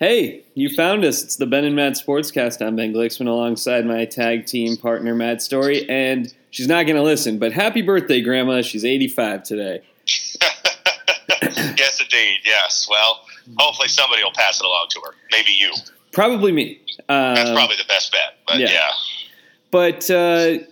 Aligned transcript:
Hey, 0.00 0.44
you 0.54 0.70
found 0.74 1.04
us. 1.04 1.22
It's 1.22 1.36
the 1.36 1.44
Ben 1.46 1.64
and 1.66 1.76
Matt 1.76 1.92
Sportscast. 1.92 2.66
I'm 2.66 2.74
Ben 2.74 2.94
Glicksman 2.94 3.26
alongside 3.28 3.84
my 3.84 4.06
tag 4.06 4.46
team 4.46 4.78
partner, 4.78 5.14
Matt 5.14 5.42
Story. 5.42 5.86
And 5.90 6.32
she's 6.50 6.66
not 6.66 6.84
going 6.84 6.96
to 6.96 7.02
listen, 7.02 7.38
but 7.38 7.52
happy 7.52 7.82
birthday, 7.82 8.22
Grandma. 8.22 8.62
She's 8.62 8.82
85 8.82 9.42
today. 9.42 9.82
yes, 11.42 12.00
indeed. 12.00 12.38
Yes. 12.46 12.86
Well, 12.90 13.20
hopefully 13.58 13.88
somebody 13.88 14.22
will 14.24 14.32
pass 14.32 14.58
it 14.58 14.64
along 14.64 14.86
to 14.92 15.00
her. 15.04 15.14
Maybe 15.32 15.50
you. 15.52 15.70
Probably 16.12 16.52
me. 16.52 16.80
That's 17.06 17.50
Um, 17.50 17.54
probably 17.54 17.76
the 17.76 17.84
best 17.86 18.10
bet. 18.10 18.38
But 18.48 18.58
yeah. 18.58 18.70
yeah. 18.70 18.90
But 19.70 20.10
uh, 20.10 20.64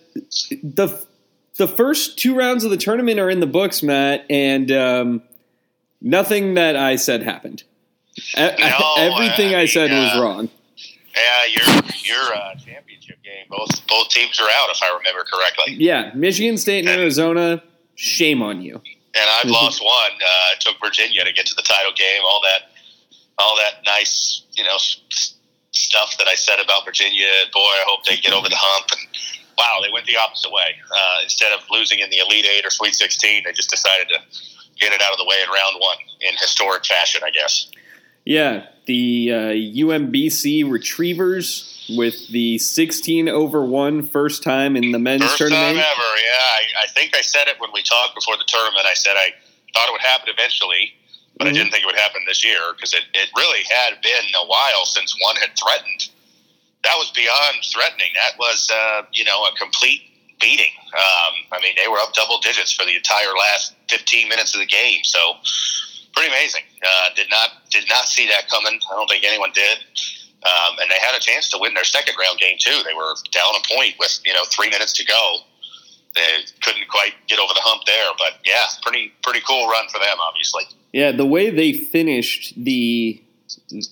the 0.63 1.05
the 1.59 1.69
first 1.69 2.19
two 2.19 2.35
rounds 2.35 2.65
of 2.65 2.71
the 2.71 2.77
tournament 2.79 3.21
are 3.21 3.29
in 3.29 3.41
the 3.41 3.47
books, 3.47 3.83
Matt, 3.83 4.25
and 4.31 4.71
um, 4.73 5.23
nothing 6.01 6.55
that 6.55 6.77
I 6.77 6.97
said 6.97 7.23
happened. 7.23 7.63
E- 8.19 8.33
everything 8.37 9.55
I, 9.55 9.61
I 9.63 9.67
said 9.67 9.91
mean, 9.91 10.03
was 10.03 10.17
uh, 10.17 10.23
wrong. 10.23 10.49
Yeah, 11.15 11.45
your 11.47 11.83
your 12.05 12.35
uh, 12.35 12.55
championship 12.55 13.17
game. 13.23 13.47
Both 13.51 13.87
both 13.87 14.09
teams 14.11 14.41
are 14.41 14.49
out, 14.49 14.71
if 14.71 14.83
I 14.83 14.97
remember 14.97 15.25
correctly. 15.25 15.75
Yeah, 15.79 16.13
Michigan 16.15 16.59
State 16.59 16.87
and 16.87 16.99
Arizona. 17.01 17.63
Shame 17.95 18.43
on 18.43 18.63
you. 18.63 18.75
And 19.15 19.25
I've 19.41 19.51
lost 19.51 19.83
one. 19.83 20.13
Uh, 20.13 20.55
it 20.55 20.61
took 20.61 20.77
Virginia 20.81 21.25
to 21.25 21.33
get 21.33 21.47
to 21.47 21.55
the 21.55 21.63
title 21.63 21.91
game. 21.97 22.23
All 22.25 22.41
that, 22.43 22.71
all 23.39 23.57
that 23.57 23.83
nice, 23.85 24.43
you 24.53 24.63
know, 24.63 24.77
s- 24.77 25.35
stuff 25.73 26.15
that 26.19 26.29
I 26.29 26.35
said 26.37 26.61
about 26.63 26.85
Virginia. 26.85 27.27
Boy, 27.53 27.61
I 27.61 27.85
hope 27.89 28.05
they 28.05 28.17
get 28.17 28.33
over 28.33 28.49
the 28.49 28.57
hump. 28.57 28.87
And 28.93 29.01
wow, 29.59 29.81
they 29.83 29.91
went 29.91 30.07
the 30.07 30.17
opposite 30.17 30.53
way. 30.53 30.77
Uh, 30.95 31.19
instead 31.25 31.53
of 31.53 31.61
losing 31.71 31.99
in 31.99 32.11
the 32.11 32.19
Elite 32.19 32.47
Eight 32.47 32.65
or 32.65 32.71
Sweet 32.71 32.95
Sixteen, 32.95 33.43
they 33.45 33.53
just 33.53 33.71
decided 33.71 34.09
to 34.11 34.19
get 34.79 34.93
it 34.93 35.03
out 35.03 35.11
of 35.11 35.19
the 35.19 35.25
way 35.25 35.37
in 35.43 35.51
round 35.51 35.75
one 35.81 35.97
in 36.21 36.37
historic 36.37 36.87
fashion, 36.87 37.23
I 37.25 37.31
guess. 37.31 37.69
Yeah, 38.29 38.67
the 38.85 39.33
uh, 39.33 39.37
UMBC 39.57 40.71
Retrievers 40.71 41.89
with 41.97 42.29
the 42.29 42.59
16 42.59 43.27
over 43.27 43.65
1 43.65 44.03
first 44.09 44.43
time 44.43 44.77
in 44.77 44.93
the 44.93 44.99
men's 44.99 45.23
First 45.25 45.39
tournament. 45.39 45.65
time 45.65 45.79
ever, 45.79 46.11
yeah. 46.21 46.45
I, 46.61 46.85
I 46.85 46.87
think 46.93 47.17
I 47.17 47.23
said 47.23 47.49
it 47.49 47.57
when 47.59 47.71
we 47.73 47.81
talked 47.83 48.15
before 48.15 48.37
the 48.37 48.45
tournament. 48.47 48.85
I 48.85 48.93
said 48.93 49.17
I 49.17 49.33
thought 49.73 49.89
it 49.89 49.93
would 49.93 50.03
happen 50.05 50.29
eventually, 50.29 50.93
but 51.39 51.47
Mhm. 51.47 51.51
I 51.51 51.53
didn't 51.55 51.71
think 51.71 51.85
it 51.85 51.87
would 51.87 51.97
happen 51.99 52.21
this 52.29 52.45
year 52.45 52.61
because 52.77 52.93
it, 52.93 53.05
it 53.15 53.31
really 53.35 53.65
had 53.65 53.99
been 54.03 54.29
a 54.37 54.45
while 54.45 54.85
since 54.85 55.15
one 55.25 55.37
had 55.37 55.57
threatened. 55.57 56.09
That 56.85 56.97
was 56.99 57.11
beyond 57.13 57.65
threatening. 57.73 58.11
That 58.15 58.37
was, 58.39 58.71
uh, 58.71 59.03
you 59.11 59.25
know, 59.25 59.43
a 59.45 59.57
complete 59.57 60.03
beating. 60.39 60.73
Um, 60.93 61.33
I 61.53 61.61
mean, 61.63 61.73
they 61.81 61.89
were 61.89 61.99
up 61.99 62.13
double 62.13 62.41
digits 62.41 62.73
for 62.75 62.85
the 62.85 62.95
entire 62.95 63.33
last 63.39 63.73
15 63.89 64.29
minutes 64.29 64.53
of 64.53 64.61
the 64.61 64.67
game. 64.67 65.01
So 65.05 65.37
pretty 66.19 66.35
amazing. 66.35 66.63
Uh, 66.83 67.15
did 67.15 67.31
not 67.31 67.51
did 67.71 67.85
not 67.89 68.07
see 68.07 68.27
that 68.27 68.49
coming. 68.51 68.79
I 68.91 68.95
don't 68.97 69.09
think 69.09 69.25
anyone 69.25 69.51
did. 69.55 69.79
Um, 70.43 70.79
and 70.81 70.91
they 70.91 70.99
had 71.01 71.17
a 71.17 71.21
chance 71.21 71.49
to 71.51 71.59
win 71.61 71.75
their 71.75 71.85
second 71.85 72.15
round 72.19 72.39
game 72.39 72.57
too. 72.59 72.83
They 72.87 72.95
were 72.95 73.15
down 73.31 73.55
a 73.55 73.75
point 73.75 73.95
with 73.99 74.19
you 74.25 74.33
know 74.35 74.43
three 74.51 74.69
minutes 74.71 74.93
to 74.95 75.05
go. 75.05 75.39
They 76.15 76.23
couldn't 76.63 76.89
quite 76.89 77.13
get 77.29 77.39
over 77.39 77.53
the 77.55 77.61
hump 77.63 77.85
there, 77.87 78.11
but 78.19 78.41
yeah, 78.45 78.65
pretty 78.83 79.13
pretty 79.23 79.41
cool 79.47 79.69
run 79.69 79.89
for 79.89 79.99
them, 79.99 80.17
obviously. 80.21 80.65
Yeah, 80.93 81.13
the 81.13 81.27
way 81.27 81.51
they 81.51 81.73
finished 81.73 82.55
the 82.57 83.21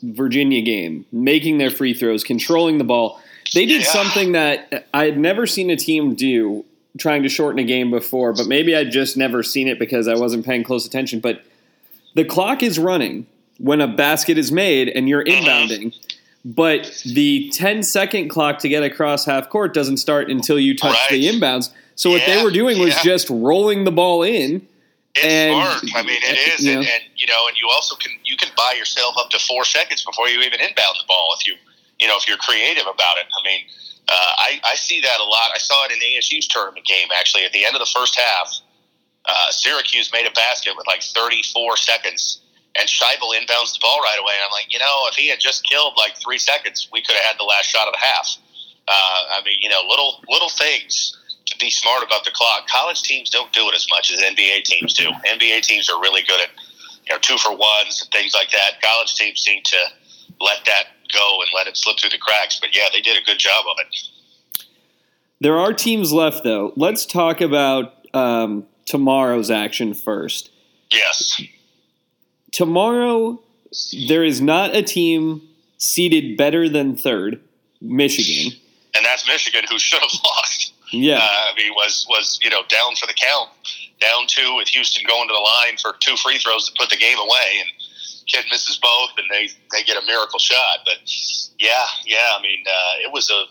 Virginia 0.03 0.63
game, 0.63 1.05
making 1.13 1.59
their 1.59 1.71
free 1.71 1.95
throws, 1.95 2.25
controlling 2.25 2.79
the 2.79 2.85
ball, 2.85 3.21
they 3.55 3.67
did 3.67 3.83
Yeah. 3.83 3.89
something 3.93 4.33
that 4.33 4.89
I 4.93 5.05
had 5.05 5.19
never 5.19 5.47
seen 5.47 5.71
a 5.71 5.77
team 5.77 6.15
do 6.15 6.65
trying 6.99 7.23
to 7.23 7.29
shorten 7.29 7.59
a 7.59 7.65
game 7.65 7.91
before, 7.91 8.33
but 8.33 8.47
maybe 8.47 8.75
I'd 8.75 8.91
just 8.91 9.17
never 9.17 9.43
seen 9.43 9.69
it 9.69 9.79
because 9.79 10.09
I 10.09 10.15
wasn't 10.15 10.47
paying 10.47 10.65
close 10.65 10.87
attention. 10.87 11.21
But 11.21 11.43
the 12.17 12.25
clock 12.25 12.63
is 12.63 12.79
running 12.79 13.27
when 13.59 13.81
a 13.81 13.87
basket 13.87 14.39
is 14.39 14.51
made 14.51 14.89
and 14.89 15.09
you're 15.09 15.23
Mhm. 15.25 15.43
inbounding. 15.45 15.95
But 16.45 17.03
the 17.05 17.51
10 17.53 17.83
second 17.83 18.29
clock 18.29 18.59
to 18.61 18.69
get 18.69 18.83
across 18.83 19.25
half 19.27 19.49
court 19.51 19.75
doesn't 19.75 19.99
start 19.99 20.31
until 20.31 20.59
you 20.59 20.77
touch 20.77 20.95
Right. 20.95 21.11
the 21.11 21.27
inbounds. 21.29 21.71
So 21.95 22.11
what 22.11 22.23
they 22.27 22.43
were 22.43 22.51
doing 22.51 22.79
was 22.79 22.91
yeah. 22.95 23.03
just 23.03 23.29
rolling 23.31 23.85
the 23.85 23.91
ball 23.91 24.23
in. 24.23 24.67
It's 25.15 25.25
And- 25.25 25.55
smart. 25.55 25.85
I 25.97 26.03
mean, 26.03 26.21
it 26.23 26.39
is, 26.55 26.65
you 26.65 26.73
and, 26.79 26.87
and 26.87 27.03
you 27.17 27.27
know, 27.27 27.49
and 27.49 27.57
you 27.61 27.69
also 27.75 27.97
can 27.97 28.13
you 28.25 28.37
can 28.37 28.51
buy 28.57 28.73
yourself 28.79 29.17
up 29.19 29.31
to 29.31 29.39
four 29.39 29.65
seconds 29.65 30.05
before 30.05 30.29
you 30.29 30.41
even 30.41 30.61
inbound 30.61 30.97
the 31.01 31.07
ball 31.09 31.35
if 31.41 31.47
you 31.47 31.55
you 31.99 32.07
know 32.07 32.17
if 32.19 32.29
you're 32.29 32.37
creative 32.37 32.87
about 32.87 33.17
it. 33.19 33.27
I 33.39 33.43
mean, 33.49 33.61
uh, 34.09 34.33
I 34.47 34.61
I 34.63 34.75
see 34.77 35.01
that 35.01 35.19
a 35.19 35.25
lot. 35.25 35.51
I 35.55 35.59
saw 35.59 35.85
it 35.87 35.93
in 35.93 35.99
the 35.99 36.07
ASU's 36.17 36.47
tournament 36.47 36.87
game 36.87 37.09
actually 37.19 37.45
at 37.45 37.53
the 37.53 37.65
end 37.65 37.75
of 37.75 37.81
the 37.81 37.91
first 37.99 38.15
half. 38.15 38.61
Uh, 39.27 39.51
Syracuse 39.51 40.13
made 40.13 40.27
a 40.27 40.31
basket 40.31 40.75
with 40.77 40.87
like 40.87 41.03
34 41.03 41.77
seconds, 41.77 42.41
and 42.79 42.89
Scheibel 42.89 43.35
inbounds 43.35 43.75
the 43.75 43.79
ball 43.83 44.01
right 44.01 44.19
away. 44.21 44.35
And 44.35 44.45
I'm 44.45 44.53
like, 44.53 44.73
you 44.73 44.79
know, 44.79 45.07
if 45.11 45.17
he 45.17 45.29
had 45.29 45.41
just 45.41 45.67
killed 45.69 45.95
like 45.97 46.17
three 46.17 46.39
seconds, 46.39 46.89
we 46.93 47.03
could 47.03 47.17
have 47.17 47.25
had 47.25 47.39
the 47.39 47.45
last 47.45 47.67
shot 47.67 47.89
of 47.89 47.95
the 47.95 48.01
half. 48.01 48.37
Uh, 48.89 49.39
I 49.39 49.43
mean, 49.45 49.59
you 49.61 49.69
know, 49.69 49.83
little 49.89 50.23
little 50.29 50.49
things 50.49 51.17
to 51.47 51.59
be 51.59 51.71
smart 51.71 52.03
about 52.05 52.25
the 52.25 52.31
clock. 52.31 52.69
College 52.69 53.03
teams 53.03 53.31
don't 53.31 53.53
do 53.53 53.69
it 53.69 53.75
as 53.75 53.87
much 53.91 54.13
as 54.13 54.21
NBA 54.21 54.63
teams 54.65 54.95
do. 54.95 55.09
NBA 55.27 55.63
teams 55.63 55.91
are 55.91 56.01
really 56.01 56.23
good 56.23 56.41
at 56.41 56.51
you 57.07 57.15
know 57.15 57.19
two 57.19 57.37
for 57.39 57.51
ones 57.51 58.03
and 58.03 58.11
things 58.13 58.35
like 58.35 58.51
that. 58.53 58.81
College 58.83 59.15
teams 59.15 59.41
seem 59.41 59.63
to 59.65 59.77
let 60.41 60.65
that 60.67 60.85
go 61.13 61.41
and 61.41 61.51
let 61.55 61.67
it 61.67 61.77
slip 61.77 61.99
through 61.99 62.11
the 62.11 62.19
cracks. 62.19 62.61
But 62.61 62.75
yeah, 62.77 62.87
they 62.93 63.01
did 63.01 63.21
a 63.21 63.25
good 63.25 63.39
job 63.39 63.65
of 63.71 63.77
it. 63.81 64.67
There 65.41 65.59
are 65.59 65.73
teams 65.73 66.13
left, 66.13 66.45
though. 66.45 66.73
Let's 66.77 67.05
talk 67.05 67.41
about 67.41 67.95
um, 68.15 68.67
tomorrow's 68.87 69.51
action 69.51 69.93
first. 69.95 70.51
Yes. 70.91 71.41
Tomorrow, 72.53 73.41
there 74.09 74.25
is 74.25 74.41
not 74.41 74.75
a 74.75 74.83
team 74.83 75.43
seeded 75.79 76.37
better 76.37 76.69
than 76.69 76.97
third, 76.97 77.41
Michigan. 77.81 78.59
And 78.95 79.05
that's 79.05 79.29
Michigan, 79.29 79.65
who 79.69 79.79
should 79.79 80.01
have 80.01 80.11
lost. 80.25 80.73
Yeah, 80.93 81.19
Uh, 81.19 81.53
I 81.53 81.55
mean, 81.57 81.73
was 81.75 82.07
was 82.09 82.39
you 82.43 82.49
know 82.49 82.63
down 82.69 82.95
for 82.95 83.07
the 83.07 83.13
count, 83.13 83.51
down 84.01 84.27
two 84.29 84.55
with 84.57 84.69
Houston 84.69 85.03
going 85.07 85.27
to 85.29 85.35
the 85.35 85.41
line 85.41 85.77
for 85.83 85.97
two 85.99 86.17
free 86.17 86.39
throws 86.39 86.71
to 86.71 86.75
put 86.79 86.91
the 86.91 86.97
game 86.97 87.19
away, 87.19 87.59
and 87.61 87.69
kid 88.27 88.45
misses 88.53 88.79
both, 88.79 89.11
and 89.19 89.27
they 89.29 89.49
they 89.73 89.83
get 89.83 90.01
a 90.01 90.07
miracle 90.07 90.39
shot. 90.39 90.79
But 90.85 90.99
yeah, 91.59 91.85
yeah, 92.07 92.39
I 92.39 92.41
mean, 92.41 92.63
uh, 92.69 93.03
it 93.05 93.13
was 93.13 93.29
a 93.31 93.45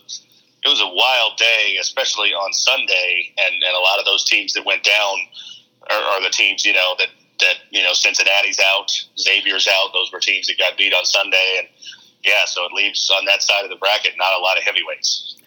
it 0.66 0.70
was 0.70 0.81
a 0.81 0.88
wild 0.88 1.38
day, 1.38 1.78
especially 1.80 2.34
on 2.34 2.52
Sunday, 2.52 3.34
and 3.38 3.53
and 3.64 3.76
a 3.76 3.80
lot 3.80 4.00
of 4.00 4.06
those 4.06 4.24
teams 4.24 4.53
that 4.53 4.66
went 4.66 4.84
down 4.84 5.18
are, 5.92 6.02
are 6.02 6.24
the 6.24 6.30
teams 6.30 6.66
you 6.66 6.74
know 6.74 6.96
that 6.98 7.09
that 7.40 7.56
you 7.70 7.84
know 7.84 7.94
Cincinnati's 7.94 8.59
out, 8.74 8.92
Xavier's 9.20 9.68
out. 9.68 9.92
Those 9.94 10.12
were 10.12 10.20
teams 10.20 10.48
that 10.48 10.58
got 10.58 10.78
beat 10.78 10.94
on 10.94 11.06
Sunday, 11.06 11.56
and 11.59 11.68
yeah, 12.24 12.46
so 12.46 12.66
it 12.66 12.72
leaves 12.74 13.09
on 13.16 13.25
that 13.25 13.44
side 13.44 13.64
of 13.64 13.70
the 13.70 13.75
bracket 13.75 14.14
not 14.18 14.38
a 14.38 14.42
lot 14.42 14.58
of 14.58 14.64
heavyweights. 14.64 15.38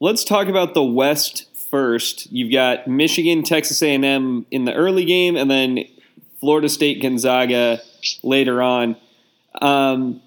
let's 0.00 0.24
talk 0.24 0.48
about 0.48 0.74
the 0.74 0.82
West 0.82 1.46
first. 1.70 2.30
You've 2.32 2.52
got 2.52 2.88
Michigan, 2.88 3.42
Texas 3.42 3.82
A&M 3.82 4.46
in 4.50 4.64
the 4.64 4.74
early 4.74 5.04
game, 5.04 5.36
and 5.36 5.50
then 5.50 5.84
Florida 6.40 6.68
State, 6.68 7.02
Gonzaga 7.02 7.80
later 8.22 8.62
on. 8.62 8.96
Um, 9.60 10.22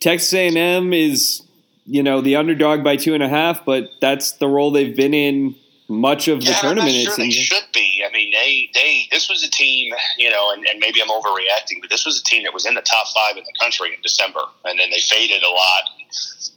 Texas 0.00 0.32
A&M 0.32 0.92
is, 0.92 1.42
you 1.90 2.04
know, 2.04 2.20
the 2.20 2.36
underdog 2.36 2.84
by 2.84 2.94
two 2.94 3.14
and 3.14 3.22
a 3.22 3.28
half, 3.28 3.64
but 3.64 3.90
that's 4.00 4.32
the 4.38 4.46
role 4.46 4.70
they've 4.70 4.94
been 4.94 5.12
in 5.12 5.56
much 5.88 6.28
of 6.28 6.38
the 6.38 6.54
yeah, 6.54 6.60
tournament. 6.60 6.94
I'm 6.94 7.04
sure 7.04 7.16
they 7.16 7.30
should 7.30 7.66
be. 7.74 8.04
I 8.06 8.12
mean, 8.12 8.30
they 8.30 8.70
they 8.74 9.08
this 9.10 9.28
was 9.28 9.42
a 9.42 9.50
team, 9.50 9.92
you 10.16 10.30
know, 10.30 10.52
and, 10.52 10.64
and 10.68 10.78
maybe 10.78 11.02
I'm 11.02 11.08
overreacting, 11.08 11.80
but 11.80 11.90
this 11.90 12.06
was 12.06 12.20
a 12.20 12.22
team 12.22 12.44
that 12.44 12.54
was 12.54 12.64
in 12.64 12.74
the 12.74 12.82
top 12.82 13.08
five 13.12 13.36
in 13.36 13.42
the 13.42 13.52
country 13.58 13.92
in 13.92 14.00
December, 14.02 14.38
and 14.64 14.78
then 14.78 14.88
they 14.90 15.00
faded 15.00 15.42
a 15.42 15.50
lot. 15.50 15.82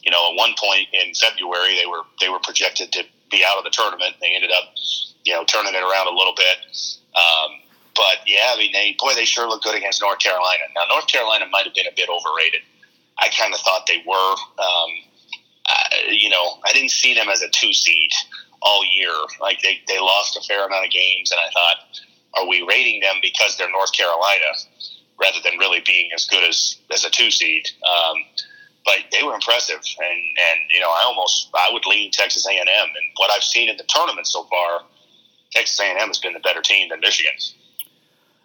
You 0.03 0.11
know, 0.11 0.29
at 0.29 0.37
one 0.37 0.53
point 0.59 0.87
in 0.93 1.15
February, 1.15 1.81
they 1.81 1.89
were 1.89 2.05
they 2.21 2.29
were 2.29 2.39
projected 2.39 2.91
to 2.93 3.03
be 3.31 3.43
out 3.43 3.57
of 3.57 3.63
the 3.63 3.71
tournament. 3.71 4.13
They 4.21 4.35
ended 4.35 4.51
up, 4.53 4.75
you 5.25 5.33
know, 5.33 5.43
turning 5.45 5.73
it 5.73 5.81
around 5.81 6.13
a 6.13 6.15
little 6.15 6.35
bit. 6.37 6.77
Um, 7.17 7.57
but 7.95 8.21
yeah, 8.27 8.53
I 8.53 8.57
mean, 8.59 8.71
they 8.71 8.95
boy, 8.99 9.15
they 9.15 9.25
sure 9.25 9.49
look 9.49 9.63
good 9.63 9.73
against 9.73 9.99
North 9.99 10.19
Carolina. 10.19 10.69
Now, 10.75 10.85
North 10.93 11.07
Carolina 11.07 11.45
might 11.49 11.65
have 11.65 11.73
been 11.73 11.87
a 11.87 11.95
bit 11.97 12.07
overrated. 12.07 12.61
I 13.17 13.29
kind 13.33 13.51
of 13.51 13.59
thought 13.61 13.89
they 13.89 14.03
were. 14.05 14.33
Um, 14.61 15.09
I, 15.67 16.09
you 16.11 16.29
know, 16.29 16.57
I 16.65 16.73
didn't 16.73 16.91
see 16.91 17.13
them 17.13 17.29
as 17.29 17.41
a 17.41 17.49
two 17.49 17.73
seed 17.73 18.11
all 18.61 18.83
year. 18.95 19.13
Like 19.39 19.61
they, 19.61 19.81
they 19.87 19.99
lost 19.99 20.37
a 20.37 20.41
fair 20.41 20.65
amount 20.65 20.85
of 20.85 20.91
games, 20.91 21.31
and 21.31 21.39
I 21.39 21.49
thought, 21.51 21.99
are 22.35 22.47
we 22.47 22.65
rating 22.67 23.01
them 23.01 23.15
because 23.21 23.57
they're 23.57 23.71
North 23.71 23.93
Carolina 23.93 24.53
rather 25.19 25.37
than 25.43 25.59
really 25.59 25.81
being 25.85 26.09
as 26.13 26.25
good 26.25 26.43
as, 26.43 26.77
as 26.91 27.03
a 27.05 27.09
two 27.09 27.31
seed? 27.31 27.67
Um, 27.83 28.23
but 28.85 28.97
they 29.11 29.23
were 29.23 29.33
impressive, 29.33 29.77
and, 29.77 30.09
and 30.09 30.59
you 30.73 30.81
know, 30.81 30.89
I 30.89 31.03
almost 31.05 31.49
I 31.53 31.69
would 31.71 31.85
lean 31.85 32.11
Texas 32.11 32.45
A 32.45 32.51
and 32.51 32.67
M, 32.67 32.87
and 32.87 33.05
what 33.17 33.31
I've 33.31 33.43
seen 33.43 33.69
in 33.69 33.77
the 33.77 33.85
tournament 33.87 34.27
so 34.27 34.43
far, 34.45 34.81
Texas 35.51 35.79
A 35.79 35.83
and 35.83 35.99
M 35.99 36.07
has 36.09 36.19
been 36.19 36.33
the 36.33 36.39
better 36.39 36.61
team 36.61 36.89
than 36.89 36.99
Michigan. 36.99 37.33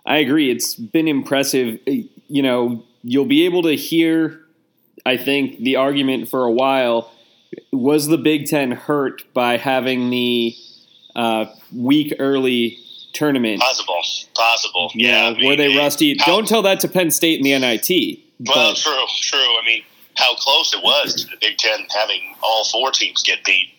I 0.07 0.19
agree. 0.19 0.51
It's 0.51 0.75
been 0.75 1.09
impressive. 1.09 1.81
You 1.87 2.43
know, 2.43 2.85
you'll 3.03 3.27
be 3.27 3.45
able 3.45 3.63
to 3.63 3.75
hear, 3.75 4.41
I 5.09 5.17
think, 5.17 5.59
the 5.59 5.77
argument 5.77 6.29
for 6.29 6.45
a 6.45 6.53
while. 6.53 7.11
Was 7.73 8.07
the 8.09 8.19
Big 8.19 8.47
Ten 8.47 8.71
hurt 8.73 9.23
by 9.33 9.57
having 9.57 10.11
the 10.11 10.55
uh, 11.17 11.47
week 11.75 12.15
early 12.19 12.79
tournament? 13.15 13.61
Possible, 13.61 14.03
possible. 14.35 14.91
Yeah, 14.95 15.27
I 15.29 15.35
mean, 15.35 15.47
were 15.47 15.57
they 15.57 15.77
rusty? 15.77 16.17
how- 16.19 16.27
Don't 16.27 16.47
tell 16.47 16.63
that 16.63 16.81
to 16.81 16.89
Penn 16.89 17.11
State 17.11 17.39
in 17.39 17.45
the 17.45 17.59
NIT. 17.59 18.21
Well, 18.47 18.75
true, 18.75 18.93
true. 19.23 19.39
I 19.41 19.63
mean, 19.65 19.83
how 20.17 20.35
close 20.37 20.75
it 20.75 20.83
was 20.85 21.15
to 21.15 21.27
the 21.31 21.37
Big 21.41 21.57
Ten 21.57 21.87
having 21.97 22.37
all 22.43 22.65
four 22.67 22.91
teams 22.93 23.23
get 23.23 23.43
beat 23.45 23.71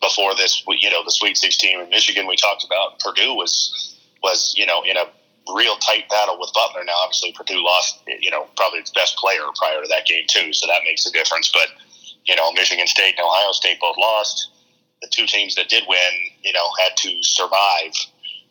before 0.00 0.34
this. 0.36 0.62
You 0.68 0.90
know, 0.90 1.02
the 1.04 1.10
Sweet 1.10 1.36
Sixteen 1.38 1.80
in 1.80 1.88
Michigan 1.88 2.26
we 2.26 2.36
talked 2.36 2.64
about. 2.64 3.00
Purdue 3.00 3.34
was 3.34 3.96
was 4.22 4.52
you 4.56 4.66
know 4.66 4.82
in 4.82 4.96
a 4.96 5.04
real 5.54 5.76
tight 5.76 6.08
battle 6.08 6.38
with 6.38 6.50
Butler. 6.54 6.84
Now, 6.84 6.94
obviously, 7.02 7.32
Purdue 7.32 7.64
lost 7.64 8.02
you 8.06 8.30
know 8.30 8.46
probably 8.56 8.80
its 8.80 8.90
best 8.90 9.16
player 9.16 9.42
prior 9.56 9.82
to 9.82 9.88
that 9.88 10.06
game 10.06 10.24
too, 10.28 10.52
so 10.52 10.66
that 10.66 10.82
makes 10.84 11.06
a 11.06 11.12
difference. 11.12 11.50
But 11.52 11.68
you 12.24 12.36
know, 12.36 12.52
Michigan 12.52 12.86
State 12.86 13.14
and 13.18 13.26
Ohio 13.26 13.52
State 13.52 13.80
both 13.80 13.96
lost. 13.98 14.50
The 15.02 15.08
two 15.12 15.26
teams 15.26 15.54
that 15.56 15.68
did 15.68 15.84
win, 15.86 16.12
you 16.42 16.52
know, 16.52 16.66
had 16.80 16.96
to 16.96 17.22
survive. 17.22 17.92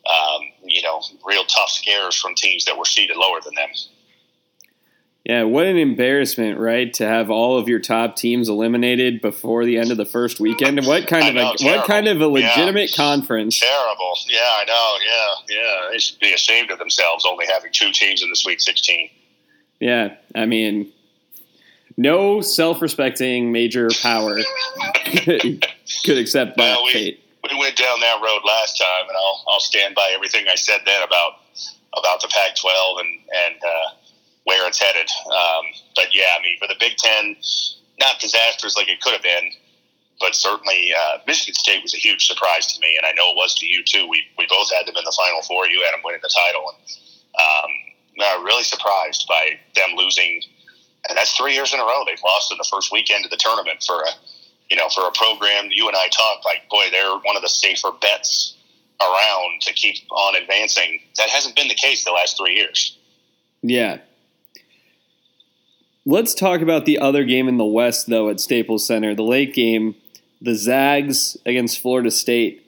Um, 0.06 0.42
you 0.62 0.82
know, 0.82 1.02
real 1.24 1.44
tough 1.44 1.70
scares 1.70 2.14
from 2.14 2.36
teams 2.36 2.64
that 2.66 2.78
were 2.78 2.84
seeded 2.84 3.16
lower 3.16 3.40
than 3.40 3.54
them. 3.56 3.68
Yeah, 5.28 5.42
what 5.42 5.66
an 5.66 5.76
embarrassment, 5.76 6.60
right? 6.60 6.94
To 6.94 7.04
have 7.04 7.30
all 7.30 7.58
of 7.58 7.66
your 7.66 7.80
top 7.80 8.14
teams 8.14 8.48
eliminated 8.48 9.20
before 9.20 9.64
the 9.64 9.76
end 9.76 9.90
of 9.90 9.96
the 9.96 10.04
first 10.04 10.38
weekend. 10.38 10.86
What 10.86 11.08
kind 11.08 11.26
of 11.26 11.34
know, 11.34 11.52
a 11.60 11.64
what 11.64 11.84
kind 11.84 12.06
of 12.06 12.20
a 12.20 12.28
legitimate 12.28 12.90
yeah. 12.92 12.96
conference? 12.96 13.58
Terrible. 13.58 14.16
Yeah, 14.28 14.38
I 14.38 14.64
know. 14.68 14.96
Yeah, 15.04 15.56
yeah. 15.58 15.90
They 15.90 15.98
should 15.98 16.20
be 16.20 16.32
ashamed 16.32 16.70
of 16.70 16.78
themselves 16.78 17.26
only 17.28 17.44
having 17.52 17.72
two 17.72 17.90
teams 17.90 18.22
in 18.22 18.30
the 18.30 18.36
Sweet 18.36 18.60
16. 18.60 19.10
Yeah, 19.80 20.14
I 20.36 20.46
mean, 20.46 20.92
no 21.96 22.40
self-respecting 22.40 23.50
major 23.50 23.88
power 24.00 24.38
could 25.06 26.18
accept 26.18 26.56
that 26.56 26.76
well, 26.76 26.84
we, 26.84 26.92
fate. 26.92 27.20
We 27.50 27.58
went 27.58 27.74
down 27.74 27.98
that 27.98 28.20
road 28.22 28.42
last 28.46 28.78
time, 28.78 29.08
and 29.08 29.16
I'll 29.16 29.44
I'll 29.48 29.60
stand 29.60 29.96
by 29.96 30.12
everything 30.14 30.46
I 30.48 30.54
said 30.54 30.82
then 30.86 31.02
about 31.02 31.40
about 31.98 32.22
the 32.22 32.28
Pac-12 32.28 33.00
and 33.00 33.20
and. 33.34 33.56
Uh, 33.64 33.88
where 34.46 34.66
it's 34.66 34.78
headed. 34.78 35.10
Um, 35.26 35.64
but 35.94 36.14
yeah, 36.14 36.38
I 36.38 36.42
mean, 36.42 36.56
for 36.58 36.68
the 36.68 36.78
Big 36.78 36.96
Ten, 36.96 37.36
not 37.98 38.20
disastrous 38.20 38.76
like 38.76 38.88
it 38.88 39.00
could 39.00 39.12
have 39.12 39.22
been, 39.22 39.50
but 40.20 40.34
certainly 40.34 40.94
uh, 40.94 41.18
Michigan 41.26 41.54
State 41.54 41.82
was 41.82 41.94
a 41.94 41.98
huge 41.98 42.26
surprise 42.26 42.66
to 42.72 42.80
me, 42.80 42.96
and 42.96 43.04
I 43.04 43.12
know 43.12 43.30
it 43.30 43.36
was 43.36 43.54
to 43.56 43.66
you 43.66 43.82
too. 43.84 44.06
We 44.08 44.22
we 44.38 44.46
both 44.48 44.72
had 44.72 44.86
them 44.86 44.96
in 44.96 45.04
the 45.04 45.14
Final 45.18 45.42
Four. 45.42 45.66
You 45.66 45.82
had 45.84 45.94
them 45.94 46.00
winning 46.04 46.22
the 46.22 46.30
title, 46.30 46.70
and 46.70 46.78
um, 47.42 47.70
I'm 48.22 48.44
really 48.44 48.62
surprised 48.62 49.26
by 49.28 49.58
them 49.74 49.96
losing. 49.96 50.40
And 51.08 51.18
that's 51.18 51.36
three 51.36 51.54
years 51.54 51.72
in 51.72 51.78
a 51.78 51.84
row 51.84 52.02
they've 52.06 52.22
lost 52.24 52.50
in 52.50 52.58
the 52.58 52.66
first 52.70 52.90
weekend 52.90 53.24
of 53.24 53.30
the 53.30 53.36
tournament 53.36 53.84
for 53.86 54.02
a, 54.02 54.10
you 54.70 54.76
know, 54.76 54.88
for 54.88 55.06
a 55.06 55.12
program. 55.12 55.68
You 55.70 55.86
and 55.86 55.96
I 55.96 56.08
talked 56.08 56.44
like, 56.44 56.68
boy, 56.68 56.86
they're 56.90 57.18
one 57.22 57.36
of 57.36 57.42
the 57.42 57.48
safer 57.48 57.90
bets 58.00 58.56
around 59.00 59.60
to 59.62 59.72
keep 59.72 59.98
on 60.10 60.34
advancing. 60.34 61.00
That 61.16 61.30
hasn't 61.30 61.54
been 61.54 61.68
the 61.68 61.74
case 61.74 62.04
the 62.04 62.10
last 62.10 62.36
three 62.36 62.54
years. 62.54 62.98
Yeah, 63.62 63.98
Let's 66.08 66.34
talk 66.34 66.60
about 66.60 66.84
the 66.84 67.00
other 67.00 67.24
game 67.24 67.48
in 67.48 67.56
the 67.56 67.64
West, 67.64 68.06
though, 68.06 68.28
at 68.28 68.38
Staples 68.38 68.86
Center, 68.86 69.12
the 69.14 69.24
late 69.24 69.52
game, 69.52 69.96
the 70.40 70.54
Zags 70.54 71.36
against 71.44 71.80
Florida 71.80 72.12
State. 72.12 72.62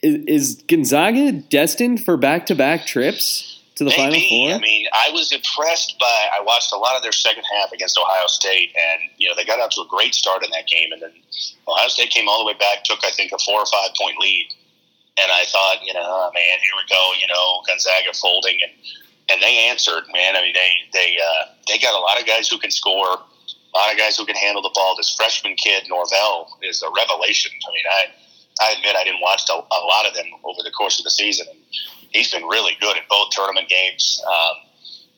Is, 0.00 0.24
is 0.26 0.62
Gonzaga 0.68 1.32
destined 1.32 2.04
for 2.04 2.16
back 2.16 2.46
to 2.46 2.54
back 2.54 2.86
trips 2.86 3.60
to 3.74 3.82
the 3.82 3.90
Maybe. 3.90 3.98
Final 3.98 4.20
Four? 4.28 4.50
I 4.54 4.58
mean, 4.60 4.86
I 4.92 5.10
was 5.12 5.32
impressed 5.32 5.98
by. 5.98 6.28
I 6.32 6.40
watched 6.42 6.72
a 6.72 6.76
lot 6.76 6.96
of 6.96 7.02
their 7.02 7.10
second 7.10 7.42
half 7.50 7.72
against 7.72 7.98
Ohio 7.98 8.28
State, 8.28 8.70
and 8.76 9.10
you 9.16 9.28
know 9.28 9.34
they 9.34 9.44
got 9.44 9.58
out 9.58 9.72
to 9.72 9.80
a 9.80 9.86
great 9.88 10.14
start 10.14 10.44
in 10.44 10.50
that 10.52 10.68
game, 10.68 10.92
and 10.92 11.02
then 11.02 11.12
Ohio 11.66 11.88
State 11.88 12.10
came 12.10 12.28
all 12.28 12.38
the 12.38 12.46
way 12.46 12.54
back, 12.54 12.84
took 12.84 13.02
I 13.04 13.10
think 13.10 13.32
a 13.32 13.38
four 13.38 13.58
or 13.58 13.66
five 13.66 13.90
point 13.98 14.18
lead, 14.20 14.54
and 15.18 15.32
I 15.32 15.44
thought, 15.46 15.82
you 15.84 15.94
know, 15.94 16.02
oh, 16.02 16.30
man, 16.34 16.58
here 16.62 16.76
we 16.76 16.86
go, 16.94 17.02
you 17.20 17.26
know, 17.26 17.62
Gonzaga 17.66 18.12
folding, 18.14 18.58
and 18.62 18.72
and 19.28 19.40
they 19.42 19.68
answered, 19.68 20.04
man. 20.12 20.36
I 20.36 20.42
mean, 20.42 20.54
they 20.54 20.70
they 20.92 21.16
uh, 21.16 21.44
they 21.68 21.78
got 21.78 21.94
a 21.94 22.00
lot 22.00 22.20
of 22.20 22.26
guys 22.26 22.48
who 22.48 22.58
can 22.58 22.70
score, 22.70 23.08
a 23.08 23.76
lot 23.76 23.92
of 23.92 23.98
guys 23.98 24.16
who 24.16 24.24
can 24.24 24.36
handle 24.36 24.62
the 24.62 24.70
ball. 24.74 24.94
This 24.96 25.14
freshman 25.14 25.54
kid 25.56 25.84
Norvell 25.88 26.58
is 26.62 26.82
a 26.82 26.88
revelation. 26.96 27.52
I 27.52 27.70
mean, 27.72 27.84
I 27.90 28.66
I 28.66 28.74
admit 28.76 28.96
I 28.96 29.04
didn't 29.04 29.20
watch 29.22 29.48
a, 29.48 29.54
a 29.54 29.82
lot 29.86 30.06
of 30.06 30.14
them 30.14 30.26
over 30.44 30.60
the 30.62 30.70
course 30.70 30.98
of 30.98 31.04
the 31.04 31.10
season, 31.10 31.46
and 31.50 31.58
he's 32.10 32.30
been 32.30 32.44
really 32.44 32.76
good 32.80 32.96
in 32.96 33.02
both 33.08 33.30
tournament 33.30 33.68
games. 33.68 34.22
Um, 34.26 34.56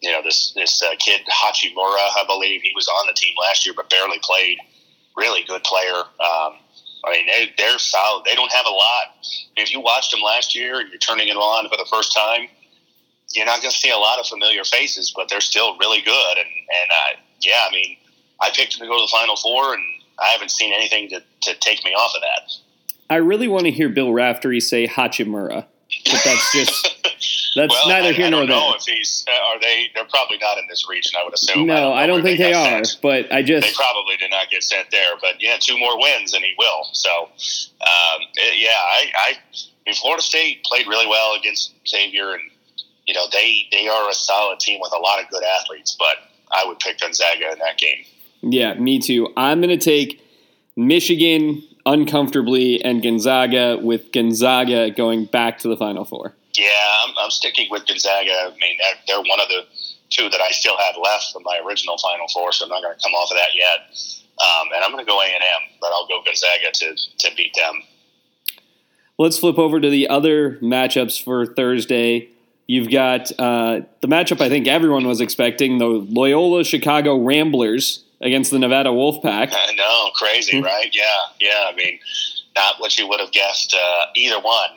you 0.00 0.12
know, 0.12 0.22
this 0.22 0.52
this 0.52 0.82
uh, 0.82 0.94
kid 0.98 1.22
Hachimura, 1.26 2.06
I 2.16 2.24
believe 2.26 2.62
he 2.62 2.72
was 2.74 2.88
on 2.88 3.06
the 3.06 3.14
team 3.14 3.34
last 3.40 3.66
year, 3.66 3.74
but 3.74 3.90
barely 3.90 4.18
played. 4.22 4.58
Really 5.16 5.42
good 5.44 5.64
player. 5.64 5.96
Um, 6.20 6.60
I 7.06 7.12
mean, 7.12 7.26
they, 7.26 7.52
they're 7.56 7.78
solid. 7.78 8.24
They 8.24 8.34
don't 8.34 8.52
have 8.52 8.66
a 8.66 8.70
lot. 8.70 9.24
If 9.56 9.72
you 9.72 9.80
watched 9.80 10.10
them 10.10 10.20
last 10.20 10.54
year 10.54 10.80
and 10.80 10.90
you're 10.90 10.98
turning 10.98 11.28
it 11.28 11.36
on 11.36 11.68
for 11.70 11.76
the 11.76 11.86
first 11.90 12.14
time, 12.14 12.48
you're 13.32 13.46
not 13.46 13.60
going 13.60 13.72
to 13.72 13.76
see 13.76 13.90
a 13.90 13.96
lot 13.96 14.18
of 14.20 14.26
familiar 14.26 14.64
faces, 14.64 15.12
but 15.14 15.28
they're 15.28 15.40
still 15.40 15.76
really 15.78 16.00
good. 16.02 16.38
And 16.38 16.46
and 16.48 16.90
uh, 16.90 17.20
yeah, 17.40 17.66
I 17.68 17.72
mean, 17.72 17.96
I 18.40 18.50
picked 18.54 18.78
them 18.78 18.86
to 18.86 18.90
go 18.92 18.96
to 18.98 19.02
the 19.02 19.12
Final 19.12 19.36
Four, 19.36 19.74
and 19.74 19.82
I 20.18 20.26
haven't 20.26 20.50
seen 20.50 20.72
anything 20.72 21.08
to, 21.10 21.20
to 21.42 21.58
take 21.60 21.84
me 21.84 21.90
off 21.92 22.12
of 22.14 22.22
that. 22.22 22.52
I 23.08 23.16
really 23.16 23.48
want 23.48 23.64
to 23.64 23.70
hear 23.70 23.88
Bill 23.88 24.12
Raftery 24.12 24.60
say 24.60 24.86
Hachimura, 24.88 25.66
but 26.10 26.22
that's 26.24 26.52
just 26.52 26.96
that's 27.54 27.72
well, 27.72 27.88
neither 27.88 28.08
I, 28.08 28.12
here 28.12 28.26
I 28.26 28.30
nor 28.30 28.40
don't 28.40 28.48
there. 28.48 28.58
know 28.58 28.74
if 28.74 28.82
he's 28.84 29.24
uh, 29.28 29.46
are 29.54 29.60
they? 29.60 29.88
They're 29.94 30.04
probably 30.06 30.38
not 30.38 30.58
in 30.58 30.64
this 30.68 30.88
region. 30.88 31.12
I 31.20 31.24
would 31.24 31.34
assume. 31.34 31.66
No, 31.66 31.74
I 31.74 31.80
don't, 31.80 31.98
I 31.98 32.06
don't 32.06 32.22
think 32.22 32.38
they, 32.38 32.50
got 32.52 32.72
are. 32.72 32.84
sent. 32.84 33.02
But 33.02 33.32
I 33.32 33.42
just 33.42 33.66
They 33.66 33.72
probably 33.74 34.16
did 34.16 34.30
not 34.30 34.50
get 34.50 34.62
sent 34.62 34.90
there, 34.90 35.14
but 35.20 35.40
yeah, 35.40 35.56
two 35.60 35.78
more 35.78 35.98
wins 36.00 36.32
and 36.34 36.42
he 36.44 36.54
will. 36.58 36.84
So, 36.92 37.10
um, 37.10 38.22
it- 38.34 38.58
yeah, 38.58 38.70
I, 38.70 39.12
I, 39.16 39.30
I 39.30 39.60
mean, 39.86 39.94
Florida 39.94 40.22
State 40.22 40.64
played 40.64 40.86
really 40.88 41.06
well 41.06 41.34
against 41.36 41.74
Xavier, 41.86 42.32
and 42.32 42.42
you 43.06 43.14
know 43.14 43.26
they 43.32 43.66
they 43.72 43.88
are 43.88 44.08
a 44.08 44.14
solid 44.14 44.60
team 44.60 44.80
with 44.80 44.92
a 44.92 44.98
lot 44.98 45.22
of 45.22 45.28
good 45.30 45.44
athletes. 45.44 45.96
But 45.98 46.16
I 46.52 46.64
would 46.66 46.78
pick 46.78 47.00
Gonzaga 47.00 47.52
in 47.52 47.58
that 47.58 47.78
game. 47.78 48.04
yeah, 48.42 48.74
me 48.74 48.98
too. 48.98 49.32
I'm 49.36 49.60
going 49.60 49.76
to 49.76 49.84
take 49.84 50.22
Michigan 50.76 51.62
uncomfortably 51.84 52.82
and 52.84 53.02
Gonzaga 53.02 53.78
with 53.78 54.12
Gonzaga 54.12 54.90
going 54.90 55.24
back 55.24 55.58
to 55.60 55.68
the 55.68 55.76
Final 55.76 56.04
Four. 56.04 56.34
Yeah, 56.54 56.68
I'm, 57.04 57.14
I'm 57.18 57.30
sticking 57.30 57.68
with 57.70 57.86
Gonzaga. 57.86 58.30
I 58.30 58.50
mean, 58.60 58.78
they're, 58.78 58.94
they're 59.06 59.18
one 59.18 59.40
of 59.40 59.48
the 59.48 59.62
two 60.10 60.28
that 60.30 60.40
I 60.40 60.50
still 60.50 60.76
have 60.78 60.94
left 61.02 61.32
from 61.32 61.42
my 61.44 61.60
original 61.66 61.98
Final 61.98 62.26
Four, 62.32 62.52
so 62.52 62.64
I'm 62.64 62.70
not 62.70 62.82
going 62.82 62.96
to 62.96 63.02
come 63.02 63.12
off 63.12 63.30
of 63.30 63.36
that 63.36 63.54
yet. 63.54 63.90
Um, 64.38 64.68
and 64.74 64.84
I'm 64.84 64.90
going 64.92 65.04
to 65.04 65.10
go 65.10 65.20
A 65.20 65.24
and 65.24 65.42
M, 65.42 65.78
but 65.80 65.88
I'll 65.92 66.06
go 66.06 66.22
Gonzaga 66.24 66.70
to 66.72 66.96
to 67.18 67.36
beat 67.36 67.54
them. 67.54 67.82
Let's 69.18 69.38
flip 69.38 69.58
over 69.58 69.80
to 69.80 69.88
the 69.88 70.08
other 70.08 70.58
matchups 70.58 71.22
for 71.22 71.46
Thursday. 71.46 72.28
You've 72.66 72.90
got 72.90 73.30
uh, 73.38 73.80
the 74.00 74.08
matchup 74.08 74.40
I 74.40 74.48
think 74.48 74.66
everyone 74.66 75.06
was 75.06 75.20
expecting 75.20 75.78
the 75.78 75.86
Loyola 75.86 76.64
Chicago 76.64 77.16
Ramblers 77.16 78.02
against 78.20 78.50
the 78.50 78.58
Nevada 78.58 78.90
Wolfpack. 78.90 79.52
I 79.54 79.72
know, 79.74 80.10
crazy, 80.14 80.58
Hmm. 80.58 80.64
right? 80.64 80.90
Yeah, 80.92 81.04
yeah. 81.40 81.66
I 81.68 81.74
mean, 81.76 81.98
not 82.56 82.80
what 82.80 82.98
you 82.98 83.06
would 83.08 83.20
have 83.20 83.30
guessed 83.32 83.74
uh, 83.74 84.06
either 84.16 84.40
one. 84.40 84.70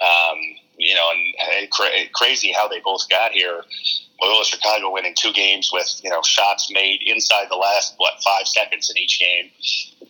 Um, 0.00 0.38
you 0.76 0.94
know, 0.94 1.08
and 1.56 1.70
cra- 1.70 2.08
crazy 2.12 2.52
how 2.52 2.68
they 2.68 2.80
both 2.80 3.08
got 3.08 3.32
here. 3.32 3.62
Loyola 4.20 4.44
Chicago 4.44 4.92
winning 4.92 5.14
two 5.18 5.32
games 5.32 5.70
with 5.72 6.00
you 6.04 6.10
know 6.10 6.22
shots 6.22 6.70
made 6.70 7.00
inside 7.04 7.46
the 7.50 7.56
last 7.56 7.94
what 7.96 8.14
five 8.22 8.46
seconds 8.46 8.90
in 8.90 8.96
each 8.98 9.18
game, 9.18 9.50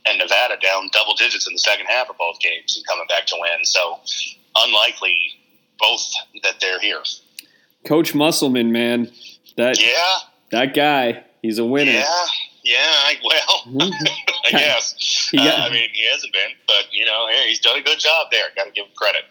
and 0.06 0.18
Nevada 0.18 0.56
down 0.62 0.88
double 0.92 1.14
digits 1.14 1.46
in 1.46 1.54
the 1.54 1.58
second 1.58 1.86
half 1.86 2.10
of 2.10 2.16
both 2.18 2.38
games 2.40 2.76
and 2.76 2.86
coming 2.86 3.06
back 3.08 3.26
to 3.26 3.36
win. 3.38 3.64
So 3.64 3.98
unlikely 4.56 5.18
both 5.78 6.02
that 6.42 6.54
they're 6.60 6.80
here. 6.80 7.02
Coach 7.84 8.14
Musselman, 8.14 8.72
man, 8.72 9.10
that 9.56 9.80
Yeah, 9.80 10.16
that 10.50 10.74
guy, 10.74 11.24
he's 11.42 11.58
a 11.58 11.64
winner. 11.64 11.90
yeah, 11.92 12.24
yeah. 12.64 12.76
I, 12.78 13.16
well, 13.22 13.80
I 14.46 14.50
guess. 14.50 15.30
Got- 15.32 15.46
uh, 15.46 15.62
I 15.64 15.70
mean, 15.70 15.88
he 15.92 16.08
hasn't 16.10 16.32
been, 16.32 16.50
but 16.66 16.86
you 16.92 17.04
know, 17.04 17.26
hey, 17.30 17.48
he's 17.48 17.60
done 17.60 17.78
a 17.78 17.82
good 17.82 17.98
job 17.98 18.28
there. 18.30 18.44
Got 18.56 18.64
to 18.64 18.70
give 18.70 18.86
him 18.86 18.92
credit. 18.96 19.22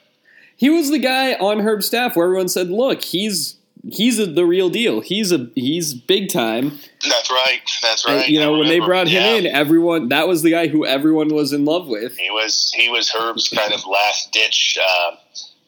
He 0.56 0.70
was 0.70 0.92
the 0.92 1.00
guy 1.00 1.34
on 1.34 1.60
Herb's 1.62 1.88
staff 1.88 2.16
where 2.16 2.26
everyone 2.26 2.48
said, 2.48 2.70
"Look, 2.70 3.04
he's 3.04 3.56
he's 3.90 4.20
a, 4.20 4.28
the 4.28 4.46
real 4.46 4.70
deal. 4.70 5.02
He's 5.02 5.32
a 5.32 5.50
he's 5.56 5.94
big 5.96 6.30
time." 6.30 6.78
That's 7.10 7.32
right. 7.32 7.60
That's 7.82 8.06
And, 8.06 8.18
right. 8.18 8.30
you 8.30 8.40
know, 8.40 8.58
when 8.60 8.68
they 8.68 8.80
brought 8.80 9.08
him 9.08 9.22
Yeah. 9.24 9.36
in, 9.36 9.48
everyone 9.48 10.10
that 10.10 10.28
was 10.28 10.44
the 10.44 10.52
guy 10.52 10.68
who 10.68 10.86
everyone 10.86 11.30
was 11.34 11.52
in 11.54 11.66
love 11.66 11.88
with. 11.88 12.16
he 12.18 12.30
was 12.30 12.72
he 12.78 12.88
was 12.90 13.10
Herb's 13.10 13.50
kind 13.50 13.74
of 13.74 13.86
last 13.88 14.32
ditch. 14.32 14.78
Uh, 14.80 15.12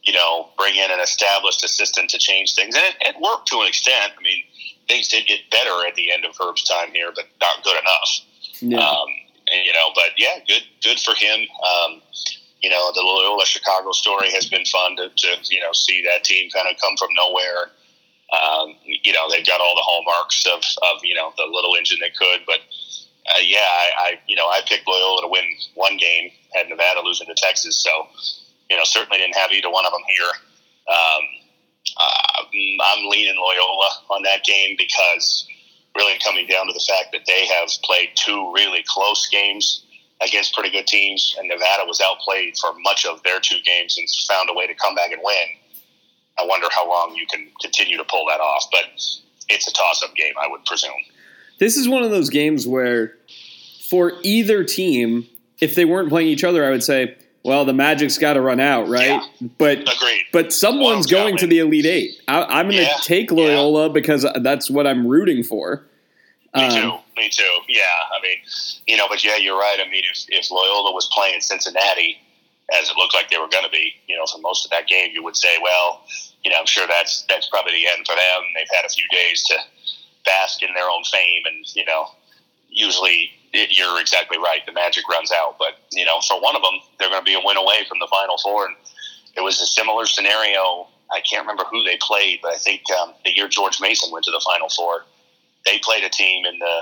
you 0.06 0.14
know, 0.14 0.50
bring 0.58 0.76
in 0.76 0.92
an 0.92 1.00
established 1.00 1.64
assistant 1.64 2.10
to 2.12 2.18
change 2.18 2.54
things, 2.54 2.76
and 2.76 2.84
it, 2.86 2.96
it 3.02 3.22
worked 3.22 3.48
to 3.48 3.62
an 3.62 3.68
extent. 3.68 4.14
I 4.18 4.22
mean, 4.22 4.44
things 4.88 5.08
did 5.08 5.28
get 5.28 5.50
better 5.50 5.86
at 5.88 5.96
the 5.96 6.12
end 6.12 6.26
of 6.26 6.36
Herb's 6.40 6.64
time 6.64 6.92
here, 6.94 7.12
but 7.14 7.26
not 7.42 7.64
good 7.64 7.78
enough. 7.78 8.20
Yeah. 8.62 8.80
Um, 8.80 9.08
and, 9.52 9.66
you 9.66 9.74
know, 9.74 9.90
but 9.94 10.12
yeah, 10.18 10.38
good 10.48 10.64
good 10.84 11.00
for 11.00 11.16
him. 11.16 11.40
Um, 11.42 12.02
you 12.62 12.70
know, 12.70 12.92
the 12.94 13.02
Loyola 13.02 13.46
Chicago 13.46 13.92
story 13.92 14.32
has 14.32 14.48
been 14.48 14.66
fun 14.66 14.96
to, 14.98 15.10
to 15.10 15.28
you 15.50 15.60
know 15.60 15.72
see 15.72 16.04
that 16.04 16.24
team 16.24 16.50
kind 16.52 16.68
of 16.68 16.80
come 16.82 16.96
from 16.98 17.10
nowhere. 17.16 17.70
Um, 18.34 18.76
you 18.86 19.14
know, 19.14 19.30
they've 19.30 19.46
got 19.46 19.62
all 19.62 19.76
the 19.76 19.86
hallmarks 19.86 20.46
of, 20.48 20.62
of 20.82 21.04
you 21.04 21.16
know 21.16 21.34
the 21.38 21.46
little 21.46 21.76
engine 21.76 22.00
that 22.02 22.16
could, 22.16 22.42
but 22.48 22.60
uh, 23.30 23.42
yeah, 23.44 23.60
I, 23.60 23.90
I 23.98 24.20
you 24.28 24.36
know 24.36 24.46
I 24.46 24.62
picked 24.68 24.88
Loyola 24.88 25.22
to 25.24 25.28
win 25.28 25.46
one 25.76 25.98
game, 25.98 26.32
had 26.54 26.70
Nevada 26.70 27.02
losing 27.02 27.28
to 27.28 27.36
Texas, 27.36 27.78
so 27.78 28.08
you 28.69 28.77
know 28.77 28.84
certainly 28.84 29.17
didn't 29.17 29.36
have 29.36 29.51
either 29.51 29.69
one 29.69 29.86
of 29.86 29.91
them 29.91 30.01
here. 30.07 30.31
Um, 30.88 31.24
uh, 31.98 32.43
I'm 32.81 33.10
leaning 33.10 33.36
Loyola 33.36 33.89
on 34.10 34.24
that 34.24 34.43
game 34.43 34.75
because 34.77 35.48
really 35.95 36.17
coming 36.24 36.45
down 36.48 36.67
to 36.67 36.74
the 36.74 36.84
fact 36.88 37.12
that 37.13 37.22
they 37.25 37.45
have 37.45 37.69
played 37.84 38.10
two 38.15 38.51
really 38.53 38.84
close 38.88 39.27
games 39.29 39.84
against 40.22 40.53
pretty 40.53 40.69
good 40.69 40.88
teams, 40.88 41.36
and 41.38 41.48
Nevada 41.48 41.84
was 41.86 42.01
outplayed 42.01 42.57
for 42.57 42.74
much 42.79 43.05
of 43.05 43.22
their 43.24 43.39
two 43.39 43.57
games 43.65 43.98
and 43.98 44.07
found 44.27 44.50
a 44.50 44.53
way 44.53 44.67
to 44.67 44.74
come 44.74 44.95
back 44.95 45.12
and 45.12 45.22
win. 45.24 45.48
I 46.38 46.45
wonder 46.45 46.67
how 46.72 46.89
long 46.89 47.15
you 47.15 47.25
can 47.27 47.48
continue 47.62 47.98
to 47.98 48.03
pull 48.03 48.25
that 48.27 48.39
off, 48.39 48.65
but 48.72 48.86
it's 49.48 49.67
a 49.67 49.74
toss-up 49.74 50.15
game, 50.15 50.34
I 50.41 50.48
would 50.48 50.65
presume. 50.65 50.91
This 51.60 51.77
is 51.77 51.88
one 51.88 52.03
of 52.03 52.12
those 52.12 52.29
games 52.29 52.67
where, 52.67 53.15
for 53.89 54.13
either 54.24 54.63
team, 54.63 55.27
if 55.62 55.75
they 55.75 55.86
weren't 55.86 56.10
playing 56.10 56.27
each 56.27 56.43
other, 56.43 56.65
I 56.65 56.72
would 56.72 56.84
say, 56.84 57.15
well, 57.46 57.64
the 57.64 57.74
Magic's 57.74 58.18
got 58.18 58.34
to 58.34 58.42
run 58.42 58.60
out, 58.60 58.88
right? 58.90 59.22
Yeah. 59.40 59.48
But 59.58 59.78
Agreed. 59.82 60.25
but 60.34 60.52
someone's 60.52 61.06
Loyola's 61.06 61.06
going 61.08 61.36
gotta 61.36 61.48
the 61.48 61.60
Elite 61.60 61.86
Eight. 61.86 62.22
I, 62.28 62.42
I'm 62.44 62.66
going 62.70 62.78
to 62.84 62.90
Yeah. 62.90 62.98
take 63.04 63.32
Loyola 63.32 63.90
because 63.90 64.25
that's 64.42 64.70
what 64.70 64.88
I'm 64.88 65.06
rooting 65.08 65.44
for. 65.44 65.86
Me 66.56 66.64
Um, 66.66 66.72
too. 66.72 66.98
Me 67.22 67.30
too. 67.30 67.44
Yeah. 67.70 67.84
I 68.18 68.22
mean, 68.22 68.38
you 68.88 68.98
know, 68.98 69.08
but 69.08 69.24
yeah, 69.24 69.38
you're 69.38 69.58
right. 69.58 69.78
I 69.80 69.90
mean, 69.90 70.04
if, 70.12 70.25
if 70.30 70.50
Loyola 70.52 70.92
was 70.92 71.08
playing 71.14 71.40
Cincinnati, 71.42 72.18
as 72.80 72.90
it 72.90 72.98
looked 72.98 73.14
like 73.14 73.30
they 73.30 73.38
were 73.38 73.48
going 73.48 73.64
to 73.66 73.70
be, 73.70 73.94
you 74.08 74.18
know, 74.18 74.25
for 74.25 74.40
most 74.40 74.66
of 74.66 74.72
that 74.72 74.88
game, 74.88 75.12
you 75.14 75.22
would 75.24 75.36
say, 75.36 75.58
well, 75.62 76.04
you 76.44 76.50
know, 76.52 76.58
I'm 76.60 76.66
sure 76.66 76.88
that's 76.88 77.22
that's 77.30 77.48
probably 77.50 77.74
the 77.74 77.88
end 77.88 78.06
for 78.08 78.16
them. 78.16 78.42
They've 78.56 78.68
had 78.75 78.86
a 78.86 78.90
few 78.90 79.08
days 79.10 79.44
to 79.44 79.56
bask 80.25 80.64
in 80.64 80.74
their 80.74 80.90
own 80.90 81.04
fame, 81.04 81.44
and 81.46 81.64
you 81.75 81.86
know, 81.86 82.08
usually 82.70 83.30
it, 83.54 83.70
you're 83.78 84.00
exactly 84.00 84.38
right. 84.38 84.66
The 84.66 84.72
magic 84.72 85.08
runs 85.10 85.32
out, 85.32 85.58
but 85.58 85.80
you 85.92 86.06
know, 86.06 86.20
for 86.28 86.42
one 86.42 86.56
of 86.56 86.62
them, 86.62 86.80
they're 87.00 87.10
going 87.10 87.22
to 87.22 87.25
be 87.25 87.36
a 87.36 87.42
win 87.44 87.58
away 87.58 87.86
from 87.88 88.00
the 88.00 88.08
Final 88.08 88.38
Four, 88.38 88.68
and 88.68 88.75
it 89.36 89.42
was 89.42 89.60
a 89.62 89.66
similar 89.66 90.06
scenario. 90.06 90.88
I 91.12 91.22
can't 91.22 91.44
remember 91.44 91.64
who 91.70 91.84
they 91.84 91.98
played, 92.02 92.40
but 92.42 92.54
I 92.54 92.58
think 92.58 92.82
um, 92.92 93.14
the 93.24 93.36
year 93.36 93.48
George 93.48 93.80
Mason 93.80 94.12
went 94.12 94.25
to 94.25 94.32
the 94.32 94.42
Final 94.44 94.70
Four, 94.70 95.06
they 95.66 95.80
played 95.80 96.04
a 96.04 96.10
team 96.10 96.46
in 96.46 96.60
the 96.60 96.80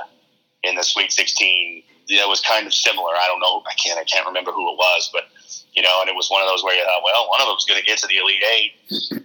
in 0.63 0.75
the 0.75 0.83
Sweet 0.83 1.11
16 1.11 1.83
that 2.09 2.27
was 2.27 2.41
kind 2.41 2.67
of 2.67 2.73
similar. 2.73 3.15
I 3.15 3.27
don't 3.27 3.39
know. 3.39 3.63
I 3.65 3.73
can't. 3.75 3.99
I 3.99 4.03
can't 4.03 4.25
remember 4.27 4.51
who 4.51 4.71
it 4.71 4.77
was, 4.77 5.09
but 5.13 5.29
you 5.73 5.81
know, 5.81 6.01
and 6.01 6.09
it 6.09 6.15
was 6.15 6.29
one 6.29 6.41
of 6.41 6.47
those 6.47 6.63
where 6.63 6.75
you 6.75 6.83
thought, 6.83 7.01
well, 7.03 7.29
one 7.29 7.41
of 7.41 7.47
them's 7.47 7.65
going 7.65 7.79
to 7.79 7.85
get 7.85 7.97
to 7.99 8.07
the 8.07 8.17
Elite 8.17 8.43
Eight, 8.43 8.71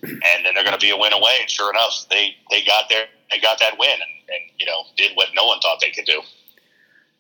and 0.01 0.45
then 0.45 0.55
they're 0.55 0.65
going 0.65 0.79
to 0.79 0.81
be 0.81 0.91
a 0.91 0.97
win 0.97 1.13
away. 1.13 1.37
And 1.41 1.51
sure 1.51 1.71
enough, 1.71 2.07
they 2.11 2.37
they 2.51 2.65
got 2.65 2.89
there. 2.89 3.07
They 3.31 3.41
got 3.41 3.59
that 3.61 3.79
win, 3.79 3.93
and, 3.93 4.15
and 4.31 4.43
you 4.59 4.67
know, 4.67 4.85
did 4.97 5.13
what 5.15 5.29
no 5.35 5.47
one 5.47 5.61
thought 5.61 5.81
they 5.81 5.91
could 5.91 6.07
do. 6.07 6.23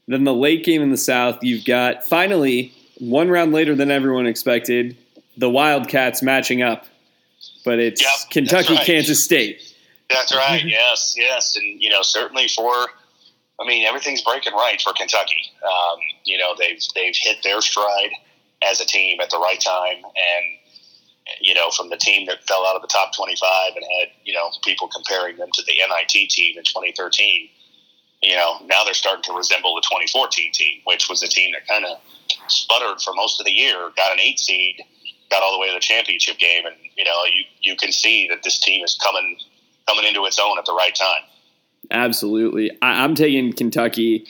Then 0.08 0.24
the 0.24 0.34
late 0.34 0.64
game 0.64 0.80
in 0.80 0.90
the 0.90 0.96
South, 0.96 1.44
you've 1.44 1.66
got 1.66 2.06
finally 2.06 2.72
one 2.98 3.28
round 3.28 3.52
later 3.52 3.74
than 3.74 3.90
everyone 3.90 4.26
expected, 4.26 4.96
the 5.36 5.50
Wildcats 5.50 6.22
matching 6.22 6.62
up, 6.62 6.86
but 7.64 7.78
it's 7.78 8.02
Yep, 8.02 8.30
Kentucky, 8.30 8.74
right. 8.74 8.86
Kansas 8.86 9.22
State. 9.22 9.62
That's 10.08 10.34
right. 10.34 10.64
yes, 10.64 11.14
yes, 11.16 11.56
and 11.56 11.80
you 11.80 11.90
know, 11.90 12.02
certainly 12.02 12.48
for. 12.48 12.72
I 13.60 13.66
mean, 13.66 13.84
everything's 13.84 14.22
breaking 14.22 14.52
right 14.54 14.80
for 14.80 14.92
Kentucky. 14.92 15.40
Um, 15.62 15.98
you 16.24 16.38
know, 16.38 16.54
they've 16.56 16.80
they've 16.94 17.14
hit 17.14 17.38
their 17.42 17.60
stride 17.60 18.12
as 18.62 18.80
a 18.80 18.86
team 18.86 19.20
at 19.20 19.30
the 19.30 19.38
right 19.38 19.60
time, 19.60 19.96
and 20.04 20.44
you 21.40 21.54
know, 21.54 21.70
from 21.70 21.90
the 21.90 21.96
team 21.96 22.26
that 22.26 22.46
fell 22.46 22.66
out 22.66 22.76
of 22.76 22.82
the 22.82 22.88
top 22.88 23.14
twenty-five 23.14 23.76
and 23.76 23.84
had 24.00 24.08
you 24.24 24.32
know 24.32 24.48
people 24.64 24.88
comparing 24.88 25.36
them 25.36 25.50
to 25.52 25.62
the 25.66 25.72
NIT 25.72 26.30
team 26.30 26.56
in 26.56 26.64
2013. 26.64 27.50
You 28.22 28.34
know, 28.34 28.56
now 28.64 28.84
they're 28.84 28.94
starting 28.94 29.22
to 29.24 29.32
resemble 29.32 29.74
the 29.76 29.82
2014 29.82 30.52
team, 30.52 30.80
which 30.84 31.08
was 31.08 31.22
a 31.22 31.28
team 31.28 31.52
that 31.52 31.66
kind 31.68 31.84
of 31.84 31.98
sputtered 32.48 33.00
for 33.00 33.14
most 33.14 33.40
of 33.40 33.46
the 33.46 33.52
year, 33.52 33.90
got 33.96 34.12
an 34.12 34.18
eight 34.20 34.38
seed, 34.38 34.82
got 35.30 35.42
all 35.42 35.52
the 35.52 35.58
way 35.58 35.68
to 35.68 35.74
the 35.74 35.80
championship 35.80 36.38
game, 36.38 36.66
and 36.66 36.74
you 36.96 37.04
know, 37.04 37.24
you 37.24 37.44
you 37.60 37.76
can 37.76 37.92
see 37.92 38.28
that 38.28 38.42
this 38.42 38.58
team 38.58 38.84
is 38.84 38.98
coming 39.02 39.38
coming 39.88 40.04
into 40.04 40.24
its 40.26 40.38
own 40.38 40.58
at 40.58 40.64
the 40.64 40.74
right 40.74 40.94
time. 40.94 41.22
Absolutely. 41.90 42.70
I, 42.82 43.04
I'm 43.04 43.14
taking 43.14 43.52
Kentucky, 43.52 44.26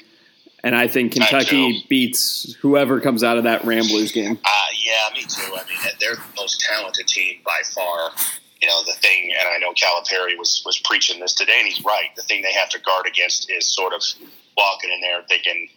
and 0.62 0.76
I 0.76 0.86
think 0.86 1.12
Kentucky 1.12 1.80
too. 1.80 1.88
beats 1.88 2.54
whoever 2.60 3.00
comes 3.00 3.24
out 3.24 3.38
of 3.38 3.44
that 3.44 3.64
Ramblers 3.64 4.12
game. 4.12 4.38
Uh, 4.44 4.66
yeah, 4.84 5.14
me 5.14 5.22
too. 5.22 5.54
I 5.54 5.64
mean, 5.68 5.94
they're 6.00 6.16
the 6.16 6.22
most 6.36 6.60
talented 6.60 7.06
team 7.06 7.38
by 7.44 7.62
far. 7.74 8.10
You 8.60 8.68
know, 8.68 8.82
the 8.86 8.94
thing, 9.00 9.30
and 9.38 9.48
I 9.48 9.58
know 9.58 9.72
Calipari 9.72 10.36
was, 10.36 10.62
was 10.66 10.78
preaching 10.78 11.20
this 11.20 11.34
today, 11.34 11.58
and 11.58 11.68
he's 11.68 11.84
right. 11.84 12.10
The 12.16 12.22
thing 12.22 12.42
they 12.42 12.52
have 12.52 12.68
to 12.70 12.80
guard 12.80 13.06
against 13.06 13.50
is 13.50 13.66
sort 13.66 13.92
of 13.92 14.02
walking 14.56 14.90
in 14.90 15.00
there 15.00 15.22
thinking, 15.28 15.68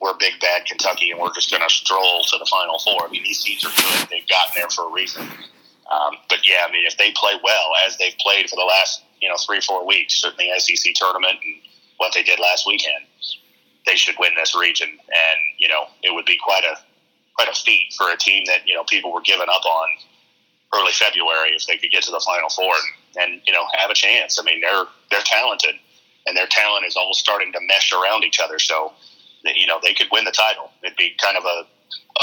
we're 0.00 0.14
big 0.14 0.38
bad 0.40 0.66
Kentucky, 0.66 1.10
and 1.10 1.20
we're 1.20 1.32
just 1.32 1.50
going 1.50 1.62
to 1.62 1.70
stroll 1.70 2.22
to 2.24 2.38
the 2.38 2.46
Final 2.46 2.78
Four. 2.78 3.06
I 3.06 3.10
mean, 3.10 3.22
these 3.22 3.40
seeds 3.40 3.64
are 3.64 3.70
good. 3.74 4.08
They've 4.10 4.28
gotten 4.28 4.54
there 4.56 4.68
for 4.68 4.88
a 4.88 4.92
reason. 4.92 5.22
Um, 5.22 6.16
but 6.28 6.46
yeah, 6.46 6.64
I 6.66 6.72
mean, 6.72 6.86
if 6.86 6.96
they 6.96 7.12
play 7.12 7.34
well, 7.42 7.70
as 7.86 7.96
they've 7.98 8.16
played 8.18 8.48
for 8.48 8.56
the 8.56 8.64
last, 8.64 9.02
you 9.20 9.28
know, 9.28 9.36
three, 9.36 9.60
four 9.60 9.86
weeks, 9.86 10.20
certainly 10.20 10.50
SEC 10.58 10.94
tournament 10.94 11.38
and 11.44 11.54
what 11.98 12.14
they 12.14 12.22
did 12.22 12.38
last 12.40 12.66
weekend, 12.66 13.04
they 13.86 13.94
should 13.94 14.14
win 14.18 14.32
this 14.36 14.56
region. 14.56 14.88
And, 14.88 15.40
you 15.58 15.68
know, 15.68 15.86
it 16.02 16.14
would 16.14 16.24
be 16.24 16.38
quite 16.42 16.64
a 16.64 16.78
quite 17.34 17.48
a 17.48 17.60
feat 17.60 17.92
for 17.96 18.10
a 18.10 18.16
team 18.16 18.44
that 18.46 18.66
you 18.66 18.74
know 18.74 18.84
people 18.84 19.12
were 19.12 19.20
giving 19.20 19.48
up 19.48 19.64
on 19.64 19.88
early 20.74 20.92
February 20.92 21.50
if 21.50 21.66
they 21.66 21.76
could 21.76 21.90
get 21.90 22.02
to 22.04 22.10
the 22.10 22.22
Final 22.24 22.48
Four 22.48 22.72
and, 22.74 23.22
and 23.22 23.42
you 23.46 23.52
know 23.52 23.64
have 23.78 23.90
a 23.90 23.94
chance. 23.94 24.38
I 24.38 24.44
mean, 24.44 24.60
they're 24.60 24.84
they're 25.10 25.24
talented, 25.24 25.74
and 26.26 26.36
their 26.36 26.46
talent 26.46 26.86
is 26.86 26.96
almost 26.96 27.20
starting 27.20 27.52
to 27.52 27.60
mesh 27.62 27.92
around 27.92 28.24
each 28.24 28.40
other. 28.40 28.58
So 28.58 28.92
that, 29.44 29.56
you 29.56 29.66
know 29.66 29.78
they 29.82 29.94
could 29.94 30.08
win 30.12 30.24
the 30.24 30.32
title. 30.32 30.70
It'd 30.82 30.96
be 30.96 31.14
kind 31.20 31.36
of 31.36 31.44
a 31.44 31.62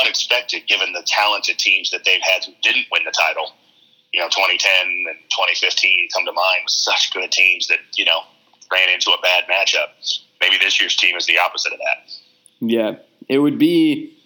unexpected 0.01 0.67
given 0.67 0.93
the 0.93 1.03
talented 1.05 1.57
teams 1.57 1.91
that 1.91 2.01
they've 2.05 2.21
had 2.21 2.43
who 2.45 2.53
didn't 2.61 2.85
win 2.91 3.03
the 3.05 3.11
title. 3.11 3.51
You 4.13 4.19
know, 4.19 4.27
2010 4.27 4.71
and 5.07 5.17
2015 5.29 6.09
come 6.13 6.25
to 6.25 6.33
mind 6.33 6.61
with 6.65 6.71
such 6.71 7.13
good 7.13 7.31
teams 7.31 7.67
that 7.67 7.79
you 7.95 8.05
know 8.05 8.21
ran 8.71 8.89
into 8.89 9.11
a 9.11 9.21
bad 9.21 9.45
matchup. 9.45 9.89
Maybe 10.41 10.57
this 10.57 10.79
year's 10.79 10.95
team 10.95 11.15
is 11.15 11.25
the 11.25 11.37
opposite 11.37 11.73
of 11.73 11.79
that. 11.79 12.11
Yeah, 12.61 12.95
it 13.27 13.39
would 13.39 13.57
be 13.57 14.18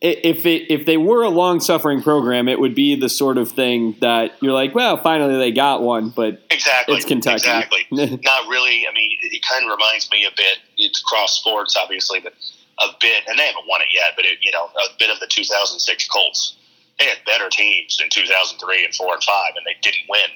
if 0.00 0.44
it, 0.44 0.72
if 0.72 0.84
they 0.84 0.96
were 0.96 1.22
a 1.22 1.30
long 1.30 1.60
suffering 1.60 2.02
program, 2.02 2.48
it 2.48 2.60
would 2.60 2.74
be 2.74 2.98
the 2.98 3.08
sort 3.08 3.38
of 3.38 3.50
thing 3.50 3.96
that 4.00 4.32
you're 4.40 4.52
like, 4.52 4.74
well, 4.74 4.96
finally 4.96 5.38
they 5.38 5.52
got 5.52 5.82
one, 5.82 6.10
but 6.10 6.42
Exactly. 6.50 6.96
It's 6.96 7.04
Kentucky. 7.04 7.36
Exactly. 7.36 7.86
Not 8.22 8.48
really. 8.48 8.86
I 8.86 8.92
mean, 8.92 9.16
it, 9.22 9.42
kind 9.48 9.64
of 9.64 9.70
reminds 9.70 10.10
me 10.10 10.24
a 10.24 10.30
bit. 10.36 10.58
It's 10.76 11.00
cross 11.02 11.38
sports, 11.38 11.76
obviously, 11.76 12.20
but 12.20 12.34
a 12.78 12.88
bit, 13.00 13.24
and 13.26 13.38
they 13.38 13.46
haven't 13.46 13.66
won 13.68 13.80
it 13.80 13.88
yet. 13.94 14.12
But 14.16 14.26
it, 14.26 14.38
you 14.42 14.52
know, 14.52 14.66
a 14.66 14.98
bit 14.98 15.10
of 15.10 15.18
the 15.20 15.26
2006 15.26 16.08
Colts. 16.08 16.56
They 16.98 17.06
had 17.06 17.18
better 17.26 17.48
teams 17.50 17.98
in 18.02 18.08
2003 18.10 18.84
and 18.84 18.94
four 18.94 19.14
and 19.14 19.22
five, 19.22 19.52
and 19.56 19.64
they 19.66 19.76
didn't 19.82 20.08
win. 20.08 20.30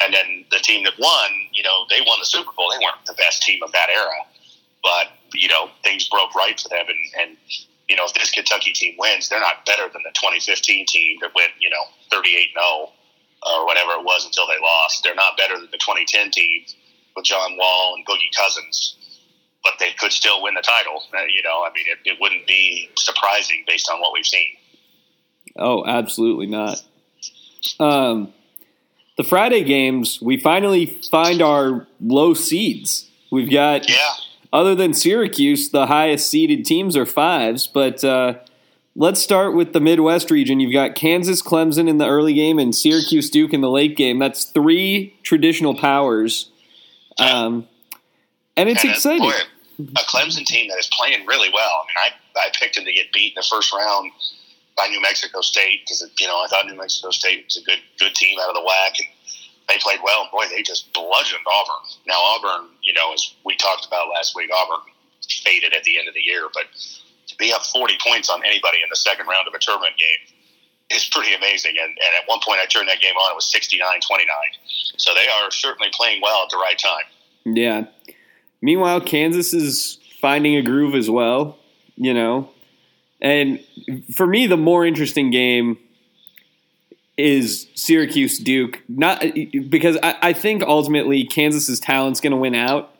And 0.00 0.14
then 0.14 0.44
the 0.50 0.58
team 0.58 0.84
that 0.84 0.94
won, 0.98 1.30
you 1.52 1.62
know, 1.62 1.86
they 1.90 2.00
won 2.06 2.18
the 2.20 2.26
Super 2.26 2.50
Bowl. 2.56 2.70
They 2.70 2.84
weren't 2.84 3.04
the 3.06 3.14
best 3.14 3.42
team 3.42 3.62
of 3.62 3.72
that 3.72 3.88
era, 3.90 4.26
but 4.82 5.08
you 5.34 5.48
know, 5.48 5.70
things 5.82 6.08
broke 6.08 6.34
right 6.34 6.58
for 6.58 6.68
them. 6.68 6.86
And, 6.88 7.28
and 7.28 7.36
you 7.88 7.96
know, 7.96 8.04
if 8.06 8.14
this 8.14 8.30
Kentucky 8.30 8.72
team 8.72 8.94
wins, 8.98 9.28
they're 9.28 9.40
not 9.40 9.66
better 9.66 9.84
than 9.92 10.02
the 10.02 10.12
2015 10.14 10.86
team 10.86 11.18
that 11.20 11.34
went, 11.34 11.50
you 11.60 11.70
know, 11.70 11.84
38 12.10 12.50
0 12.52 12.92
or 13.46 13.66
whatever 13.66 13.92
it 13.92 14.04
was 14.04 14.24
until 14.24 14.46
they 14.46 14.60
lost. 14.62 15.02
They're 15.04 15.14
not 15.14 15.36
better 15.36 15.54
than 15.54 15.68
the 15.70 15.78
2010 15.78 16.30
team 16.30 16.64
with 17.14 17.24
John 17.24 17.56
Wall 17.56 17.94
and 17.96 18.06
Boogie 18.06 18.34
Cousins, 18.34 18.96
but 19.62 19.74
they 19.78 19.90
could 19.98 20.12
still 20.12 20.42
win 20.42 20.54
the 20.54 20.62
title. 20.62 21.02
Uh, 21.12 21.24
you 21.28 21.42
know, 21.42 21.62
I 21.62 21.70
mean, 21.74 21.84
it, 21.88 21.98
it 22.10 22.18
wouldn't 22.20 22.46
be 22.46 22.88
surprising 22.96 23.64
based 23.66 23.90
on 23.90 24.00
what 24.00 24.12
we've 24.12 24.26
seen. 24.26 24.56
oh, 25.58 25.84
absolutely 25.86 26.46
not. 26.46 26.82
Um, 27.78 28.32
the 29.16 29.24
Friday 29.24 29.62
games, 29.62 30.20
we 30.20 30.38
finally 30.38 30.86
find 31.10 31.40
our 31.40 31.86
low 32.00 32.34
seeds. 32.34 33.10
We've 33.30 33.50
got 33.50 33.88
Yeah, 33.88 33.96
other 34.54 34.74
than 34.74 34.94
Syracuse, 34.94 35.68
the 35.70 35.86
highest 35.86 36.30
seeded 36.30 36.64
teams 36.64 36.96
are 36.96 37.04
fives. 37.04 37.66
But 37.66 38.04
uh, 38.04 38.34
let's 38.94 39.20
start 39.20 39.54
with 39.54 39.72
the 39.72 39.80
Midwest 39.80 40.30
region. 40.30 40.60
You've 40.60 40.72
got 40.72 40.94
Kansas, 40.94 41.42
Clemson 41.42 41.88
in 41.88 41.98
the 41.98 42.06
early 42.06 42.32
game, 42.32 42.60
and 42.60 42.72
Syracuse, 42.74 43.28
Duke 43.28 43.52
in 43.52 43.60
the 43.60 43.68
late 43.68 43.96
game. 43.96 44.20
That's 44.20 44.44
three 44.44 45.18
traditional 45.24 45.74
powers, 45.74 46.50
um, 47.18 47.66
and 48.56 48.68
it's 48.68 48.84
And, 48.84 48.92
exciting. 48.92 49.22
boy, 49.22 49.34
a 49.80 50.00
Clemson 50.06 50.46
team 50.46 50.68
that 50.68 50.78
is 50.78 50.88
playing 50.96 51.26
really 51.26 51.50
well. 51.52 51.82
I 51.82 52.08
mean, 52.08 52.12
I, 52.36 52.46
I 52.46 52.50
picked 52.58 52.76
them 52.76 52.84
to 52.84 52.92
get 52.92 53.12
beat 53.12 53.32
in 53.36 53.42
the 53.42 53.46
first 53.50 53.74
round 53.74 54.12
by 54.76 54.86
New 54.86 55.02
Mexico 55.02 55.40
State 55.40 55.80
because 55.84 56.08
you 56.20 56.26
know 56.28 56.36
I 56.44 56.46
thought 56.46 56.66
New 56.66 56.76
Mexico 56.76 57.10
State 57.10 57.44
was 57.46 57.56
a 57.56 57.62
good 57.62 57.80
good 57.98 58.14
team 58.14 58.38
out 58.40 58.50
of 58.50 58.54
the 58.54 58.62
whack, 58.62 58.94
and 59.00 59.08
they 59.68 59.78
played 59.78 60.00
well. 60.02 60.22
And 60.22 60.30
boy, 60.30 60.44
they 60.50 60.62
just 60.62 60.92
bludgeoned 60.92 61.44
Auburn. 61.46 61.88
Now 62.06 62.18
Auburn, 62.18 62.70
you 62.82 62.92
know, 62.92 63.12
as 63.12 63.34
we 63.44 63.56
talked 63.56 63.86
about 63.86 64.08
last 64.08 64.34
week, 64.36 64.50
Auburn 64.54 64.84
faded 65.44 65.74
at 65.74 65.84
the 65.84 65.98
end 65.98 66.08
of 66.08 66.14
the 66.14 66.20
year, 66.20 66.48
but 66.52 66.64
to 67.26 67.36
be 67.36 67.52
up 67.52 67.62
forty 67.62 67.96
points 68.04 68.28
on 68.28 68.44
anybody 68.44 68.78
in 68.82 68.88
the 68.90 68.96
second 68.96 69.26
round 69.26 69.48
of 69.48 69.54
a 69.54 69.58
tournament 69.58 69.94
game 69.98 70.34
is 70.90 71.08
pretty 71.08 71.34
amazing. 71.34 71.74
And, 71.80 71.88
and 71.88 72.12
at 72.20 72.26
one 72.26 72.40
point, 72.44 72.60
I 72.60 72.66
turned 72.66 72.88
that 72.88 73.00
game 73.00 73.14
on; 73.14 73.32
it 73.32 73.34
was 73.34 73.50
69-29. 73.52 74.26
So 74.96 75.12
they 75.14 75.28
are 75.28 75.50
certainly 75.50 75.90
playing 75.92 76.20
well 76.22 76.42
at 76.44 76.50
the 76.50 76.56
right 76.56 76.78
time. 76.78 77.56
Yeah. 77.56 77.86
Meanwhile, 78.60 79.02
Kansas 79.02 79.52
is 79.52 79.98
finding 80.20 80.56
a 80.56 80.62
groove 80.62 80.94
as 80.94 81.10
well, 81.10 81.58
you 81.96 82.14
know. 82.14 82.50
And 83.20 83.60
for 84.14 84.26
me, 84.26 84.46
the 84.46 84.56
more 84.56 84.84
interesting 84.84 85.30
game 85.30 85.78
is 87.16 87.68
Syracuse 87.74 88.38
Duke. 88.38 88.82
Not 88.88 89.24
because 89.68 89.96
I, 90.02 90.16
I 90.22 90.32
think 90.32 90.62
ultimately 90.62 91.24
Kansas's 91.24 91.78
talent's 91.80 92.20
going 92.20 92.32
to 92.32 92.36
win 92.36 92.54
out, 92.54 92.90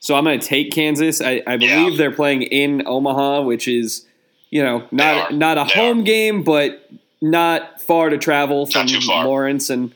So 0.00 0.14
I'm 0.16 0.24
going 0.24 0.38
to 0.40 0.46
take 0.46 0.70
Kansas. 0.72 1.20
I, 1.20 1.42
I 1.46 1.56
believe 1.56 1.92
Yeah. 1.92 1.96
they're 1.98 2.10
playing 2.12 2.42
in 2.42 2.82
Omaha, 2.86 3.42
which 3.42 3.68
is, 3.68 4.06
you 4.50 4.62
know, 4.62 4.84
not 4.90 5.34
not 5.34 5.58
a 5.58 5.64
They 5.74 5.80
home 5.80 6.00
are. 6.00 6.02
game, 6.02 6.42
but 6.44 6.90
not 7.20 7.80
far 7.82 8.08
to 8.10 8.16
travel 8.18 8.64
from 8.66 8.86
Not 8.86 8.88
too 8.88 9.00
far. 9.06 9.24
Lawrence, 9.26 9.68
and 9.70 9.92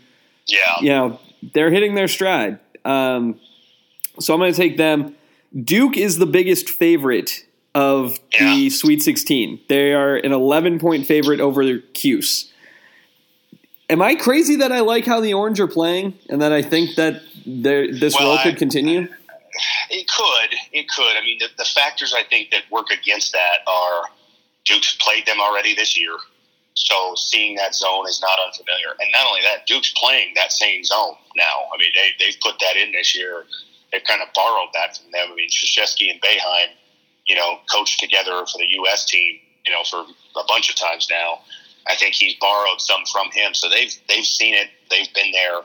Yeah. 0.46 0.58
you 0.80 0.88
know 0.90 1.20
they're 1.54 1.70
hitting 1.70 1.94
their 1.94 2.08
stride. 2.08 2.58
Um, 2.84 3.38
so 4.20 4.34
I'm 4.34 4.40
going 4.40 4.52
to 4.52 4.56
take 4.56 4.76
them. 4.76 5.14
Duke 5.64 5.96
is 5.96 6.18
the 6.18 6.26
biggest 6.26 6.68
favorite 6.68 7.46
of 7.74 8.18
the 8.38 8.68
Sweet 8.70 9.02
16. 9.02 9.60
They 9.68 9.92
are 9.94 10.16
an 10.16 10.32
11 10.32 10.78
point 10.78 11.06
favorite 11.06 11.40
over 11.40 11.78
Cuse. 11.94 12.51
Am 13.92 14.00
I 14.00 14.14
crazy 14.14 14.56
that 14.56 14.72
I 14.72 14.80
like 14.80 15.04
how 15.04 15.20
the 15.20 15.34
Orange 15.34 15.61
are 15.61 15.68
playing 15.68 16.18
and 16.30 16.40
that 16.40 16.50
I 16.50 16.62
think 16.62 16.96
that 16.96 17.20
this 17.44 18.14
Well, 18.14 18.28
role 18.28 18.38
I- 18.38 18.42
could 18.42 18.56
continue? 18.56 19.06
It 19.90 20.08
could. 20.08 20.56
It 20.72 20.88
could. 20.88 21.14
I 21.14 21.20
mean, 21.20 21.37
the, 21.38 21.49
the 21.58 21.64
factors 21.66 22.14
I 22.16 22.22
think 22.25 22.50
that 22.52 22.62
work 22.70 22.90
against 22.90 23.32
that 23.32 23.58
are 23.66 24.04
Duke's 24.64 24.96
played 24.96 25.26
them 25.26 25.40
already 25.40 25.75
this 25.75 25.94
year. 25.99 26.16
So 26.72 27.14
seeing 27.16 27.56
that 27.56 27.75
zone 27.75 28.08
is 28.08 28.22
not 28.22 28.38
unfamiliar. 28.46 28.96
And 28.99 29.11
not 29.12 29.26
only 29.26 29.42
that, 29.42 29.66
Duke's 29.66 29.92
playing 29.94 30.32
that 30.37 30.52
same 30.52 30.84
zone 30.84 31.16
now. 31.37 31.68
I 31.75 31.76
mean, 31.78 31.92
they, 31.94 32.25
they've 32.25 32.40
put 32.40 32.58
that 32.61 32.78
in 32.78 32.92
this 32.92 33.14
year. 33.14 33.44
They've 33.92 34.02
kind 34.08 34.22
of 34.22 34.28
borrowed 34.34 34.70
that 34.72 34.96
from 34.96 35.12
them. 35.12 35.28
I 35.30 35.34
mean, 35.34 35.50
Krzyzewski 35.50 36.11
and 36.11 36.18
Boeheim, 36.22 36.72
you 37.26 37.37
know, 37.37 37.58
coached 37.70 38.00
together 38.00 38.32
for 38.46 38.56
the 38.56 38.68
U.S. 38.70 39.04
team, 39.04 39.38
you 39.66 39.72
know, 39.75 39.82
for 39.84 40.06
a 40.40 40.44
bunch 40.49 40.70
of 40.70 40.76
times 40.76 41.08
now. 41.11 41.40
I 41.86 41.96
think 41.96 42.14
he's 42.14 42.34
borrowed 42.34 42.80
some 42.80 43.02
from 43.10 43.30
him. 43.32 43.54
So 43.54 43.68
they've, 43.68 43.92
they've 44.08 44.24
seen 44.24 44.54
it. 44.54 44.68
They've 44.90 45.12
been 45.14 45.32
there. 45.32 45.62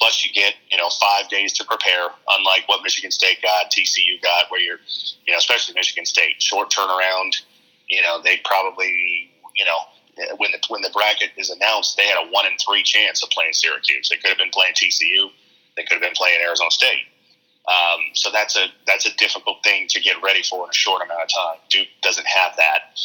Plus, 0.00 0.24
you 0.24 0.32
get 0.32 0.54
you 0.70 0.78
know 0.78 0.88
five 0.88 1.28
days 1.28 1.52
to 1.54 1.64
prepare, 1.64 2.08
unlike 2.30 2.66
what 2.66 2.82
Michigan 2.82 3.10
State 3.10 3.42
got, 3.42 3.70
TCU 3.70 4.20
got, 4.22 4.50
where 4.50 4.60
you're, 4.60 4.80
you 5.26 5.32
know, 5.32 5.38
especially 5.38 5.74
Michigan 5.74 6.06
State, 6.06 6.42
short 6.42 6.70
turnaround. 6.70 7.36
You 7.86 8.00
know, 8.00 8.22
they 8.22 8.40
probably, 8.44 9.30
you 9.54 9.64
know, 9.66 10.36
when 10.38 10.52
the 10.52 10.58
when 10.68 10.80
the 10.80 10.90
bracket 10.90 11.30
is 11.36 11.50
announced, 11.50 11.98
they 11.98 12.06
had 12.06 12.16
a 12.16 12.30
one 12.30 12.46
in 12.46 12.52
three 12.56 12.82
chance 12.82 13.22
of 13.22 13.28
playing 13.28 13.52
Syracuse. 13.52 14.08
They 14.08 14.16
could 14.16 14.28
have 14.28 14.38
been 14.38 14.50
playing 14.50 14.72
TCU. 14.72 15.30
They 15.76 15.82
could 15.82 15.94
have 15.94 16.02
been 16.02 16.14
playing 16.16 16.40
Arizona 16.42 16.70
State. 16.70 17.04
Um, 17.68 18.00
so 18.14 18.30
that's 18.32 18.56
a 18.56 18.66
that's 18.86 19.06
a 19.06 19.14
difficult 19.16 19.62
thing 19.62 19.86
to 19.88 20.00
get 20.00 20.16
ready 20.22 20.42
for 20.42 20.64
in 20.64 20.70
a 20.70 20.74
short 20.74 21.02
amount 21.02 21.20
of 21.22 21.28
time. 21.28 21.58
Duke 21.68 21.88
doesn't 22.02 22.26
have 22.26 22.56
that, 22.56 22.98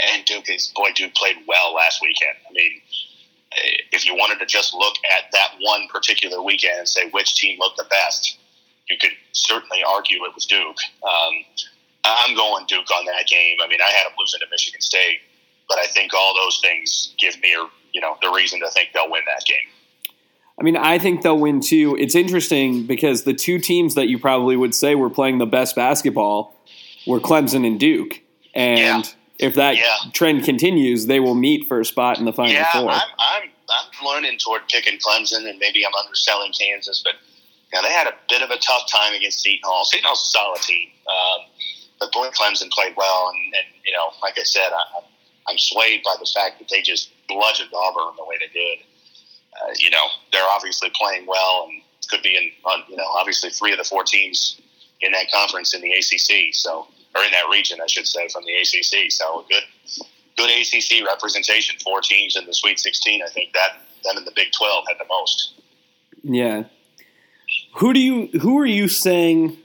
and 0.00 0.24
Duke 0.24 0.48
is 0.48 0.72
boy 0.74 0.90
Duke 0.94 1.14
played 1.14 1.36
well 1.46 1.74
last 1.74 2.00
weekend. 2.02 2.36
I 2.48 2.52
mean, 2.52 2.80
if 3.92 4.06
you 4.06 4.14
wanted 4.14 4.38
to 4.38 4.46
just 4.46 4.74
look 4.74 4.94
at 5.16 5.30
that 5.32 5.54
one 5.60 5.88
particular 5.88 6.42
weekend 6.42 6.78
and 6.78 6.88
say 6.88 7.08
which 7.10 7.34
team 7.34 7.58
looked 7.58 7.76
the 7.76 7.84
best, 7.84 8.38
you 8.88 8.96
could 9.00 9.12
certainly 9.32 9.82
argue 9.86 10.24
it 10.24 10.34
was 10.34 10.46
Duke. 10.46 10.78
Um, 11.02 11.44
I'm 12.04 12.34
going 12.34 12.66
Duke 12.66 12.90
on 12.90 13.04
that 13.06 13.26
game. 13.26 13.58
I 13.62 13.68
mean, 13.68 13.80
I 13.80 13.90
had 13.90 14.06
them 14.06 14.14
losing 14.18 14.40
to 14.40 14.46
Michigan 14.50 14.80
State, 14.80 15.20
but 15.68 15.78
I 15.78 15.86
think 15.86 16.12
all 16.14 16.34
those 16.34 16.60
things 16.60 17.14
give 17.18 17.40
me, 17.40 17.54
you 17.92 18.00
know, 18.00 18.16
the 18.22 18.30
reason 18.30 18.60
to 18.60 18.70
think 18.70 18.90
they'll 18.92 19.10
win 19.10 19.22
that 19.26 19.44
game. 19.46 19.56
I 20.58 20.64
mean, 20.64 20.76
I 20.76 20.98
think 20.98 21.22
they'll 21.22 21.38
win 21.38 21.60
too. 21.60 21.96
It's 21.98 22.14
interesting 22.14 22.86
because 22.86 23.24
the 23.24 23.32
two 23.32 23.58
teams 23.58 23.94
that 23.94 24.08
you 24.08 24.18
probably 24.18 24.56
would 24.56 24.74
say 24.74 24.94
were 24.94 25.10
playing 25.10 25.38
the 25.38 25.46
best 25.46 25.74
basketball 25.74 26.56
were 27.06 27.20
Clemson 27.20 27.66
and 27.66 27.80
Duke. 27.80 28.20
And 28.54 28.78
Yeah. 28.78 29.02
If 29.42 29.54
that 29.56 29.76
Yeah. 29.76 29.96
trend 30.12 30.44
continues, 30.44 31.06
they 31.06 31.20
will 31.20 31.34
meet 31.34 31.66
for 31.66 31.80
a 31.80 31.84
spot 31.84 32.18
in 32.18 32.24
the 32.24 32.32
Final 32.32 32.52
yeah, 32.52 32.70
Four. 32.72 32.90
I'm, 32.90 33.00
I'm 33.18 33.50
I'm 33.68 34.06
learning 34.06 34.38
toward 34.38 34.68
picking 34.68 34.98
Clemson, 34.98 35.48
and 35.48 35.58
maybe 35.58 35.84
I'm 35.86 35.94
underselling 35.94 36.52
Kansas, 36.52 37.00
but 37.04 37.14
you 37.72 37.80
know, 37.80 37.88
they 37.88 37.92
had 37.94 38.06
a 38.06 38.14
bit 38.28 38.42
of 38.42 38.50
a 38.50 38.58
tough 38.58 38.90
time 38.90 39.14
against 39.14 39.40
Seton 39.40 39.60
Hall. 39.64 39.84
Seton 39.84 40.04
Hall's 40.06 40.20
a 40.22 40.26
solid 40.26 40.60
team, 40.62 40.88
um, 41.08 41.46
but 42.00 42.12
boy, 42.12 42.28
Clemson 42.28 42.70
played 42.70 42.94
well, 42.96 43.30
and, 43.34 43.54
and 43.54 43.66
you 43.84 43.92
know, 43.92 44.10
like 44.22 44.38
I 44.38 44.42
said, 44.42 44.68
I, 44.72 44.76
I'm- 44.96 45.04
I'm 45.48 45.58
swayed 45.58 46.04
by 46.04 46.14
the 46.20 46.30
fact 46.32 46.60
that 46.60 46.68
they 46.68 46.82
just 46.82 47.10
bludgeoned 47.26 47.70
Auburn 47.74 48.14
the 48.16 48.24
way 48.24 48.36
they 48.38 48.46
did. 48.54 48.78
Uh, 49.60 49.72
you 49.80 49.90
know, 49.90 50.04
they're 50.32 50.46
obviously 50.48 50.88
playing 50.94 51.26
well, 51.26 51.66
and 51.68 51.82
could 52.08 52.22
be 52.22 52.36
in, 52.36 52.52
on, 52.64 52.84
you 52.88 52.94
know, 52.96 53.06
obviously 53.06 53.50
three 53.50 53.72
of 53.72 53.78
the 53.78 53.82
four 53.84 54.04
teams 54.04 54.60
in 55.00 55.10
that 55.10 55.32
conference 55.32 55.74
in 55.74 55.80
the 55.80 55.90
ACC, 55.92 56.54
so 56.54 56.86
or 57.14 57.22
in 57.24 57.30
that 57.32 57.48
region, 57.50 57.78
I 57.82 57.86
should 57.86 58.06
say, 58.06 58.28
from 58.28 58.44
the 58.44 58.54
ACC. 58.54 59.10
So 59.10 59.40
a 59.40 59.44
good 59.48 59.62
good 60.36 60.50
ACC 60.50 61.06
representation. 61.06 61.78
Four 61.82 62.00
teams 62.00 62.36
in 62.36 62.46
the 62.46 62.54
Sweet 62.54 62.78
16. 62.78 63.22
I 63.22 63.28
think 63.30 63.52
that 63.52 63.78
them 64.04 64.16
in 64.16 64.24
the 64.24 64.32
Big 64.34 64.52
12 64.52 64.84
had 64.88 64.98
the 64.98 65.06
most. 65.08 65.60
yeah. 66.22 66.64
Who 67.76 67.92
do 67.92 68.00
you 68.00 68.26
who 68.40 68.58
are 68.58 68.66
you 68.66 68.88
saying 68.88 69.56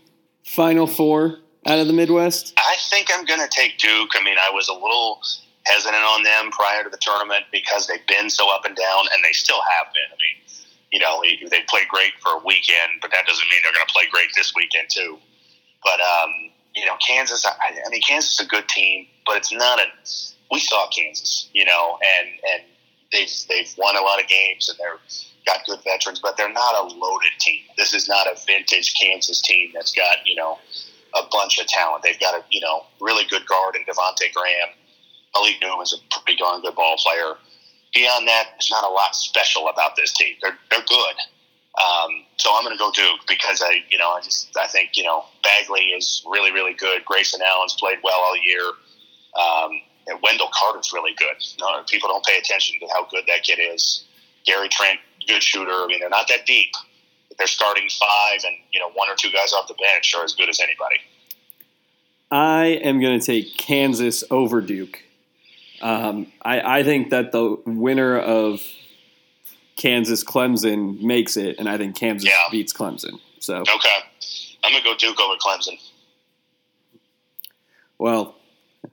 Final 0.46 0.88
Four 0.88 1.40
out 1.66 1.80
of 1.80 1.88
the 1.88 1.94
Midwest? 1.94 2.54
I 2.58 2.76
think 2.90 3.08
I'm 3.14 3.26
going 3.26 3.42
to 3.42 3.50
take 3.50 3.78
Duke. 3.78 4.12
I 4.16 4.24
mean, 4.24 4.38
I 4.40 4.50
was 4.52 4.70
a 4.70 4.74
little 4.74 5.22
hesitant 5.66 6.04
on 6.04 6.24
them 6.24 6.50
prior 6.52 6.84
to 6.84 6.90
the 6.90 6.98
tournament 7.02 7.44
because 7.52 7.88
they've 7.88 8.06
been 8.08 8.30
so 8.30 8.54
up 8.54 8.64
and 8.64 8.76
down, 8.76 9.06
and 9.14 9.24
they 9.24 9.34
still 9.34 9.60
have 9.78 9.92
been. 9.94 10.08
I 10.08 10.16
mean, 10.16 10.38
you 10.92 11.00
know, 11.00 11.22
they 11.50 11.64
played 11.68 11.88
great 11.90 12.14
for 12.24 12.32
a 12.40 12.42
weekend, 12.46 13.02
but 13.02 13.12
that 13.12 13.28
doesn't 13.28 13.48
mean 13.52 13.60
they're 13.64 13.74
going 13.74 13.88
to 13.88 13.94
play 13.94 14.06
great 14.10 14.30
this 14.36 14.54
weekend 14.56 14.88
too. 14.90 15.18
But 15.84 16.00
um, 16.00 16.32
you 16.78 16.86
know, 16.86 16.96
Kansas. 17.06 17.46
I, 17.46 17.52
I 17.86 17.90
mean, 17.90 18.02
Kansas 18.02 18.40
is 18.40 18.46
a 18.46 18.50
good 18.50 18.68
team, 18.70 19.08
but 19.26 19.38
it's 19.38 19.52
not 19.52 19.80
a. 19.80 19.86
We 20.52 20.60
saw 20.60 20.88
Kansas, 20.96 21.50
you 21.54 21.66
know, 21.66 21.98
and 22.20 22.30
and 22.54 22.64
they've 23.12 23.32
they've 23.50 23.74
won 23.78 23.98
a 23.98 24.02
lot 24.02 24.22
of 24.22 24.28
games, 24.28 24.70
and 24.70 24.78
they're 24.80 25.00
got 25.46 25.66
good 25.66 25.80
veterans, 25.84 26.20
but 26.20 26.38
they're 26.38 26.52
not 26.52 26.76
a 26.76 26.94
loaded 26.94 27.32
team. 27.40 27.64
This 27.78 27.94
is 27.94 28.08
not 28.08 28.28
a 28.28 28.38
vintage 28.46 28.94
Kansas 29.02 29.42
team 29.42 29.72
that's 29.74 29.92
got 29.92 30.18
you 30.26 30.36
know 30.36 30.60
a 31.16 31.22
bunch 31.32 31.60
of 31.60 31.68
talent. 31.68 32.04
They've 32.04 32.20
got 32.20 32.36
a 32.36 32.44
you 32.52 32.62
know 32.62 32.86
really 33.02 33.24
good 33.30 33.46
guard 33.48 33.76
in 33.76 33.82
Devonte 33.84 34.32
Graham. 34.34 34.70
Malik 35.34 35.56
Newman's 35.62 35.94
a 35.94 36.20
pretty 36.20 36.38
darn 36.38 36.62
good 36.62 36.76
ball 36.76 36.96
player. 36.98 37.36
Beyond 37.94 38.28
that, 38.28 38.50
there's 38.54 38.70
not 38.70 38.84
a 38.84 38.94
lot 38.94 39.16
special 39.16 39.70
about 39.70 39.96
this 39.96 40.14
team. 40.14 40.36
They're 40.42 40.58
they're 40.70 40.86
good. 40.88 41.16
Um, 41.78 42.24
so 42.38 42.50
I'm 42.56 42.64
going 42.64 42.76
to 42.76 42.80
go 42.80 42.92
Duke 42.92 43.22
because 43.28 43.62
I, 43.62 43.84
you 43.90 43.98
know, 43.98 44.10
I 44.10 44.22
just 44.22 44.56
I 44.58 44.68
think 44.68 44.92
you 44.96 45.04
know 45.04 45.26
Bagley 45.44 45.94
is 45.98 46.24
really 46.26 46.52
really 46.52 46.74
good. 46.74 47.06
Grayson 47.06 47.42
Allen's 47.42 47.76
played 47.80 48.00
well 48.04 48.20
all 48.20 48.38
year. 48.38 48.64
Um, 49.38 49.82
and 50.08 50.20
Wendell 50.24 50.50
Carter's 50.54 50.92
really 50.94 51.14
good. 51.18 51.36
No, 51.60 51.84
people 51.88 52.10
don't 52.10 52.26
pay 52.26 52.38
attention 52.38 52.80
to 52.80 52.88
how 52.94 53.06
good 53.10 53.26
that 53.28 53.44
kid 53.44 53.60
is. 53.60 54.06
Gary 54.46 54.70
Trent, 54.70 55.00
good 55.28 55.44
shooter. 55.44 55.70
I 55.70 55.86
mean, 55.88 56.00
they're 56.00 56.10
not 56.10 56.28
that 56.30 56.46
deep. 56.46 56.72
They're 57.38 57.48
starting 57.48 57.88
five, 58.00 58.40
and 58.46 58.56
you 58.72 58.80
know, 58.80 58.90
one 58.92 59.10
or 59.10 59.16
two 59.16 59.32
guys 59.32 59.54
off 59.54 59.68
the 59.68 59.76
bench 59.76 60.16
are 60.16 60.24
as 60.24 60.34
good 60.34 60.50
as 60.50 60.60
anybody. 60.60 61.00
I 62.32 62.66
am 62.84 63.00
going 63.00 63.20
to 63.20 63.26
take 63.26 63.58
Kansas 63.58 64.24
over 64.32 64.62
Duke. 64.62 65.04
Um, 65.82 66.32
I, 66.42 66.80
I 66.80 66.84
think 66.84 67.12
that 67.12 67.32
the 67.32 67.58
winner 67.66 68.18
of 68.18 68.62
Kansas 69.78 70.24
Clemson 70.24 71.02
makes 71.02 71.38
it, 71.38 71.56
and 71.60 71.70
I 71.70 71.78
think 71.78 71.96
Kansas 71.96 72.28
Yeah. 72.30 72.36
beats 72.52 72.74
Clemson. 72.74 73.20
So, 73.40 73.58
Okay, 73.62 73.98
I'm 74.64 74.72
gonna 74.74 74.84
go 74.84 74.96
Duke 74.96 75.20
over 75.22 75.36
Clemson. 75.38 75.80
well, 77.98 78.36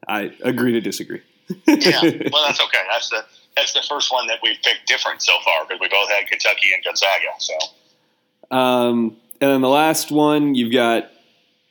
I 0.08 0.32
agree 0.42 0.72
to 0.72 0.80
disagree. 0.80 1.20
Yeah, 1.66 2.00
well, 2.32 2.44
that's 2.46 2.60
okay. 2.60 2.82
That's 2.90 3.08
the 3.10 3.24
that's 3.56 3.72
the 3.72 3.82
first 3.88 4.10
one 4.12 4.26
that 4.26 4.38
we've 4.42 4.56
picked 4.64 4.86
different 4.86 5.22
so 5.22 5.32
far 5.44 5.64
because 5.64 5.78
we 5.80 5.88
both 5.88 6.08
had 6.10 6.26
Kentucky 6.26 6.68
and 6.74 6.82
Gonzaga. 6.84 7.28
So 7.38 8.56
Um, 8.56 9.16
and 9.40 9.50
then 9.50 9.60
the 9.60 9.68
last 9.68 10.10
one, 10.10 10.54
you've 10.54 10.72
got 10.72 11.10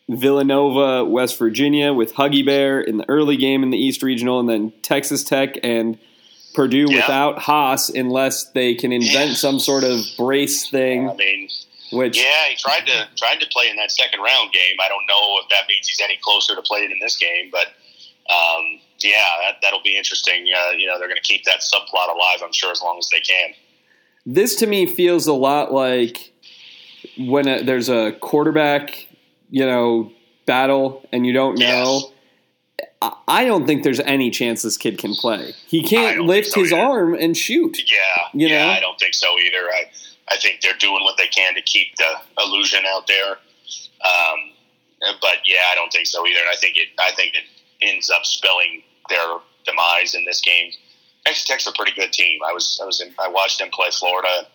Villanova, 0.09 1.03
West 1.03 1.37
Virginia 1.37 1.91
with 1.93 2.13
Huggy 2.13 2.45
Bear 2.45 2.79
in 2.81 2.97
the 2.97 3.09
early 3.09 3.35
game 3.37 3.63
in 3.63 3.69
the 3.69 3.77
East 3.77 4.01
Regional, 4.03 4.39
and 4.39 4.47
then 4.49 4.71
Texas 4.81 5.23
Tech 5.23 5.57
and 5.63 5.97
Purdue 6.53 6.87
Yeah. 6.89 6.97
without 6.97 7.39
Haas, 7.39 7.89
unless 7.89 8.45
they 8.51 8.75
can 8.75 8.91
invent 8.91 9.29
Yeah. 9.31 9.35
some 9.35 9.59
sort 9.59 9.83
of 9.83 9.99
brace 10.17 10.67
thing. 10.69 11.09
I 11.09 11.13
mean, 11.15 11.49
Which 11.91 12.17
yeah, 12.17 12.47
he 12.49 12.55
tried 12.55 12.85
to 12.87 13.07
tried 13.17 13.39
to 13.41 13.47
play 13.47 13.69
in 13.69 13.75
that 13.77 13.91
second 13.91 14.21
round 14.21 14.51
game. 14.51 14.75
I 14.83 14.87
don't 14.89 15.05
know 15.07 15.39
if 15.43 15.49
that 15.49 15.67
means 15.67 15.87
he's 15.87 15.99
any 16.01 16.17
closer 16.21 16.55
to 16.55 16.61
playing 16.61 16.91
in 16.91 16.99
this 16.99 17.15
game, 17.17 17.49
but 17.51 17.67
um, 18.33 18.79
yeah, 19.01 19.17
that, 19.41 19.57
that'll 19.61 19.81
be 19.83 19.95
interesting. 19.97 20.47
Uh, 20.55 20.71
you 20.71 20.87
know, 20.87 20.97
they're 20.97 21.07
going 21.09 21.21
to 21.21 21.27
keep 21.27 21.43
that 21.43 21.59
subplot 21.59 22.09
alive, 22.13 22.39
I'm 22.43 22.53
sure, 22.53 22.71
as 22.71 22.81
long 22.81 22.97
as 22.97 23.09
they 23.09 23.19
can. 23.19 23.53
this 24.25 24.55
to 24.57 24.65
me 24.67 24.85
feels 24.85 25.27
a 25.27 25.33
lot 25.33 25.73
like 25.73 26.31
when 27.17 27.47
a, 27.47 27.61
there's 27.63 27.89
a 27.89 28.13
quarterback, 28.21 29.07
you 29.51 29.65
know, 29.65 30.11
battle 30.45 31.05
and 31.11 31.27
you 31.27 31.33
don't 31.33 31.59
know. 31.59 32.01
I- 32.09 32.12
I 33.27 33.45
don't 33.45 33.65
think 33.65 33.83
there's 33.83 33.99
any 34.01 34.29
chance 34.29 34.61
this 34.61 34.77
kid 34.77 34.97
can 34.97 35.13
play. 35.15 35.53
He 35.67 35.83
can't 35.83 36.21
lift 36.21 36.49
so 36.51 36.61
his 36.61 36.71
either. 36.73 36.81
arm 36.81 37.13
and 37.15 37.35
shoot. 37.35 37.77
Yeah, 37.91 37.97
You 38.33 38.47
yeah, 38.47 38.65
know? 38.65 38.71
I 38.71 38.79
don't 38.79 38.99
think 38.99 39.13
so 39.13 39.37
either. 39.39 39.69
I 39.73 39.83
I 40.29 40.37
think 40.37 40.61
they're 40.61 40.77
doing 40.79 41.03
what 41.03 41.17
they 41.17 41.27
can 41.27 41.53
to 41.55 41.61
keep 41.61 41.95
the 41.97 42.11
illusion 42.39 42.83
out 42.87 43.07
there. 43.07 43.31
Um, 43.31 44.51
but 45.21 45.37
yeah, 45.45 45.63
I 45.71 45.75
don't 45.75 45.91
think 45.91 46.07
so 46.07 46.25
either. 46.25 46.39
And 46.39 46.49
I 46.49 46.55
think 46.55 46.77
it 46.77 46.89
I 46.99 47.11
think 47.15 47.33
it 47.35 47.43
ends 47.81 48.09
up 48.09 48.25
spelling 48.25 48.83
their 49.09 49.37
demise 49.65 50.13
in 50.15 50.25
this 50.25 50.41
game. 50.41 50.71
Texas 51.25 51.45
Tech's 51.45 51.67
a 51.67 51.71
pretty 51.73 51.93
good 51.93 52.11
team. 52.13 52.39
I 52.47 52.53
was 52.53 52.79
I 52.81 52.85
was 52.85 53.01
in, 53.01 53.13
I 53.19 53.27
watched 53.27 53.59
them 53.59 53.69
play 53.71 53.89
Florida. 53.91 54.47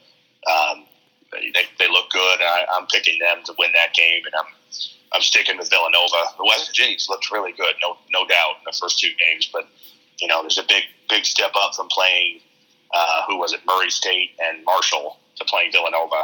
Um, 0.46 0.84
they, 1.32 1.64
they 1.78 1.88
look 1.90 2.08
good. 2.10 2.38
I, 2.40 2.64
I'm 2.72 2.86
picking 2.86 3.18
them 3.18 3.42
to 3.44 3.54
win 3.58 3.70
that 3.72 3.92
game, 3.94 4.22
and 4.24 4.34
I'm 4.34 4.46
I'm 5.12 5.22
sticking 5.22 5.56
with 5.58 5.70
Villanova. 5.70 6.16
The 6.36 6.44
West 6.44 6.66
Virginians 6.68 7.06
looked 7.08 7.30
really 7.30 7.52
good, 7.52 7.74
no 7.82 7.96
no 8.10 8.26
doubt, 8.26 8.56
in 8.58 8.64
the 8.66 8.76
first 8.78 8.98
two 8.98 9.10
games. 9.18 9.48
But 9.52 9.68
you 10.20 10.28
know, 10.28 10.42
there's 10.42 10.58
a 10.58 10.62
big 10.68 10.84
big 11.08 11.24
step 11.24 11.52
up 11.56 11.74
from 11.74 11.88
playing 11.88 12.40
uh, 12.94 13.22
who 13.26 13.38
was 13.38 13.52
it, 13.52 13.60
Murray 13.66 13.90
State 13.90 14.30
and 14.40 14.64
Marshall, 14.64 15.18
to 15.36 15.44
playing 15.44 15.72
Villanova. 15.72 16.22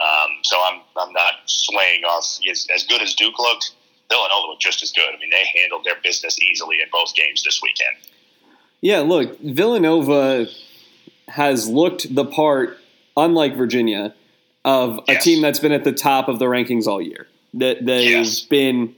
Um, 0.00 0.30
so 0.42 0.56
I'm 0.62 0.80
I'm 0.96 1.12
not 1.12 1.34
swaying 1.46 2.04
off 2.04 2.38
as, 2.50 2.66
as 2.74 2.84
good 2.84 3.02
as 3.02 3.14
Duke 3.14 3.38
looked. 3.38 3.72
Villanova 4.10 4.46
looked 4.48 4.62
just 4.62 4.82
as 4.82 4.90
good. 4.92 5.04
I 5.14 5.18
mean, 5.18 5.30
they 5.30 5.44
handled 5.60 5.84
their 5.84 5.96
business 6.02 6.40
easily 6.40 6.76
in 6.82 6.88
both 6.90 7.14
games 7.14 7.42
this 7.44 7.60
weekend. 7.62 7.96
Yeah, 8.80 9.00
look, 9.00 9.38
Villanova 9.40 10.46
has 11.28 11.68
looked 11.68 12.14
the 12.14 12.24
part, 12.24 12.78
unlike 13.16 13.54
Virginia, 13.54 14.14
of 14.64 14.98
a 15.08 15.12
Yes. 15.12 15.24
team 15.24 15.42
that's 15.42 15.58
been 15.58 15.72
at 15.72 15.84
the 15.84 15.92
top 15.92 16.28
of 16.28 16.38
the 16.38 16.46
rankings 16.46 16.86
all 16.86 17.02
year. 17.02 17.27
That 17.54 17.84
they've 17.84 18.10
Yes. 18.10 18.40
been 18.40 18.94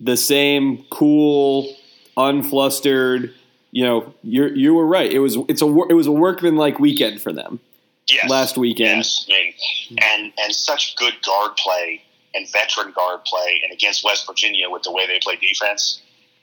the 0.00 0.16
same 0.16 0.84
cool, 0.90 1.74
unflustered. 2.16 3.32
You 3.72 3.84
know, 3.84 4.14
you 4.22 4.46
you 4.48 4.74
were 4.74 4.86
right. 4.86 5.10
It 5.10 5.18
was 5.20 5.36
it's 5.48 5.62
a 5.62 5.66
it 5.88 5.94
was 5.94 6.06
a 6.06 6.12
workman 6.12 6.56
like 6.56 6.78
weekend 6.78 7.20
for 7.22 7.32
them 7.32 7.60
Yes. 8.10 8.28
last 8.30 8.56
weekend. 8.58 8.98
Yes, 8.98 9.26
I 9.28 9.32
mean, 9.32 9.98
and 10.02 10.32
and 10.38 10.54
such 10.54 10.96
good 10.96 11.14
guard 11.24 11.56
play 11.56 12.02
and 12.34 12.46
veteran 12.50 12.92
guard 12.92 13.24
play, 13.24 13.60
and 13.64 13.72
against 13.72 14.04
West 14.04 14.26
Virginia 14.26 14.68
with 14.70 14.82
the 14.82 14.92
way 14.92 15.06
they 15.06 15.18
play 15.20 15.36
defense, 15.36 16.00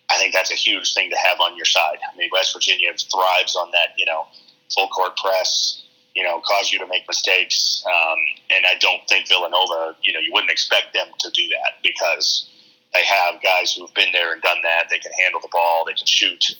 I 0.10 0.18
think 0.18 0.34
that's 0.34 0.52
a 0.52 0.56
huge 0.56 0.94
thing 0.94 1.10
to 1.12 1.18
have 1.18 1.40
on 1.40 1.56
your 1.56 1.66
side. 1.66 1.98
I 2.12 2.16
mean, 2.18 2.30
West 2.32 2.54
Virginia 2.54 2.90
thrives 2.94 3.56
on 3.56 3.70
that, 3.72 3.90
you 3.98 4.06
know, 4.06 4.26
full 4.74 4.88
court 4.88 5.16
press, 5.18 5.84
you 6.16 6.24
know, 6.24 6.40
cause 6.42 6.72
you 6.72 6.80
to 6.80 6.88
make 6.88 7.08
mistakes, 7.08 7.84
um, 7.86 8.18
and 8.50 8.66
I 8.66 8.76
don't 8.80 9.02
think 9.08 9.28
Villanova, 9.28 9.96
you 10.02 10.14
know, 10.14 10.20
you 10.20 10.32
wouldn't 10.32 10.52
expect 10.52 10.94
them 10.94 11.08
to 11.20 11.30
do 11.32 11.48
that 11.50 11.82
because 11.84 12.50
they 12.94 13.04
have 13.04 13.42
guys 13.44 13.74
who've 13.74 13.94
been 13.94 14.12
there 14.14 14.34
and 14.34 14.42
done 14.42 14.58
that. 14.64 14.86
They 14.90 15.00
can 15.00 15.12
handle 15.22 15.42
the 15.42 15.50
ball, 15.52 15.84
they 15.86 15.94
can 15.94 16.08
shoot. 16.08 16.56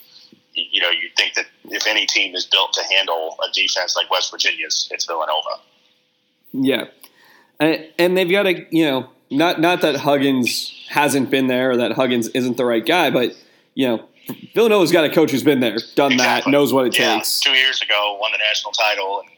You 0.54 0.66
you 0.72 0.82
know, 0.82 0.90
you 0.90 1.10
think 1.18 1.34
that 1.36 1.46
if 1.66 1.88
any 1.88 2.06
team 2.06 2.36
is 2.36 2.46
built 2.46 2.74
to 2.74 2.84
handle 2.96 3.38
a 3.44 3.52
defense 3.54 3.96
like 3.96 4.10
West 4.12 4.32
Virginia's, 4.32 4.88
it's 4.92 5.06
Villanova. 5.06 5.62
Yeah, 6.52 6.86
and, 7.60 7.88
and 7.98 8.18
they've 8.18 8.30
got 8.30 8.46
a 8.46 8.66
you 8.72 8.86
know 8.86 9.10
not 9.32 9.60
not 9.60 9.82
that 9.82 9.96
Huggins 9.96 10.72
hasn't 10.90 11.30
been 11.30 11.48
there 11.48 11.72
or 11.72 11.78
that 11.78 11.94
Huggins 11.94 12.28
isn't 12.30 12.58
the 12.58 12.66
right 12.66 12.86
guy, 12.86 13.10
but 13.10 13.36
you 13.74 13.88
know 13.88 14.06
Villanova's 14.54 14.92
got 14.92 15.06
a 15.06 15.10
coach 15.10 15.32
who's 15.32 15.44
been 15.44 15.60
there, 15.60 15.78
done 15.96 16.14
Exactly. 16.14 16.52
that, 16.52 16.56
knows 16.56 16.74
what 16.74 16.88
it 16.88 16.98
yeah, 16.98 17.16
takes. 17.16 17.40
Two 17.40 17.52
years 17.52 17.82
ago, 17.82 18.18
won 18.20 18.32
the 18.32 18.38
national 18.38 18.72
title, 18.72 19.20
and 19.20 19.30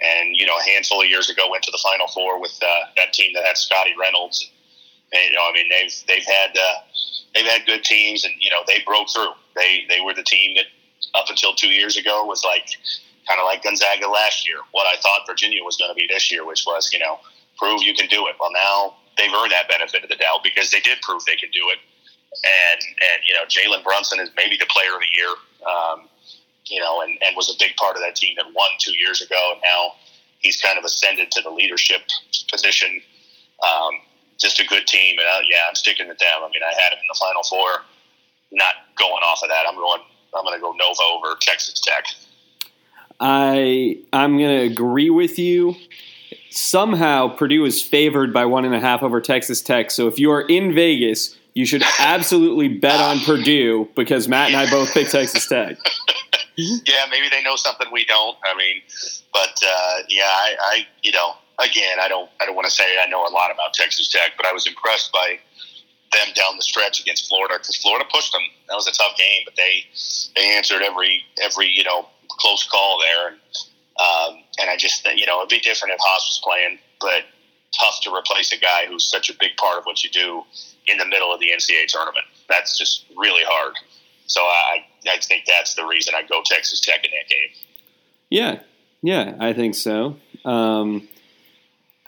and 0.00 0.36
you 0.36 0.46
know 0.46 0.56
a 0.58 0.62
handful 0.62 1.00
of 1.00 1.08
years 1.08 1.30
ago 1.30 1.50
went 1.50 1.62
to 1.64 1.70
the 1.70 1.80
Final 1.82 2.06
Four 2.08 2.40
with 2.40 2.58
uh, 2.62 2.90
that 2.96 3.12
team 3.12 3.32
that 3.34 3.44
had 3.44 3.56
Scottie 3.56 3.94
Reynolds. 3.98 4.50
And, 5.12 5.30
you 5.30 5.32
know, 5.32 5.48
I 5.48 5.52
mean 5.52 5.68
they've 5.70 5.92
they've 6.08 6.26
had 6.26 6.56
uh, 6.56 6.78
they've 7.34 7.46
had 7.46 7.66
good 7.66 7.84
teams, 7.84 8.24
and 8.24 8.34
you 8.40 8.50
know 8.50 8.60
they 8.66 8.82
broke 8.84 9.08
through. 9.10 9.32
They 9.54 9.84
they 9.88 10.00
were 10.00 10.14
the 10.14 10.24
team 10.24 10.56
that 10.56 10.66
up 11.14 11.28
until 11.28 11.54
two 11.54 11.68
years 11.68 11.96
ago 11.96 12.24
was 12.24 12.44
like 12.44 12.68
kind 13.28 13.40
of 13.40 13.46
like 13.46 13.62
Gonzaga 13.62 14.08
last 14.08 14.46
year. 14.46 14.58
What 14.72 14.86
I 14.86 15.00
thought 15.00 15.22
Virginia 15.26 15.62
was 15.64 15.76
going 15.76 15.90
to 15.90 15.94
be 15.94 16.06
this 16.08 16.30
year, 16.30 16.44
which 16.44 16.64
was 16.66 16.92
you 16.92 16.98
know 16.98 17.18
prove 17.58 17.82
you 17.82 17.94
can 17.94 18.08
do 18.08 18.26
it. 18.26 18.36
Well, 18.40 18.52
now 18.52 18.96
they've 19.16 19.32
earned 19.32 19.52
that 19.52 19.68
benefit 19.68 20.02
of 20.02 20.10
the 20.10 20.16
doubt 20.16 20.42
because 20.42 20.70
they 20.70 20.80
did 20.80 21.00
prove 21.00 21.24
they 21.24 21.36
could 21.36 21.52
do 21.52 21.64
it. 21.70 21.78
And 22.44 22.80
and 22.82 23.22
you 23.26 23.34
know 23.34 23.44
Jalen 23.48 23.82
Brunson 23.82 24.20
is 24.20 24.30
maybe 24.36 24.56
the 24.56 24.66
player 24.66 24.94
of 24.94 25.00
the 25.00 25.12
year. 25.16 25.32
Um, 25.64 26.08
you 26.66 26.80
know, 26.80 27.00
and, 27.00 27.12
and 27.22 27.36
was 27.36 27.50
a 27.50 27.58
big 27.58 27.76
part 27.76 27.96
of 27.96 28.02
that 28.02 28.16
team 28.16 28.34
that 28.36 28.46
won 28.54 28.70
two 28.78 28.96
years 28.96 29.20
ago. 29.22 29.52
And 29.52 29.60
now 29.62 29.92
he's 30.40 30.60
kind 30.60 30.78
of 30.78 30.84
ascended 30.84 31.30
to 31.32 31.42
the 31.42 31.50
leadership 31.50 32.02
position. 32.50 33.00
Um, 33.62 33.92
just 34.38 34.60
a 34.60 34.66
good 34.66 34.86
team, 34.86 35.16
and 35.18 35.26
uh, 35.26 35.40
yeah, 35.50 35.64
I'm 35.68 35.74
sticking 35.74 36.08
with 36.08 36.18
them. 36.18 36.42
I 36.42 36.48
mean, 36.48 36.62
I 36.62 36.68
had 36.68 36.92
him 36.92 36.98
in 36.98 37.08
the 37.08 37.18
Final 37.18 37.42
Four. 37.42 37.84
Not 38.52 38.74
going 38.98 39.22
off 39.22 39.42
of 39.42 39.48
that. 39.48 39.64
I'm 39.66 39.74
going. 39.74 40.02
I'm 40.36 40.44
going 40.44 40.58
to 40.58 40.60
go 40.60 40.72
Nova 40.72 41.02
over 41.16 41.36
Texas 41.40 41.80
Tech. 41.80 42.04
I 43.20 43.98
I'm 44.12 44.36
gonna 44.38 44.60
agree 44.60 45.10
with 45.10 45.38
you. 45.38 45.74
Somehow 46.50 47.28
Purdue 47.28 47.64
is 47.64 47.82
favored 47.82 48.32
by 48.32 48.44
one 48.44 48.64
and 48.64 48.74
a 48.74 48.80
half 48.80 49.02
over 49.02 49.20
Texas 49.20 49.62
Tech. 49.62 49.90
So 49.90 50.06
if 50.06 50.18
you 50.18 50.30
are 50.32 50.42
in 50.42 50.74
Vegas, 50.74 51.36
you 51.54 51.64
should 51.64 51.82
absolutely 51.98 52.68
bet 52.68 53.00
on 53.00 53.20
Purdue 53.20 53.88
because 53.94 54.28
Matt 54.28 54.48
and 54.48 54.56
I 54.56 54.70
both 54.70 54.92
picked 54.92 55.12
Texas 55.12 55.46
Tech. 55.48 55.78
yeah, 56.56 57.04
maybe 57.10 57.28
they 57.28 57.42
know 57.42 57.56
something 57.56 57.86
we 57.92 58.04
don't. 58.04 58.36
I 58.44 58.56
mean, 58.56 58.82
but 59.32 59.60
uh, 59.64 59.96
yeah, 60.08 60.24
I, 60.24 60.56
I, 60.60 60.86
you 61.02 61.12
know, 61.12 61.34
again, 61.58 61.98
I 62.00 62.08
don't, 62.08 62.30
I 62.40 62.46
don't 62.46 62.54
want 62.54 62.66
to 62.66 62.72
say 62.72 62.84
I 63.02 63.08
know 63.08 63.26
a 63.26 63.30
lot 63.30 63.50
about 63.50 63.74
Texas 63.74 64.08
Tech, 64.08 64.32
but 64.36 64.46
I 64.46 64.52
was 64.52 64.66
impressed 64.66 65.12
by 65.12 65.38
them 66.12 66.28
down 66.34 66.56
the 66.56 66.62
stretch 66.62 67.00
against 67.00 67.28
Florida 67.28 67.54
because 67.58 67.76
Florida 67.76 68.04
pushed 68.12 68.32
them. 68.32 68.42
That 68.68 68.74
was 68.74 68.86
a 68.86 68.92
tough 68.92 69.16
game, 69.16 69.42
but 69.44 69.56
they 69.56 69.84
they 70.34 70.56
answered 70.56 70.82
every 70.82 71.22
every 71.42 71.68
you 71.68 71.84
know 71.84 72.08
close 72.28 72.66
call 72.68 72.98
there, 73.00 73.28
and 73.28 73.36
um, 74.00 74.42
and 74.58 74.70
I 74.70 74.76
just 74.76 75.06
you 75.16 75.26
know 75.26 75.38
it'd 75.38 75.50
be 75.50 75.60
different 75.60 75.94
if 75.94 76.00
Haas 76.00 76.26
was 76.28 76.40
playing, 76.42 76.78
but 77.00 77.24
tough 77.78 78.00
to 78.02 78.14
replace 78.14 78.52
a 78.52 78.58
guy 78.58 78.86
who's 78.86 79.04
such 79.04 79.28
a 79.28 79.34
big 79.38 79.56
part 79.56 79.78
of 79.78 79.84
what 79.84 80.02
you 80.02 80.10
do 80.10 80.42
in 80.86 80.98
the 80.98 81.06
middle 81.06 81.32
of 81.32 81.40
the 81.40 81.48
NCAA 81.50 81.86
tournament. 81.88 82.24
That's 82.48 82.78
just 82.78 83.04
really 83.16 83.42
hard. 83.44 83.74
So 84.26 84.40
I, 84.40 84.84
I 85.08 85.18
think 85.18 85.44
that's 85.46 85.74
the 85.74 85.84
reason 85.84 86.14
I 86.16 86.22
go 86.28 86.42
Texas 86.44 86.80
Tech 86.80 87.04
in 87.04 87.10
that 87.10 87.28
game. 87.28 87.48
Yeah, 88.30 88.60
yeah, 89.02 89.36
I 89.38 89.52
think 89.52 89.74
so. 89.74 90.16
Um, 90.44 91.08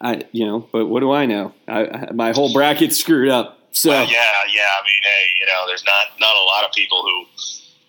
I 0.00 0.24
you 0.32 0.46
know, 0.46 0.68
but 0.72 0.86
what 0.86 1.00
do 1.00 1.12
I 1.12 1.26
know? 1.26 1.54
I, 1.66 1.84
I, 1.86 2.12
my 2.12 2.32
whole 2.32 2.52
bracket's 2.52 2.98
screwed 2.98 3.28
up. 3.28 3.58
So 3.72 3.90
Well, 3.90 4.04
yeah, 4.04 4.16
yeah. 4.52 4.68
I 4.78 4.82
mean, 4.82 5.02
hey, 5.02 5.24
you 5.40 5.46
know, 5.46 5.66
there's 5.66 5.84
not 5.84 6.18
not 6.20 6.36
a 6.36 6.44
lot 6.44 6.64
of 6.64 6.72
people 6.72 7.02
who 7.02 7.24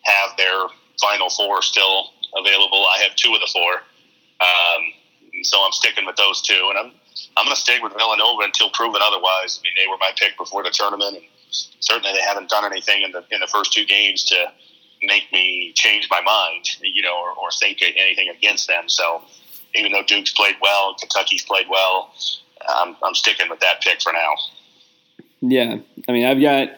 have 0.04 0.38
their 0.38 0.68
final 1.02 1.30
four 1.30 1.62
still 1.62 2.10
available. 2.38 2.86
I 2.86 3.02
have 3.04 3.16
two 3.16 3.34
of 3.34 3.40
the 3.40 3.50
four, 3.52 3.74
um, 4.42 5.44
so 5.44 5.64
I'm 5.64 5.72
sticking 5.72 6.06
with 6.06 6.16
those 6.16 6.42
two, 6.42 6.70
and 6.70 6.78
I'm 6.78 6.92
I'm 7.38 7.46
going 7.46 7.56
to 7.56 7.62
stick 7.62 7.82
with 7.82 7.94
Villanova 7.94 8.44
until 8.44 8.70
proven 8.72 9.02
otherwise. 9.04 9.60
I 9.60 9.64
mean, 9.64 9.74
they 9.78 9.88
were 9.90 9.98
my 10.00 10.12
pick 10.16 10.38
before 10.38 10.64
the 10.64 10.70
tournament, 10.70 11.18
and 11.18 11.26
certainly 11.50 12.14
they 12.14 12.22
haven't 12.22 12.50
done 12.50 12.66
anything 12.66 13.02
in 13.04 13.12
the 13.12 13.24
in 13.32 13.40
the 13.40 13.48
first 13.48 13.74
two 13.74 13.86
games 13.86 14.24
to 14.26 14.36
make 15.04 15.32
me 15.32 15.72
change 15.76 16.08
my 16.12 16.22
mind, 16.22 16.66
you 16.82 17.02
know, 17.02 17.18
or, 17.18 17.32
or 17.32 17.50
think 17.52 17.82
anything 17.82 18.30
against 18.30 18.68
them. 18.68 18.84
So 18.88 19.24
even 19.76 19.92
though 19.92 20.04
Duke's 20.04 20.32
played 20.34 20.56
well, 20.62 20.96
Kentucky's 21.00 21.44
played 21.44 21.68
well, 21.70 22.14
I'm, 22.68 22.96
I'm 23.04 23.16
sticking 23.16 23.50
with 23.50 23.60
that 23.62 23.82
pick 23.82 24.02
for 24.02 24.12
now. 24.12 24.34
Yeah, 25.42 25.78
I 26.08 26.12
mean, 26.12 26.26
I've 26.26 26.42
got 26.42 26.70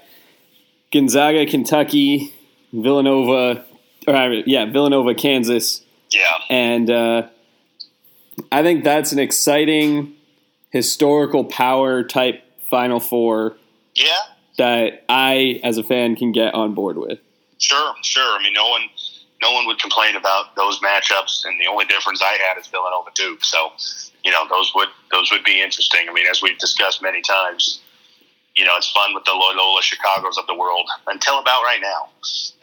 Gonzaga, 0.93 1.45
Kentucky, 1.47 2.31
Villanova, 2.71 3.65
or 4.07 4.33
yeah, 4.45 4.65
Villanova, 4.65 5.15
Kansas, 5.15 5.81
Yeah. 6.11 6.21
and 6.49 6.89
uh, 6.91 7.27
I 8.51 8.61
think 8.61 8.83
that's 8.83 9.11
an 9.11 9.19
exciting 9.19 10.13
historical 10.69 11.43
power 11.45 12.03
type 12.03 12.43
Final 12.69 12.99
Four 12.99 13.57
Yeah, 13.95 14.19
that 14.57 15.03
I, 15.09 15.59
as 15.63 15.77
a 15.77 15.83
fan, 15.83 16.15
can 16.15 16.31
get 16.31 16.53
on 16.53 16.73
board 16.73 16.97
with. 16.97 17.19
Sure, 17.57 17.93
sure. 18.03 18.39
I 18.39 18.43
mean, 18.43 18.53
no 18.53 18.67
one, 18.69 18.81
no 19.41 19.51
one 19.51 19.65
would 19.67 19.79
complain 19.79 20.15
about 20.15 20.55
those 20.55 20.79
matchups, 20.79 21.45
and 21.45 21.59
the 21.59 21.67
only 21.67 21.85
difference 21.85 22.21
I 22.21 22.37
had 22.47 22.59
is 22.59 22.67
Villanova 22.67 23.11
Duke. 23.13 23.43
So, 23.43 23.71
you 24.23 24.31
know, 24.31 24.47
those 24.49 24.71
would 24.75 24.89
those 25.11 25.31
would 25.31 25.43
be 25.43 25.61
interesting. 25.61 26.01
I 26.09 26.13
mean, 26.13 26.27
as 26.27 26.41
we've 26.41 26.57
discussed 26.57 27.01
many 27.01 27.21
times, 27.21 27.81
you 28.55 28.65
know, 28.65 28.73
it's 28.75 28.91
fun 28.91 29.13
with 29.13 29.23
the 29.25 29.31
Loyola 29.31 29.81
Chicago's 29.81 30.37
of 30.37 30.47
the 30.47 30.55
world 30.55 30.89
until 31.07 31.39
about 31.39 31.63
right 31.63 31.81
now, 31.81 32.09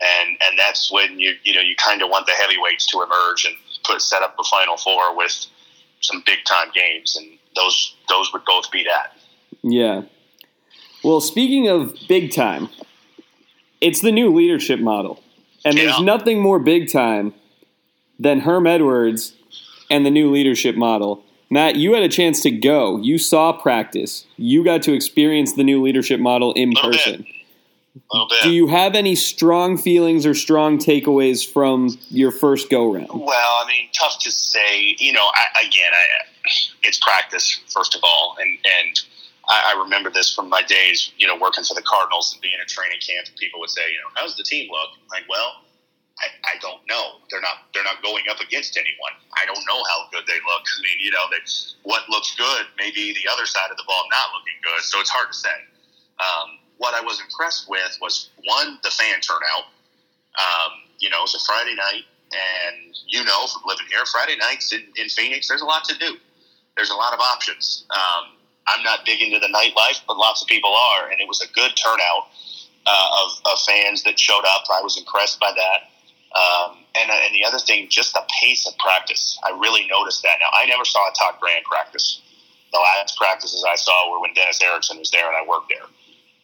and 0.01 0.37
and 0.42 0.59
that's 0.59 0.92
when 0.92 1.18
you 1.18 1.35
you 1.44 1.55
know 1.55 1.61
you 1.61 1.77
kind 1.77 2.03
of 2.03 2.11
want 2.11 2.27
the 2.27 2.33
heavyweights 2.33 2.87
to 2.87 3.03
emerge 3.03 3.44
and 3.44 3.55
put 3.85 4.03
set 4.03 4.22
up 4.22 4.35
a 4.38 4.44
Final 4.44 4.77
Four 4.77 5.16
with 5.16 5.46
some 6.01 6.22
big 6.27 6.38
time 6.44 6.68
games, 6.74 7.16
and 7.16 7.38
those 7.57 7.94
those 8.09 8.33
would 8.33 8.44
both 8.44 8.70
be 8.70 8.85
that. 8.85 9.16
Yeah. 9.62 10.03
Well, 11.05 11.21
speaking 11.21 11.69
of 11.69 11.95
big 12.09 12.33
time, 12.33 12.69
it's 13.81 14.01
the 14.01 14.13
new 14.13 14.35
leadership 14.35 14.81
model. 14.81 15.23
And 15.65 15.77
there's 15.77 16.01
nothing 16.01 16.41
more 16.41 16.59
big 16.59 16.91
time 16.91 17.35
than 18.19 18.41
Herm 18.41 18.67
Edwards 18.67 19.35
and 19.91 20.05
the 20.05 20.11
new 20.11 20.31
leadership 20.31 20.77
model. 20.77 21.25
Matt, 21.51 21.77
you 21.77 21.95
had 21.95 22.03
a 22.03 22.09
chance 22.09 22.43
to 22.43 22.51
go. 22.51 22.99
You 22.99 23.19
saw 23.19 23.53
practice. 23.53 24.27
You 24.37 24.63
got 24.63 24.83
to 24.83 24.93
experience 24.93 25.55
the 25.55 25.65
new 25.65 25.83
leadership 25.83 26.21
model 26.21 26.53
in 26.53 26.71
Little 26.71 26.91
person. 26.91 27.27
Little 28.13 28.29
bit. 28.29 28.43
Do 28.43 28.51
you 28.51 28.69
have 28.69 28.95
any 28.95 29.15
strong 29.15 29.77
feelings 29.79 30.27
or 30.27 30.35
strong 30.35 30.79
takeaways 30.79 31.47
from 31.47 31.99
your 32.11 32.31
first 32.31 32.71
go 32.71 32.93
round? 32.93 33.09
Well, 33.09 33.31
I 33.31 33.65
mean, 33.67 33.89
tough 33.93 34.19
to 34.21 34.31
say. 34.31 34.97
You 34.99 35.13
know, 35.13 35.27
I, 35.35 35.67
again, 35.67 35.91
I, 35.93 36.51
it's 36.83 36.99
practice 36.99 37.61
first 37.69 37.97
of 37.97 38.03
all, 38.05 38.37
and 38.41 38.59
and 38.81 39.01
I, 39.49 39.75
I 39.75 39.83
remember 39.83 40.11
this 40.11 40.35
from 40.35 40.49
my 40.49 40.63
days, 40.63 41.13
you 41.17 41.27
know, 41.27 41.37
working 41.37 41.65
for 41.65 41.75
the 41.75 41.83
Cardinals 41.83 42.33
and 42.33 42.43
being 42.43 42.57
at 42.61 42.69
training 42.69 43.01
camp. 43.01 43.29
And 43.29 43.37
people 43.37 43.61
would 43.61 43.71
say, 43.71 43.83
you 43.91 43.99
know, 43.99 44.13
how's 44.15 44.37
the 44.37 44.45
team 44.45 44.71
look? 44.71 44.91
I'm 45.01 45.09
like, 45.09 45.29
well, 45.29 45.65
I, 46.19 46.27
I 46.45 46.55
don't 46.61 46.83
know. 46.89 47.23
They're 47.31 47.41
not 47.41 47.71
they're 47.73 47.87
not 47.87 48.03
going 48.03 48.25
up 48.31 48.41
against 48.41 48.77
anyone. 48.77 49.15
I 49.39 49.47
don't 49.47 49.63
know 49.67 49.81
how 49.87 50.11
good 50.13 50.27
they 50.27 50.39
look. 50.43 50.65
I 50.67 50.79
mean, 50.83 50.99
you 50.99 51.11
know, 51.13 51.27
they, 51.31 51.39
what 51.83 52.03
looks 52.11 52.35
good, 52.35 52.67
maybe 52.77 53.15
the 53.15 53.31
other 53.31 53.47
side 53.47 53.71
of 53.71 53.77
the 53.77 53.87
ball 53.87 54.03
not 54.11 54.35
looking 54.35 54.59
good. 54.63 54.83
So 54.83 55.01
it's 55.01 55.11
hard 55.11 55.31
to 55.31 55.39
say. 55.39 55.59
Um, 56.19 56.59
what 56.79 56.95
I 56.95 57.01
was 57.01 57.21
impressed 57.21 57.71
with 57.71 57.99
was 58.01 58.31
one, 58.45 58.79
the 58.83 58.91
fan 58.91 59.21
turnout. 59.21 59.71
Um, 60.39 60.73
you 60.99 61.11
know, 61.11 61.19
it 61.19 61.31
was 61.31 61.35
a 61.35 61.45
Friday 61.47 61.75
night, 61.75 62.07
and 62.35 62.95
you 63.07 63.25
know 63.25 63.47
from 63.47 63.63
living 63.67 63.87
here, 63.91 64.05
Friday 64.07 64.37
nights 64.37 64.73
in, 64.73 64.83
in 64.97 65.09
Phoenix, 65.09 65.47
there's 65.49 65.63
a 65.63 65.67
lot 65.67 65.85
to 65.85 65.99
do. 65.99 66.17
There's 66.77 66.91
a 66.91 66.97
lot 66.97 67.15
of 67.15 67.21
options. 67.21 67.87
Um, 67.91 68.38
I'm 68.68 68.83
not 68.85 69.04
big 69.04 69.22
into 69.22 69.38
the 69.38 69.48
nightlife, 69.48 70.02
but 70.07 70.16
lots 70.16 70.42
of 70.42 70.48
people 70.48 70.74
are, 70.74 71.11
and 71.11 71.20
it 71.20 71.28
was 71.28 71.40
a 71.40 71.48
good 71.52 71.72
turnout 71.76 72.28
uh, 72.87 73.09
of, 73.24 73.40
of 73.52 73.61
fans 73.61 74.02
that 74.04 74.18
showed 74.18 74.44
up. 74.44 74.64
I 74.72 74.83
was 74.83 74.96
impressed 74.96 75.40
by 75.40 75.52
that. 75.57 75.88
Um, 76.38 76.85
and, 76.94 77.11
and 77.11 77.35
the 77.35 77.44
other 77.44 77.59
thing, 77.59 77.88
just 77.88 78.12
the 78.12 78.22
pace 78.40 78.66
of 78.66 78.76
practice. 78.78 79.38
I 79.44 79.50
really 79.50 79.87
noticed 79.88 80.22
that. 80.22 80.37
Now, 80.40 80.48
I 80.52 80.66
never 80.66 80.85
saw 80.85 81.00
a 81.09 81.12
Todd 81.14 81.40
Graham 81.40 81.62
practice. 81.64 82.20
The 82.72 82.78
last 82.78 83.16
practices 83.16 83.64
I 83.68 83.76
saw 83.76 84.11
were 84.11 84.20
when 84.20 84.35
Dennis 84.35 84.61
Erickson 84.61 84.98
was 84.98 85.11
there 85.11 85.26
and 85.26 85.37
I 85.37 85.48
worked 85.48 85.70
there. 85.70 85.88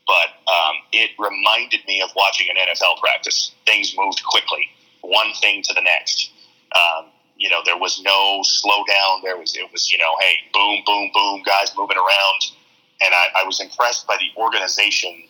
But 0.06 0.36
um, 0.50 0.76
it 0.92 1.10
reminded 1.18 1.80
me 1.86 2.00
of 2.02 2.10
watching 2.16 2.48
an 2.48 2.56
NFL 2.56 3.00
practice. 3.00 3.52
Things 3.66 3.94
moved 3.96 4.22
quickly, 4.24 4.68
one 5.00 5.32
thing 5.40 5.62
to 5.62 5.74
the 5.74 5.80
next. 5.80 6.30
Um, 6.74 7.06
you 7.36 7.50
know, 7.50 7.60
there 7.64 7.78
was 7.78 8.00
no 8.02 8.42
slowdown. 8.42 9.22
There 9.22 9.36
was, 9.36 9.56
it 9.56 9.70
was, 9.72 9.90
you 9.90 9.98
know, 9.98 10.14
hey, 10.20 10.36
boom, 10.52 10.82
boom, 10.86 11.10
boom, 11.12 11.42
guys 11.44 11.72
moving 11.76 11.96
around. 11.96 12.40
And 13.00 13.12
I, 13.12 13.42
I 13.42 13.44
was 13.44 13.60
impressed 13.60 14.06
by 14.06 14.16
the 14.16 14.40
organization 14.40 15.24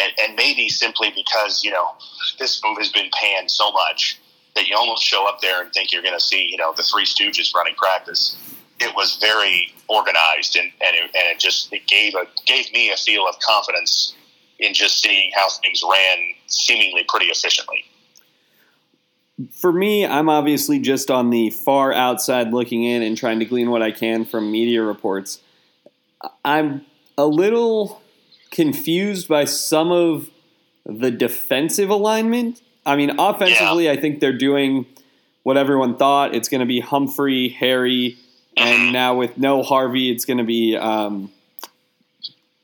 and, 0.00 0.12
and 0.18 0.36
maybe 0.36 0.68
simply 0.68 1.12
because 1.14 1.62
you 1.62 1.70
know 1.70 1.90
this 2.38 2.60
move 2.64 2.78
has 2.78 2.90
been 2.90 3.10
panned 3.12 3.50
so 3.50 3.70
much 3.72 4.20
that 4.54 4.68
you 4.68 4.76
almost 4.76 5.02
show 5.02 5.28
up 5.28 5.40
there 5.40 5.62
and 5.62 5.72
think 5.72 5.92
you're 5.92 6.02
going 6.02 6.14
to 6.14 6.24
see 6.24 6.46
you 6.50 6.56
know 6.56 6.72
the 6.76 6.82
Three 6.82 7.04
Stooges 7.04 7.54
running 7.54 7.74
practice. 7.74 8.36
It 8.80 8.94
was 8.96 9.16
very 9.16 9.72
organized, 9.88 10.56
and 10.56 10.70
and 10.80 10.96
it, 10.96 11.02
and 11.04 11.36
it 11.36 11.38
just 11.38 11.72
it 11.72 11.86
gave 11.86 12.14
a 12.14 12.26
gave 12.46 12.72
me 12.72 12.90
a 12.90 12.96
feel 12.96 13.26
of 13.28 13.38
confidence 13.40 14.14
in 14.58 14.72
just 14.74 15.02
seeing 15.02 15.30
how 15.34 15.48
things 15.62 15.82
ran 15.88 16.18
seemingly 16.46 17.04
pretty 17.08 17.26
efficiently. 17.26 17.84
For 19.52 19.72
me, 19.72 20.06
I'm 20.06 20.28
obviously 20.28 20.78
just 20.78 21.10
on 21.10 21.30
the 21.30 21.50
far 21.50 21.92
outside 21.92 22.52
looking 22.52 22.84
in 22.84 23.02
and 23.02 23.16
trying 23.16 23.40
to 23.40 23.44
glean 23.44 23.70
what 23.70 23.82
I 23.82 23.90
can 23.90 24.24
from 24.24 24.50
media 24.52 24.82
reports. 24.82 25.40
I'm 26.44 26.86
a 27.18 27.26
little 27.26 28.00
confused 28.50 29.26
by 29.28 29.44
some 29.44 29.90
of 29.90 30.30
the 30.86 31.10
defensive 31.10 31.90
alignment. 31.90 32.62
I 32.86 32.96
mean, 32.96 33.18
offensively, 33.18 33.86
yeah. 33.86 33.92
I 33.92 33.96
think 33.96 34.20
they're 34.20 34.36
doing 34.36 34.86
what 35.42 35.56
everyone 35.56 35.96
thought. 35.96 36.34
It's 36.34 36.48
going 36.48 36.60
to 36.60 36.66
be 36.66 36.80
Humphrey, 36.80 37.48
Harry, 37.48 38.16
and 38.56 38.78
mm-hmm. 38.78 38.92
now 38.92 39.16
with 39.16 39.38
no 39.38 39.62
Harvey, 39.62 40.10
it's 40.10 40.24
going 40.24 40.38
to 40.38 40.44
be 40.44 40.76
um, 40.76 41.32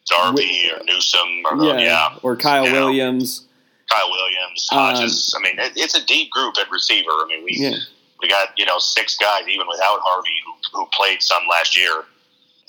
Darby 0.06 0.70
or 0.72 0.84
Newsome, 0.84 1.42
or 1.50 1.64
yeah, 1.64 1.78
yeah. 1.78 2.18
or 2.22 2.36
Kyle 2.36 2.64
Williams. 2.64 3.46
Kyle 3.90 4.10
Williams, 4.10 4.68
Hodges. 4.70 5.34
Um, 5.34 5.42
I 5.42 5.48
mean, 5.48 5.58
it, 5.58 5.72
it's 5.76 5.94
a 5.94 6.04
deep 6.04 6.30
group 6.30 6.54
at 6.60 6.70
receiver. 6.70 7.10
I 7.10 7.26
mean, 7.28 7.44
we 7.44 7.56
yeah. 7.56 7.76
we 8.20 8.28
got 8.28 8.56
you 8.56 8.64
know 8.64 8.78
six 8.78 9.16
guys 9.16 9.48
even 9.48 9.66
without 9.68 10.00
Harvey 10.02 10.30
who, 10.46 10.78
who 10.78 10.86
played 10.92 11.22
some 11.22 11.42
last 11.50 11.76
year 11.76 12.04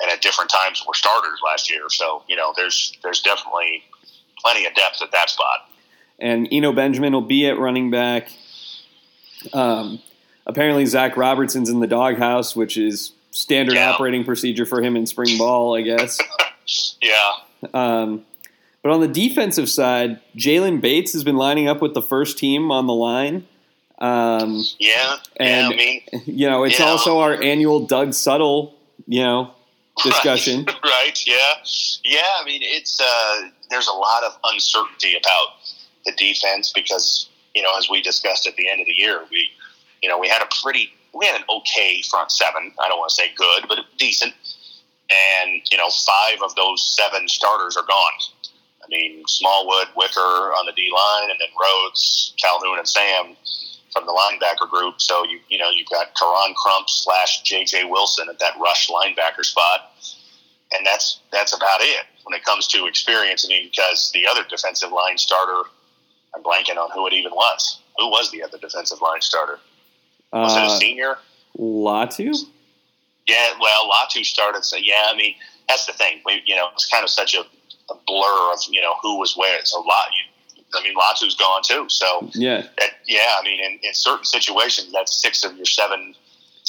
and 0.02 0.12
at 0.12 0.22
different 0.22 0.50
times 0.50 0.84
were 0.88 0.94
starters 0.94 1.40
last 1.46 1.70
year. 1.70 1.84
So 1.90 2.24
you 2.28 2.36
know, 2.36 2.54
there's 2.56 2.98
there's 3.04 3.22
definitely 3.22 3.84
plenty 4.40 4.66
of 4.66 4.74
depth 4.74 5.02
at 5.02 5.12
that 5.12 5.30
spot. 5.30 5.70
And 6.20 6.48
Eno 6.52 6.72
Benjamin 6.72 7.14
will 7.14 7.22
be 7.22 7.48
at 7.48 7.58
running 7.58 7.90
back. 7.90 8.32
Um, 9.54 10.00
apparently, 10.46 10.86
Zach 10.86 11.18
Robertson's 11.18 11.70
in 11.70 11.80
the 11.80 11.88
doghouse, 11.88 12.56
which 12.56 12.78
is 12.78 13.12
standard 13.32 13.76
yeah. 13.76 13.92
operating 13.92 14.24
procedure 14.24 14.66
for 14.66 14.82
him 14.82 14.96
in 14.96 15.08
spring 15.08 15.38
ball, 15.38 15.76
I 15.76 15.82
guess. 15.82 16.20
yeah. 17.02 17.32
Um, 17.74 18.26
but 18.84 18.92
on 18.92 19.02
the 19.02 19.08
defensive 19.08 19.70
side, 19.70 20.20
Jalen 20.36 20.82
Bates 20.82 21.14
has 21.14 21.24
been 21.24 21.38
lining 21.38 21.68
up 21.68 21.82
with 21.82 21.94
the 21.94 22.02
first 22.02 22.38
team 22.38 22.72
on 22.72 22.88
the 22.88 22.94
line. 22.94 23.48
Um, 24.00 24.64
yeah, 24.80 25.18
and 25.38 25.70
yeah, 25.70 25.74
I 25.74 25.76
mean, 25.76 26.02
you 26.26 26.50
know, 26.50 26.64
it's 26.64 26.82
also 26.82 27.20
our 27.20 27.40
annual 27.40 27.86
Doug 27.86 28.10
Suttle, 28.10 28.74
you 29.06 29.22
know, 29.22 29.54
discussion. 30.04 30.66
Right, 30.66 30.84
right, 30.84 31.28
yeah. 31.28 31.54
Yeah, 32.04 32.22
I 32.40 32.44
mean, 32.44 32.62
it's 32.64 33.00
uh, 33.00 33.50
there's 33.70 33.88
a 33.88 33.94
lot 33.94 34.24
of 34.24 34.36
uncertainty 34.44 35.16
about 35.16 35.50
the 36.06 36.14
defense 36.14 36.72
because, 36.74 37.30
you 37.54 37.62
know, 37.62 37.70
as 37.78 37.90
we 37.92 38.02
discussed 38.02 38.48
at 38.48 38.56
the 38.56 38.68
end 38.68 38.82
of 38.82 38.88
the 38.88 38.94
year, 38.94 39.22
we, 39.30 39.50
you 40.02 40.10
know, 40.10 40.18
we 40.18 40.28
had 40.28 40.42
a 40.42 40.48
pretty, 40.64 40.92
we 41.14 41.28
had 41.28 41.40
an 41.40 41.46
okay 41.58 42.02
front 42.10 42.32
seven. 42.32 42.74
I 42.80 42.90
don't 42.90 42.98
want 42.98 43.10
to 43.10 43.16
say 43.16 43.28
good, 43.36 43.66
but 43.68 43.80
decent. 44.00 44.34
And, 45.12 45.62
you 45.70 45.78
know, 45.78 45.90
five 45.90 46.42
of 46.42 46.56
those 46.56 46.96
seven 46.98 47.28
starters 47.28 47.78
are 47.78 47.86
gone. 47.86 48.12
I 48.92 48.98
mean, 48.98 49.24
Smallwood, 49.28 49.88
Wicker 49.96 50.20
on 50.20 50.66
the 50.66 50.74
D 50.74 50.92
line, 50.94 51.30
and 51.32 51.40
then 51.40 51.48
Rhodes, 51.60 52.34
Calhoun, 52.42 52.78
and 52.78 52.88
Sam 52.88 53.36
from 53.94 54.06
the 54.06 54.12
linebacker 54.12 54.70
group. 54.70 55.02
So 55.02 55.24
you 55.24 55.40
you 55.50 55.58
know 55.58 55.70
you've 55.70 55.90
got 55.90 56.14
Koron 56.16 56.54
Crump 56.56 56.90
slash 56.90 57.42
J.J. 57.44 57.86
Wilson 57.86 58.28
at 58.30 58.40
that 58.40 58.54
rush 58.60 58.90
linebacker 58.90 59.46
spot, 59.46 59.94
and 60.74 60.86
that's 60.86 61.20
that's 61.32 61.56
about 61.56 61.82
it 61.82 62.06
when 62.24 62.38
it 62.38 62.44
comes 62.44 62.68
to 62.68 62.86
experience. 62.86 63.46
I 63.46 63.50
mean, 63.50 63.70
because 63.72 64.12
the 64.14 64.28
other 64.28 64.44
defensive 64.50 64.92
line 64.92 65.18
starter, 65.18 65.70
I'm 66.36 66.44
blanking 66.44 66.78
on 66.78 66.92
who 66.92 67.08
it 67.08 67.14
even 67.14 67.32
was. 67.32 67.80
Who 67.98 68.10
was 68.10 68.32
the 68.32 68.44
other 68.44 68.58
defensive 68.58 69.02
line 69.02 69.22
starter? 69.22 69.60
Was 70.34 70.56
uh, 70.56 70.60
it 70.60 70.64
a 70.64 70.66
uh, 70.66 70.80
senior? 70.80 71.18
Latu. 71.58 72.46
Yeah, 73.28 73.50
well, 73.62 73.90
Latu 73.90 74.26
started. 74.26 74.66
So 74.66 74.76
yeah, 74.78 75.08
I 75.08 75.16
mean 75.16 75.36
that's 75.72 75.86
the 75.86 75.94
thing. 75.94 76.22
We, 76.26 76.42
you 76.46 76.56
know, 76.56 76.68
it's 76.74 76.88
kind 76.88 77.04
of 77.04 77.10
such 77.10 77.34
a, 77.34 77.44
a 77.92 77.96
blur 78.08 78.54
of 78.54 78.60
you 78.70 78.82
know 78.82 78.96
who 79.02 79.20
was 79.20 79.36
where. 79.36 79.64
So 79.64 79.80
a 79.80 79.86
lot 79.86 80.08
you 80.18 80.32
I 80.74 80.84
mean, 80.84 80.94
Latu's 80.96 81.36
gone 81.36 81.62
too. 81.64 81.86
So 81.90 82.30
yeah, 82.34 82.68
that, 82.78 82.92
yeah. 83.06 83.36
I 83.40 83.44
mean, 83.44 83.60
in, 83.60 83.80
in 83.84 83.94
certain 83.94 84.26
situations, 84.26 84.92
that's 84.92 85.22
six 85.22 85.44
of 85.44 85.56
your 85.56 85.66
seven 85.66 86.16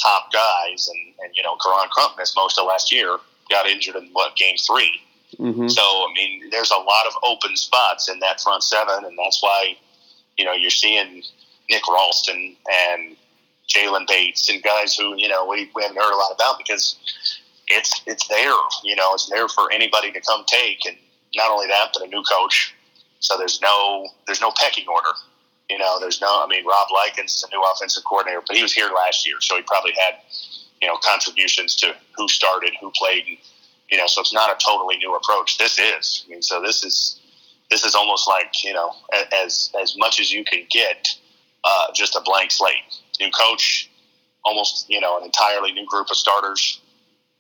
top 0.03 0.33
guys, 0.33 0.89
and 0.89 1.15
and 1.21 1.35
you 1.35 1.43
know, 1.43 1.57
Koron 1.57 1.89
Crump 1.91 2.19
missed 2.19 2.37
most 2.37 2.59
of 2.59 2.67
last 2.67 2.93
year, 2.93 3.19
got 3.51 3.67
injured 3.67 3.97
in 3.97 4.09
what 4.13 4.37
game 4.37 4.57
3 4.57 5.01
mm-hmm. 5.39 5.69
So 5.69 5.83
I 5.83 6.13
mean, 6.15 6.51
there's 6.51 6.71
a 6.71 6.77
lot 6.77 7.07
of 7.07 7.13
open 7.23 7.57
spots 7.57 8.09
in 8.09 8.19
that 8.21 8.41
front 8.41 8.63
seven, 8.63 9.05
and 9.05 9.17
that's 9.19 9.43
why 9.43 9.77
you 10.37 10.45
know 10.45 10.53
you're 10.53 10.71
seeing 10.71 11.23
Nick 11.71 11.83
Ralston 11.89 12.57
and 12.71 13.17
Jalen 13.69 14.07
Bates 14.09 14.49
and 14.49 14.63
guys 14.63 14.97
who 14.97 15.17
you 15.17 15.29
know 15.29 15.47
we, 15.47 15.71
we 15.75 15.83
haven't 15.83 15.97
heard 15.97 16.13
a 16.13 16.17
lot 16.17 16.33
about 16.35 16.59
because 16.59 16.97
it's 17.69 18.03
it's 18.07 18.27
there. 18.29 18.55
You 18.85 18.97
know, 18.97 19.15
it's 19.15 19.29
there 19.29 19.49
for 19.49 19.71
anybody 19.73 20.11
to 20.13 20.21
come 20.21 20.45
take, 20.47 20.85
and 20.87 20.97
not 21.35 21.51
only 21.51 21.67
that, 21.69 21.91
but 21.93 22.03
a 22.03 22.09
new 22.09 22.23
coach 22.23 22.75
so 23.23 23.39
there's 23.39 23.63
no 23.63 24.09
there's 24.27 24.41
no 24.41 24.53
pecking 24.57 24.87
order. 24.89 25.11
You 25.71 25.79
know, 25.79 25.99
there's 26.01 26.21
no. 26.21 26.43
I 26.43 26.47
mean, 26.49 26.67
Rob 26.67 26.89
Likens 26.93 27.37
is 27.37 27.45
a 27.45 27.49
new 27.51 27.63
offensive 27.73 28.03
coordinator, 28.05 28.43
but 28.47 28.57
he 28.57 28.63
was 28.63 28.73
here 28.73 28.91
last 28.95 29.27
year, 29.27 29.37
so 29.41 29.57
he 29.57 29.63
probably 29.63 29.93
had 29.93 30.17
you 30.83 30.89
know 30.89 30.97
contributions 31.03 31.77
to 31.77 31.95
who 32.17 32.29
started, 32.29 32.73
who 32.81 32.91
played. 32.97 33.25
And, 33.29 33.39
you 33.91 33.99
know, 33.99 34.07
so 34.07 34.21
it's 34.21 34.35
not 34.35 34.51
a 34.51 34.59
totally 34.65 34.97
new 34.97 35.15
approach. 35.15 35.57
This 35.57 35.79
is. 35.79 36.25
I 36.27 36.31
mean, 36.31 36.43
so 36.43 36.61
this 36.61 36.85
is 36.85 37.21
this 37.71 37.85
is 37.85 37.95
almost 37.95 38.27
like 38.27 38.65
you 38.65 38.73
know 38.73 38.91
as 39.45 39.71
as 39.81 39.97
much 39.97 40.19
as 40.19 40.33
you 40.33 40.45
can 40.45 40.67
get, 40.69 41.09
uh, 41.63 41.87
just 41.95 42.17
a 42.17 42.21
blank 42.25 42.51
slate. 42.51 42.75
New 43.21 43.31
coach, 43.31 43.89
almost 44.45 44.91
you 44.91 45.01
know 45.01 45.17
an 45.17 45.25
entirely 45.25 45.71
new 45.71 45.87
group 45.87 46.09
of 46.11 46.17
starters, 46.17 46.81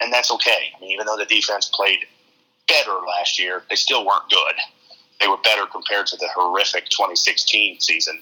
and 0.00 0.12
that's 0.12 0.30
okay. 0.30 0.70
I 0.76 0.80
mean, 0.80 0.92
even 0.92 1.06
though 1.06 1.16
the 1.16 1.26
defense 1.26 1.68
played 1.74 2.06
better 2.68 2.98
last 3.18 3.38
year, 3.38 3.62
they 3.68 3.76
still 3.76 4.04
weren't 4.04 4.28
good 4.30 4.54
they 5.22 5.28
were 5.28 5.38
better 5.38 5.66
compared 5.66 6.06
to 6.08 6.16
the 6.16 6.28
horrific 6.34 6.88
2016 6.88 7.80
season, 7.80 8.20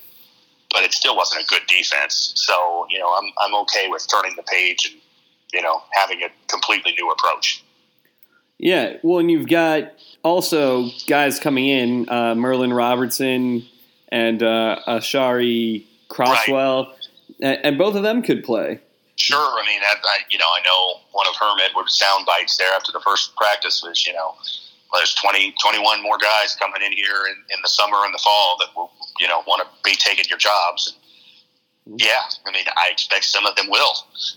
but 0.71 0.83
it 0.85 0.93
still 0.93 1.17
wasn't 1.17 1.43
a 1.43 1.47
good 1.47 1.63
defense. 1.67 2.33
So 2.37 2.87
you 2.91 2.99
know, 2.99 3.09
I'm 3.09 3.33
I'm 3.41 3.55
okay 3.63 3.89
with 3.89 4.07
turning 4.09 4.37
the 4.37 4.43
page 4.43 4.91
and 4.93 5.01
you 5.53 5.63
know 5.63 5.83
having 5.93 6.23
a 6.23 6.29
completely 6.49 6.93
new 6.93 7.11
approach. 7.11 7.65
Yeah, 8.59 8.99
well, 9.03 9.19
and 9.19 9.31
you've 9.31 9.49
got 9.49 9.93
also 10.23 10.91
guys 11.07 11.41
coming 11.41 11.67
in, 11.67 12.09
uh, 12.11 12.35
Merlin 12.35 12.75
Robertson 12.75 13.67
and 14.13 14.43
uh, 14.43 14.81
Aashari 14.87 15.87
Crosswell, 16.11 16.89
right. 16.89 16.97
and, 17.41 17.59
and, 17.65 17.79
both 17.79 17.95
of 17.95 18.03
them 18.03 18.21
could 18.21 18.45
play. 18.45 18.81
Sure, 19.21 19.37
I 19.61 19.67
mean, 19.67 19.81
I, 19.85 19.97
I, 20.03 20.19
you 20.31 20.39
know, 20.39 20.49
I 20.49 20.65
know 20.65 21.01
one 21.13 21.27
of 21.29 21.37
Herm 21.37 21.59
Edwards' 21.61 21.93
sound 21.93 22.25
bites 22.25 22.57
there 22.57 22.73
after 22.73 22.91
the 22.91 23.01
first 23.01 23.37
practice 23.37 23.83
was, 23.85 24.07
you 24.07 24.15
know, 24.15 24.33
well, 24.91 24.99
there's 24.99 25.15
20, 25.15 25.53
21 25.61 26.03
more 26.03 26.17
guys 26.17 26.57
coming 26.57 26.81
in 26.81 26.91
here 26.91 27.29
in, 27.29 27.37
in 27.55 27.61
the 27.63 27.69
summer 27.69 27.99
and 28.07 28.15
the 28.15 28.19
fall 28.25 28.57
that 28.61 28.69
will, 28.75 28.91
you 29.21 29.29
know, 29.29 29.43
want 29.47 29.61
to 29.61 29.69
be 29.85 29.95
taking 29.95 30.25
your 30.31 30.39
jobs. 30.39 30.97
And 31.85 32.01
yeah, 32.01 32.33
I 32.47 32.51
mean, 32.51 32.65
I 32.79 32.89
expect 32.91 33.27
some 33.27 33.45
of 33.45 33.55
them 33.57 33.69
will, 33.69 33.93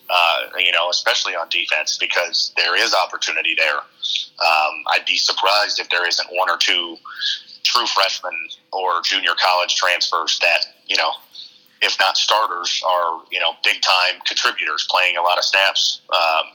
uh, 0.10 0.60
you 0.60 0.74
know, 0.74 0.90
especially 0.90 1.34
on 1.34 1.48
defense 1.48 1.98
because 1.98 2.52
there 2.58 2.76
is 2.76 2.94
opportunity 2.94 3.56
there. 3.56 3.78
Um, 3.78 4.84
I'd 4.92 5.06
be 5.08 5.16
surprised 5.16 5.80
if 5.80 5.90
there 5.92 6.06
isn't 6.06 6.28
one 6.30 6.50
or 6.50 6.58
two 6.58 6.98
true 7.64 7.86
freshmen 7.86 8.36
or 8.74 9.02
junior 9.02 9.32
college 9.42 9.76
transfers 9.76 10.40
that, 10.40 10.66
you 10.88 10.98
know, 10.98 11.12
if 11.82 11.98
not 12.00 12.18
starters, 12.18 12.82
are, 12.88 13.22
you 13.32 13.40
know, 13.40 13.54
big 13.64 13.82
time 13.82 14.22
contributors 14.26 14.88
playing 14.90 15.18
a 15.18 15.22
lot 15.22 15.38
of 15.38 15.44
snaps. 15.44 16.02
Um, 16.12 16.48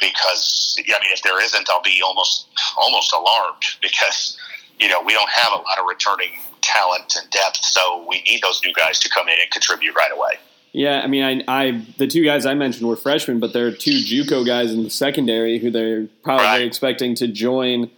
because 0.00 0.76
I 0.78 0.98
mean, 1.00 1.12
if 1.12 1.22
there 1.22 1.40
isn't, 1.42 1.68
I'll 1.70 1.82
be 1.82 2.00
almost 2.04 2.46
almost 2.78 3.12
alarmed 3.12 3.62
because 3.82 4.36
you 4.78 4.88
know 4.88 5.02
we 5.02 5.12
don't 5.12 5.30
have 5.30 5.52
a 5.52 5.56
lot 5.56 5.78
of 5.78 5.86
returning 5.86 6.30
talent 6.62 7.14
and 7.20 7.30
depth, 7.30 7.58
so 7.62 8.04
we 8.08 8.22
need 8.22 8.42
those 8.42 8.60
new 8.64 8.72
guys 8.74 8.98
to 9.00 9.08
come 9.08 9.28
in 9.28 9.34
and 9.40 9.50
contribute 9.50 9.94
right 9.94 10.12
away. 10.12 10.38
Yeah, 10.72 11.00
I 11.02 11.08
mean, 11.08 11.44
I, 11.48 11.62
I 11.62 11.84
the 11.98 12.06
two 12.06 12.24
guys 12.24 12.46
I 12.46 12.54
mentioned 12.54 12.88
were 12.88 12.96
freshmen, 12.96 13.40
but 13.40 13.52
there 13.52 13.66
are 13.66 13.72
two 13.72 13.90
JUCO 13.90 14.46
guys 14.46 14.72
in 14.72 14.84
the 14.84 14.90
secondary 14.90 15.58
who 15.58 15.70
they're 15.70 16.06
probably 16.22 16.46
right. 16.46 16.62
expecting 16.62 17.14
to 17.16 17.26
join 17.26 17.90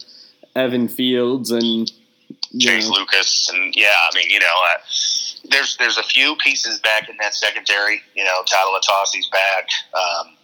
Evan 0.55 0.87
Fields 0.87 1.51
and 1.51 1.91
Chase 2.59 2.89
know. 2.89 2.95
Lucas, 2.95 3.49
and 3.49 3.75
yeah, 3.75 3.93
I 4.11 4.15
mean, 4.15 4.29
you 4.29 4.39
know, 4.39 4.45
uh, 4.45 4.79
there's 5.49 5.77
there's 5.77 5.97
a 5.97 6.03
few 6.03 6.35
pieces 6.37 6.79
back 6.79 7.09
in 7.09 7.17
that 7.17 7.33
secondary. 7.33 8.01
You 8.15 8.23
know, 8.23 8.43
Tyler 8.45 8.79
Latasi's 8.79 9.29
back. 9.29 9.69
Um, 9.93 10.37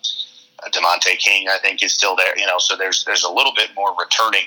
Demonte 0.72 1.18
King, 1.18 1.48
I 1.48 1.58
think, 1.58 1.82
is 1.82 1.94
still 1.94 2.16
there. 2.16 2.38
You 2.38 2.46
know, 2.46 2.58
so 2.58 2.76
there's 2.76 3.04
there's 3.06 3.24
a 3.24 3.32
little 3.32 3.54
bit 3.56 3.70
more 3.76 3.96
returning 3.98 4.46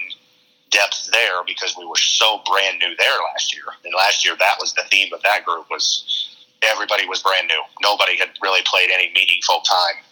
depth 0.71 1.11
there 1.13 1.45
because 1.47 1.75
we 1.77 1.87
were 1.87 1.97
so 1.97 2.41
brand 2.47 2.79
new 2.79 2.95
there 2.97 3.19
last 3.33 3.55
year. 3.55 3.65
And 3.85 3.93
last 3.95 4.25
year, 4.25 4.35
that 4.39 4.57
was 4.59 4.73
the 4.75 4.83
theme 4.91 5.13
of 5.13 5.23
that 5.23 5.45
group 5.45 5.67
was 5.71 6.29
everybody 6.63 7.07
was 7.07 7.23
brand 7.23 7.49
new. 7.49 7.63
Nobody 7.83 8.17
had 8.19 8.31
really 8.43 8.63
played 8.65 8.91
any 8.93 9.13
meaningful 9.15 9.61
time. 9.61 10.03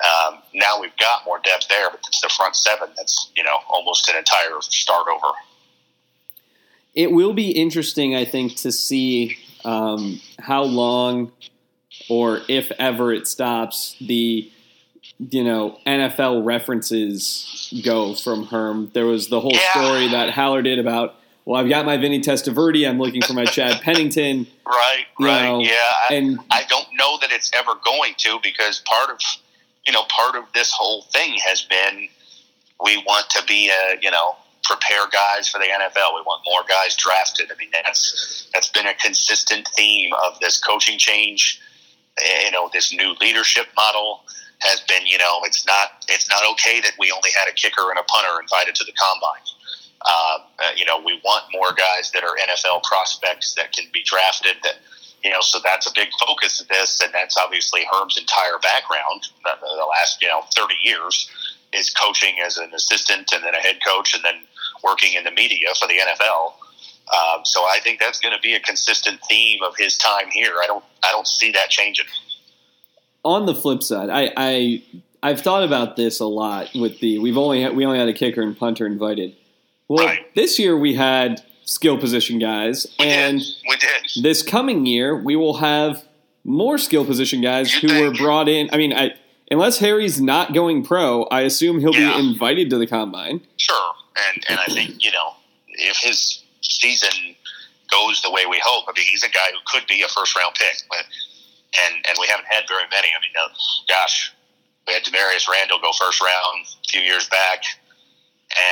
Um, 0.00 0.42
now 0.54 0.80
we've 0.80 0.96
got 0.98 1.24
more 1.24 1.40
depth 1.44 1.68
there, 1.68 1.90
but 1.90 2.00
it's 2.06 2.20
the 2.20 2.28
front 2.28 2.54
seven 2.54 2.88
that's 2.96 3.30
you 3.34 3.42
know 3.42 3.58
almost 3.68 4.08
an 4.08 4.16
entire 4.16 4.60
start 4.60 5.06
over. 5.08 5.32
It 6.94 7.12
will 7.12 7.32
be 7.32 7.50
interesting, 7.50 8.14
I 8.14 8.24
think, 8.24 8.56
to 8.56 8.72
see 8.72 9.38
um, 9.64 10.20
how 10.38 10.62
long 10.62 11.32
or 12.08 12.40
if 12.48 12.70
ever 12.78 13.12
it 13.12 13.26
stops 13.26 13.96
the 14.00 14.50
you 15.18 15.44
know 15.44 15.78
NFL 15.86 16.44
references 16.44 17.72
go 17.84 18.14
from 18.14 18.44
Herm. 18.44 18.90
There 18.94 19.06
was 19.06 19.28
the 19.28 19.40
whole 19.40 19.52
yeah. 19.54 19.70
story 19.70 20.08
that 20.08 20.30
Haller 20.30 20.62
did 20.62 20.78
about 20.78 21.16
well, 21.44 21.58
I've 21.58 21.70
got 21.70 21.86
my 21.86 21.96
Vinny 21.96 22.20
Testaverde. 22.20 22.86
I'm 22.86 22.98
looking 22.98 23.22
for 23.22 23.32
my 23.32 23.46
Chad 23.46 23.80
Pennington. 23.82 24.46
Right, 24.66 25.06
right, 25.18 25.44
know, 25.44 25.60
yeah. 25.60 25.72
I, 26.10 26.14
and 26.14 26.38
I 26.50 26.64
don't 26.68 26.88
know 26.92 27.16
that 27.22 27.32
it's 27.32 27.50
ever 27.54 27.72
going 27.82 28.12
to 28.18 28.38
because 28.42 28.82
part 28.84 29.10
of 29.10 29.18
you 29.86 29.92
know 29.92 30.02
part 30.10 30.36
of 30.36 30.44
this 30.52 30.70
whole 30.72 31.02
thing 31.02 31.38
has 31.46 31.62
been 31.62 32.08
we 32.84 32.98
want 32.98 33.30
to 33.30 33.42
be 33.44 33.70
a 33.70 33.98
you 34.00 34.10
know 34.10 34.36
prepare 34.68 35.08
guys 35.10 35.48
for 35.48 35.58
the 35.58 35.66
NFL. 35.66 36.14
We 36.14 36.22
want 36.22 36.42
more 36.44 36.62
guys 36.68 36.96
drafted. 36.96 37.50
I 37.50 37.56
mean 37.58 37.70
that's 37.72 38.48
that's 38.52 38.68
been 38.68 38.86
a 38.86 38.94
consistent 38.94 39.68
theme 39.76 40.12
of 40.26 40.38
this 40.40 40.60
coaching 40.60 40.98
change. 40.98 41.60
You 42.44 42.50
know 42.52 42.70
this 42.72 42.92
new 42.92 43.14
leadership 43.20 43.66
model 43.76 44.22
has 44.60 44.80
been 44.82 45.06
you 45.06 45.18
know 45.18 45.40
it's 45.44 45.66
not 45.66 46.04
it's 46.08 46.28
not 46.28 46.42
okay 46.52 46.80
that 46.80 46.92
we 46.98 47.10
only 47.12 47.30
had 47.38 47.48
a 47.48 47.54
kicker 47.54 47.90
and 47.90 47.98
a 47.98 48.02
punter 48.04 48.40
invited 48.40 48.74
to 48.74 48.84
the 48.84 48.92
combine 48.92 49.42
um, 50.06 50.46
uh, 50.58 50.70
you 50.76 50.84
know, 50.84 50.98
we 51.04 51.20
want 51.24 51.44
more 51.52 51.72
guys 51.72 52.12
that 52.12 52.22
are 52.22 52.36
NFL 52.36 52.84
prospects 52.84 53.54
that 53.54 53.72
can 53.72 53.86
be 53.92 54.02
drafted. 54.04 54.56
That 54.62 54.74
you 55.24 55.30
know, 55.30 55.40
so 55.40 55.58
that's 55.64 55.86
a 55.86 55.92
big 55.94 56.08
focus 56.24 56.60
of 56.60 56.68
this, 56.68 57.00
and 57.02 57.12
that's 57.12 57.36
obviously 57.36 57.82
Herm's 57.90 58.16
entire 58.16 58.58
background. 58.62 59.26
The, 59.44 59.58
the 59.60 59.86
last 59.90 60.22
you 60.22 60.28
know 60.28 60.42
thirty 60.54 60.76
years 60.84 61.28
is 61.72 61.90
coaching 61.90 62.36
as 62.44 62.58
an 62.58 62.72
assistant, 62.72 63.32
and 63.32 63.42
then 63.42 63.54
a 63.54 63.58
head 63.58 63.78
coach, 63.84 64.14
and 64.14 64.24
then 64.24 64.36
working 64.82 65.14
in 65.14 65.24
the 65.24 65.30
media 65.30 65.68
for 65.78 65.86
the 65.88 65.94
NFL. 65.94 66.52
Um, 67.08 67.44
so 67.44 67.62
I 67.62 67.78
think 67.82 68.00
that's 68.00 68.20
going 68.20 68.34
to 68.34 68.40
be 68.40 68.54
a 68.54 68.60
consistent 68.60 69.20
theme 69.28 69.62
of 69.62 69.74
his 69.76 69.96
time 69.96 70.30
here. 70.30 70.56
I 70.62 70.66
don't 70.66 70.84
I 71.02 71.10
don't 71.10 71.26
see 71.26 71.52
that 71.52 71.70
changing. 71.70 72.06
On 73.24 73.46
the 73.46 73.54
flip 73.54 73.82
side, 73.82 74.10
I, 74.10 74.32
I 74.36 74.82
I've 75.22 75.40
thought 75.40 75.62
about 75.62 75.96
this 75.96 76.20
a 76.20 76.26
lot 76.26 76.70
with 76.74 77.00
the 77.00 77.18
we've 77.18 77.38
only 77.38 77.62
had, 77.62 77.74
we 77.74 77.84
only 77.84 77.98
had 77.98 78.08
a 78.08 78.12
kicker 78.12 78.42
and 78.42 78.56
punter 78.56 78.86
invited. 78.86 79.34
Well, 79.88 80.06
right. 80.06 80.34
this 80.34 80.58
year 80.58 80.76
we 80.76 80.94
had 80.94 81.42
skill 81.64 81.98
position 81.98 82.38
guys, 82.38 82.86
we 82.98 83.06
and 83.06 83.38
did. 83.38 83.54
we 83.68 83.76
did. 83.76 84.22
This 84.22 84.42
coming 84.42 84.86
year 84.86 85.16
we 85.16 85.34
will 85.34 85.58
have 85.58 86.04
more 86.44 86.78
skill 86.78 87.04
position 87.04 87.40
guys 87.40 87.72
you 87.74 87.80
who 87.80 87.88
think? 87.88 88.06
were 88.06 88.24
brought 88.24 88.48
in. 88.48 88.70
I 88.72 88.76
mean, 88.76 88.92
I, 88.92 89.14
unless 89.50 89.78
Harry's 89.78 90.20
not 90.20 90.54
going 90.54 90.84
pro, 90.84 91.24
I 91.24 91.42
assume 91.42 91.80
he'll 91.80 91.94
yeah. 91.94 92.16
be 92.16 92.28
invited 92.28 92.70
to 92.70 92.78
the 92.78 92.86
combine. 92.86 93.40
Sure, 93.56 93.92
and 94.26 94.44
and 94.48 94.60
I 94.60 94.66
think 94.66 95.02
you 95.04 95.12
know 95.12 95.34
if 95.68 95.98
his 95.98 96.42
season 96.62 97.36
goes 97.90 98.20
the 98.22 98.30
way 98.30 98.44
we 98.46 98.60
hope, 98.62 98.84
I 98.88 98.92
mean, 98.96 99.06
he's 99.06 99.22
a 99.22 99.30
guy 99.30 99.48
who 99.52 99.58
could 99.66 99.86
be 99.86 100.02
a 100.02 100.08
first 100.08 100.36
round 100.36 100.54
pick, 100.54 100.82
but, 100.88 101.04
and 101.86 102.04
and 102.08 102.16
we 102.20 102.26
haven't 102.26 102.46
had 102.46 102.64
very 102.68 102.84
many. 102.90 103.08
I 103.08 103.18
mean, 103.20 103.34
uh, 103.38 103.48
gosh, 103.88 104.32
we 104.86 104.94
had 104.94 105.04
Damarious 105.04 105.48
Randall 105.48 105.78
go 105.80 105.92
first 105.98 106.20
round 106.20 106.66
a 106.66 106.88
few 106.88 107.00
years 107.00 107.28
back, 107.28 107.64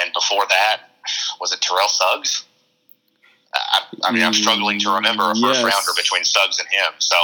and 0.03 0.13
before 0.13 0.47
that, 0.49 0.93
was 1.41 1.53
it 1.53 1.61
Terrell 1.61 1.89
Suggs? 1.89 2.45
I, 3.55 3.81
I 4.05 4.13
mean, 4.13 4.23
I'm 4.23 4.35
struggling 4.35 4.79
to 4.81 4.91
remember 4.91 5.25
a 5.25 5.35
first 5.35 5.61
yes. 5.61 5.65
rounder 5.65 5.93
between 5.97 6.25
Suggs 6.25 6.59
and 6.59 6.69
him. 6.69 6.93
So 6.99 7.17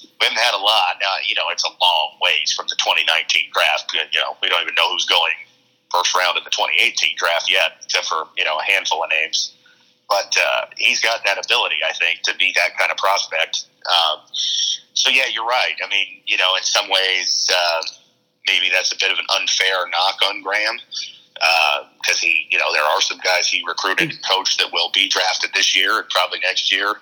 we 0.00 0.24
haven't 0.24 0.40
had 0.40 0.54
a 0.54 0.62
lot. 0.62 0.96
Now, 1.00 1.12
you 1.28 1.34
know, 1.34 1.44
it's 1.50 1.64
a 1.64 1.68
long 1.68 2.16
ways 2.22 2.52
from 2.56 2.66
the 2.68 2.76
2019 2.76 3.50
draft. 3.52 3.92
You 3.92 4.20
know, 4.20 4.36
we 4.40 4.48
don't 4.48 4.62
even 4.62 4.74
know 4.76 4.88
who's 4.88 5.04
going 5.04 5.34
first 5.92 6.14
round 6.14 6.36
in 6.36 6.44
the 6.44 6.50
2018 6.50 7.16
draft 7.16 7.50
yet, 7.50 7.72
except 7.84 8.06
for, 8.06 8.26
you 8.36 8.44
know, 8.44 8.58
a 8.58 8.64
handful 8.64 9.02
of 9.02 9.10
names. 9.10 9.54
But 10.08 10.34
uh, 10.36 10.66
he's 10.76 11.00
got 11.00 11.24
that 11.24 11.42
ability, 11.44 11.76
I 11.86 11.92
think, 11.92 12.22
to 12.22 12.36
be 12.36 12.52
that 12.56 12.76
kind 12.78 12.90
of 12.90 12.96
prospect. 12.96 13.64
Um, 13.86 14.20
so, 14.32 15.10
yeah, 15.10 15.24
you're 15.32 15.46
right. 15.46 15.74
I 15.84 15.88
mean, 15.88 16.20
you 16.26 16.36
know, 16.36 16.56
in 16.56 16.62
some 16.62 16.90
ways, 16.90 17.50
uh, 17.52 17.82
maybe 18.46 18.70
that's 18.70 18.92
a 18.92 18.96
bit 18.96 19.10
of 19.10 19.18
an 19.18 19.26
unfair 19.40 19.88
knock 19.90 20.18
on 20.28 20.42
Graham 20.42 20.78
because 21.34 22.18
uh, 22.18 22.22
he, 22.22 22.46
you 22.50 22.58
know, 22.58 22.72
there 22.72 22.84
are 22.84 23.00
some 23.00 23.18
guys 23.18 23.48
he 23.48 23.62
recruited 23.66 24.10
and 24.10 24.18
coached 24.22 24.58
that 24.58 24.72
will 24.72 24.90
be 24.92 25.08
drafted 25.08 25.50
this 25.54 25.76
year 25.76 25.98
and 25.98 26.08
probably 26.08 26.38
next 26.40 26.72
year. 26.72 26.94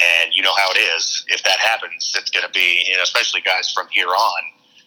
And 0.00 0.34
you 0.34 0.42
know 0.42 0.54
how 0.56 0.70
it 0.70 0.78
is. 0.78 1.24
If 1.28 1.42
that 1.44 1.58
happens, 1.58 2.14
it's 2.18 2.30
going 2.30 2.46
to 2.46 2.52
be, 2.52 2.84
you 2.88 2.96
know, 2.96 3.02
especially 3.02 3.40
guys 3.42 3.70
from 3.70 3.88
here 3.90 4.08
on. 4.08 4.42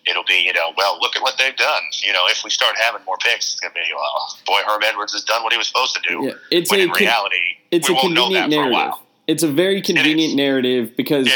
It'll 0.07 0.23
be, 0.23 0.43
you 0.45 0.53
know, 0.53 0.71
well, 0.77 0.99
look 1.01 1.15
at 1.15 1.21
what 1.21 1.37
they've 1.37 1.55
done. 1.55 1.81
You 2.03 2.13
know, 2.13 2.23
if 2.27 2.43
we 2.43 2.49
start 2.49 2.75
having 2.79 3.03
more 3.05 3.17
picks, 3.17 3.53
it's 3.53 3.59
going 3.59 3.71
to 3.71 3.75
be, 3.75 3.81
well, 3.95 4.37
boy, 4.45 4.61
Herm 4.65 4.81
Edwards 4.83 5.13
has 5.13 5.23
done 5.23 5.43
what 5.43 5.51
he 5.51 5.57
was 5.57 5.67
supposed 5.67 5.95
to 5.95 6.01
do. 6.07 6.25
Yeah, 6.25 6.33
it's 6.51 6.69
when 6.69 6.81
a, 6.81 6.83
in 6.83 6.91
reality, 6.91 7.57
it's 7.71 7.89
we 7.89 7.97
a 7.97 8.01
convenient 8.01 8.49
narrative. 8.49 8.93
It's 9.27 9.41
a 9.41 9.47
very 9.47 9.81
convenient 9.81 10.33
it 10.33 10.35
narrative 10.35 10.95
because 10.95 11.27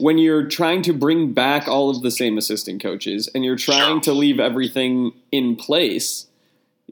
when 0.00 0.18
you're 0.18 0.46
trying 0.46 0.82
to 0.82 0.92
bring 0.92 1.32
back 1.32 1.68
all 1.68 1.90
of 1.90 2.02
the 2.02 2.10
same 2.10 2.36
assistant 2.38 2.82
coaches 2.82 3.28
and 3.34 3.44
you're 3.44 3.56
trying 3.56 4.00
sure. 4.00 4.00
to 4.00 4.12
leave 4.12 4.40
everything 4.40 5.12
in 5.30 5.54
place, 5.54 6.26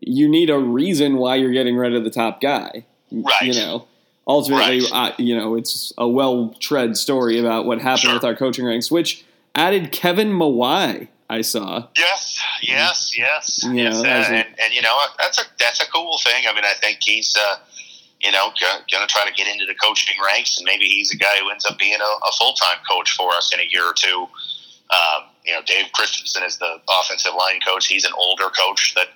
you 0.00 0.28
need 0.28 0.50
a 0.50 0.58
reason 0.58 1.16
why 1.16 1.34
you're 1.36 1.52
getting 1.52 1.76
rid 1.76 1.94
of 1.94 2.04
the 2.04 2.10
top 2.10 2.40
guy. 2.40 2.84
Right. 3.10 3.42
You 3.42 3.54
know, 3.54 3.88
ultimately, 4.26 4.82
right. 4.92 5.18
you 5.18 5.36
know, 5.36 5.56
it's 5.56 5.92
a 5.98 6.06
well 6.06 6.54
tread 6.60 6.96
story 6.96 7.38
about 7.38 7.66
what 7.66 7.80
happened 7.80 8.00
sure. 8.00 8.14
with 8.14 8.24
our 8.24 8.36
coaching 8.36 8.64
ranks, 8.64 8.90
which 8.90 9.24
added 9.54 9.92
Kevin 9.92 10.30
Mawae. 10.30 11.08
I 11.28 11.40
saw. 11.40 11.88
Yes, 11.96 12.40
yes, 12.62 13.16
yes, 13.16 13.60
yes, 13.64 13.96
and, 13.98 14.06
and, 14.06 14.46
and, 14.62 14.74
you 14.74 14.82
know 14.82 14.96
that's 15.18 15.38
a 15.38 15.44
that's 15.58 15.82
a 15.82 15.90
cool 15.90 16.18
thing. 16.22 16.44
I 16.48 16.54
mean, 16.54 16.64
I 16.64 16.74
think 16.74 16.98
he's 17.00 17.34
uh, 17.37 17.56
you 18.20 18.30
know 18.30 18.50
going 18.60 18.84
to 18.87 19.06
try 19.06 19.26
to 19.26 19.32
get 19.32 19.48
into 19.48 19.64
the 19.66 19.74
coaching 19.74 20.16
ranks, 20.24 20.58
and 20.58 20.66
maybe 20.66 20.84
he's 20.84 21.12
a 21.14 21.16
guy 21.16 21.37
who 21.40 21.50
ends 21.50 21.64
up 21.64 21.78
being 21.78 21.98
a, 22.00 22.04
a 22.04 22.32
full 22.38 22.52
time 22.54 22.78
coach 22.88 23.12
for 23.12 23.32
us 23.32 23.52
in 23.54 23.60
a 23.60 23.66
year 23.70 23.84
or 23.84 23.94
two. 23.94 24.28
Um, 24.90 25.24
you 25.44 25.52
know, 25.52 25.60
Dave 25.66 25.87
Christensen 25.92 26.42
is 26.42 26.58
the 26.58 26.80
offensive 26.88 27.32
line 27.37 27.60
coach. 27.66 27.87
He's 27.87 28.04
an 28.04 28.12
older 28.16 28.48
coach 28.50 28.94
that, 28.94 29.08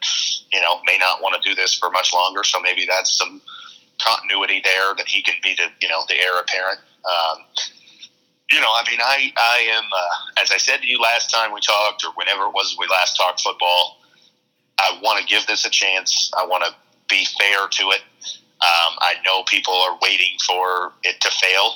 you 0.51 0.61
know, 0.61 0.81
may 0.85 0.99
not 0.99 1.23
want 1.23 1.41
to 1.41 1.49
do 1.49 1.55
this 1.55 1.75
for 1.75 1.91
much 1.91 2.13
longer. 2.13 2.43
So 2.45 2.61
maybe 2.61 2.87
that's 2.89 3.17
some 3.17 3.41
continuity 4.01 4.61
there 4.65 4.95
that 4.95 5.09
he 5.09 5.23
can 5.23 5.35
be 5.43 5.55
the, 5.55 5.69
you 5.81 5.89
know, 5.89 6.03
the 6.09 6.15
heir 6.15 6.39
apparent. 6.41 6.81
Um, 7.05 7.45
you 8.53 8.61
know, 8.61 8.69
I 8.69 8.83
mean, 8.91 9.01
I, 9.03 9.33
I 9.37 9.59
am, 9.77 9.85
uh, 9.85 10.43
as 10.43 10.51
I 10.51 10.57
said 10.57 10.79
to 10.81 10.87
you 10.87 10.99
last 11.01 11.31
time 11.31 11.53
we 11.53 11.61
talked, 11.61 12.05
or 12.05 12.13
whenever 12.15 12.45
it 12.45 12.53
was 12.53 12.77
we 12.79 12.87
last 12.87 13.17
talked 13.17 13.43
football, 13.43 13.99
I 14.79 14.99
want 15.03 15.21
to 15.21 15.27
give 15.27 15.47
this 15.47 15.67
a 15.67 15.71
chance. 15.71 16.31
I 16.37 16.47
want 16.47 16.65
to 16.65 16.75
be 17.09 17.27
fair 17.39 17.69
to 17.69 17.83
it. 17.91 18.03
Um, 18.61 18.97
I 19.01 19.15
know 19.25 19.43
people 19.45 19.75
are 19.75 19.99
waiting 20.03 20.37
for 20.47 20.93
it 21.05 21.21
to 21.21 21.31
fail 21.31 21.75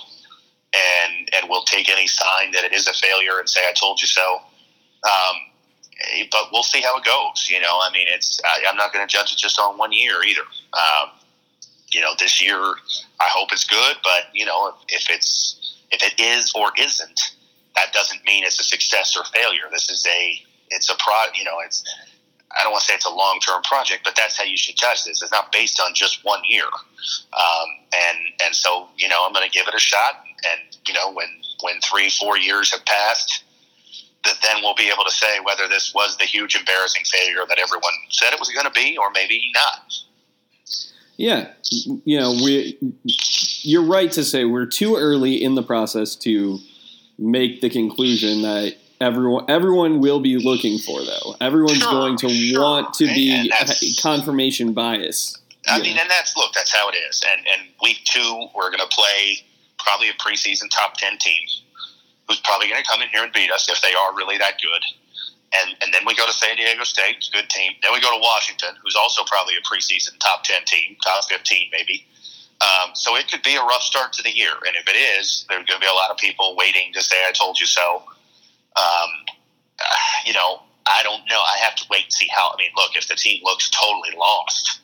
and 0.74 1.28
and 1.34 1.48
will 1.48 1.64
take 1.64 1.88
any 1.90 2.06
sign 2.06 2.50
that 2.52 2.64
it 2.64 2.72
is 2.72 2.88
a 2.88 2.94
failure 2.94 3.38
and 3.38 3.48
say 3.48 3.60
I 3.68 3.72
told 3.72 4.00
you 4.00 4.06
so. 4.06 4.38
Um, 5.04 5.36
but 6.30 6.48
we'll 6.52 6.62
see 6.62 6.80
how 6.80 6.96
it 6.96 7.04
goes. 7.04 7.48
You 7.50 7.60
know, 7.60 7.78
I 7.82 7.90
mean, 7.92 8.06
it's 8.08 8.40
I, 8.44 8.68
am 8.68 8.76
not 8.76 8.92
going 8.92 9.06
to 9.06 9.12
judge 9.12 9.32
it 9.32 9.38
just 9.38 9.60
on 9.60 9.78
one 9.78 9.92
year 9.92 10.22
either. 10.22 10.42
Um, 10.72 11.10
you 11.92 12.00
know, 12.00 12.12
this 12.18 12.42
year 12.42 12.58
I 12.58 13.28
hope 13.28 13.52
it's 13.52 13.64
good, 13.64 13.96
but 14.02 14.24
you 14.32 14.46
know, 14.46 14.68
if, 14.88 15.02
if 15.02 15.10
it's 15.10 15.81
if 15.92 16.02
it 16.02 16.20
is 16.20 16.52
or 16.54 16.72
isn't, 16.78 17.36
that 17.74 17.92
doesn't 17.92 18.24
mean 18.24 18.44
it's 18.44 18.60
a 18.60 18.64
success 18.64 19.16
or 19.16 19.24
failure. 19.24 19.68
This 19.70 19.90
is 19.90 20.06
a 20.06 20.42
it's 20.70 20.90
a 20.90 20.94
pro. 20.96 21.14
You 21.34 21.44
know, 21.44 21.60
it's 21.64 21.84
I 22.58 22.62
don't 22.62 22.72
want 22.72 22.82
to 22.82 22.88
say 22.88 22.94
it's 22.94 23.06
a 23.06 23.14
long 23.14 23.40
term 23.40 23.62
project, 23.62 24.02
but 24.04 24.16
that's 24.16 24.36
how 24.36 24.44
you 24.44 24.56
should 24.56 24.76
judge 24.76 25.04
this. 25.04 25.22
It's 25.22 25.32
not 25.32 25.52
based 25.52 25.80
on 25.80 25.94
just 25.94 26.24
one 26.24 26.40
year, 26.48 26.64
um, 26.64 27.68
and 27.92 28.18
and 28.44 28.54
so 28.54 28.88
you 28.96 29.08
know 29.08 29.24
I'm 29.24 29.32
going 29.32 29.48
to 29.48 29.52
give 29.52 29.68
it 29.68 29.74
a 29.74 29.80
shot, 29.80 30.24
and 30.50 30.76
you 30.86 30.94
know 30.94 31.12
when 31.12 31.28
when 31.62 31.80
three 31.80 32.10
four 32.10 32.36
years 32.36 32.72
have 32.72 32.84
passed, 32.84 33.44
that 34.24 34.36
then 34.42 34.62
we'll 34.62 34.74
be 34.74 34.90
able 34.92 35.04
to 35.04 35.10
say 35.10 35.40
whether 35.44 35.68
this 35.68 35.94
was 35.94 36.16
the 36.16 36.24
huge 36.24 36.56
embarrassing 36.56 37.04
failure 37.04 37.44
that 37.48 37.58
everyone 37.58 37.92
said 38.10 38.32
it 38.32 38.38
was 38.38 38.50
going 38.50 38.66
to 38.66 38.72
be, 38.72 38.96
or 38.96 39.10
maybe 39.10 39.50
not. 39.54 39.92
Yeah, 41.16 41.48
you 42.04 42.18
know, 42.18 42.32
we. 42.32 42.78
You're 43.64 43.84
right 43.84 44.10
to 44.12 44.24
say 44.24 44.44
we're 44.44 44.66
too 44.66 44.96
early 44.96 45.42
in 45.42 45.54
the 45.54 45.62
process 45.62 46.16
to 46.16 46.58
make 47.18 47.60
the 47.60 47.70
conclusion 47.70 48.42
that 48.42 48.76
everyone 49.00 49.44
everyone 49.48 50.00
will 50.00 50.20
be 50.20 50.36
looking 50.38 50.78
for 50.78 51.02
though. 51.02 51.36
Everyone's 51.40 51.78
sure, 51.78 51.90
going 51.90 52.16
to 52.18 52.28
sure. 52.30 52.60
want 52.60 52.94
to 52.94 53.06
be 53.06 53.52
confirmation 54.00 54.72
bias. 54.72 55.38
I 55.68 55.80
mean, 55.80 55.96
and 55.96 56.10
that's 56.10 56.36
look, 56.36 56.52
that's 56.52 56.74
how 56.74 56.88
it 56.88 56.96
is. 57.08 57.22
And 57.28 57.46
and 57.46 57.68
week 57.82 58.00
two, 58.04 58.48
we're 58.54 58.70
going 58.70 58.80
to 58.80 58.94
play 58.96 59.38
probably 59.78 60.08
a 60.08 60.14
preseason 60.14 60.70
top 60.70 60.96
ten 60.96 61.18
team 61.18 61.46
who's 62.28 62.40
probably 62.40 62.68
going 62.68 62.82
to 62.82 62.88
come 62.88 63.02
in 63.02 63.08
here 63.08 63.24
and 63.24 63.32
beat 63.32 63.50
us 63.50 63.68
if 63.68 63.80
they 63.80 63.92
are 63.94 64.14
really 64.14 64.38
that 64.38 64.54
good. 64.60 64.82
And, 65.52 65.76
and 65.82 65.92
then 65.92 66.02
we 66.06 66.14
go 66.14 66.26
to 66.26 66.32
San 66.32 66.56
Diego 66.56 66.84
State, 66.84 67.28
good 67.32 67.48
team. 67.50 67.72
Then 67.82 67.92
we 67.92 68.00
go 68.00 68.10
to 68.10 68.20
Washington, 68.20 68.74
who's 68.82 68.96
also 68.96 69.22
probably 69.24 69.54
a 69.56 69.60
preseason 69.60 70.18
top 70.18 70.44
10 70.44 70.64
team, 70.64 70.96
top 71.04 71.24
15 71.28 71.68
maybe. 71.70 72.06
Um, 72.62 72.94
so 72.94 73.16
it 73.16 73.30
could 73.30 73.42
be 73.42 73.56
a 73.56 73.62
rough 73.62 73.82
start 73.82 74.12
to 74.14 74.22
the 74.22 74.34
year. 74.34 74.52
And 74.66 74.76
if 74.76 74.88
it 74.88 74.96
is, 74.96 75.44
there's 75.48 75.66
going 75.66 75.80
to 75.80 75.84
be 75.84 75.90
a 75.90 75.94
lot 75.94 76.10
of 76.10 76.16
people 76.16 76.56
waiting 76.56 76.92
to 76.94 77.02
say, 77.02 77.16
I 77.28 77.32
told 77.32 77.60
you 77.60 77.66
so. 77.66 78.02
Um, 78.76 79.10
you 80.26 80.32
know, 80.32 80.62
I 80.86 81.02
don't 81.02 81.22
know. 81.28 81.40
I 81.40 81.58
have 81.58 81.76
to 81.76 81.84
wait 81.90 82.04
and 82.04 82.12
see 82.12 82.28
how. 82.34 82.50
I 82.52 82.56
mean, 82.56 82.70
look, 82.76 82.96
if 82.96 83.08
the 83.08 83.14
team 83.14 83.40
looks 83.44 83.70
totally 83.70 84.16
lost 84.16 84.80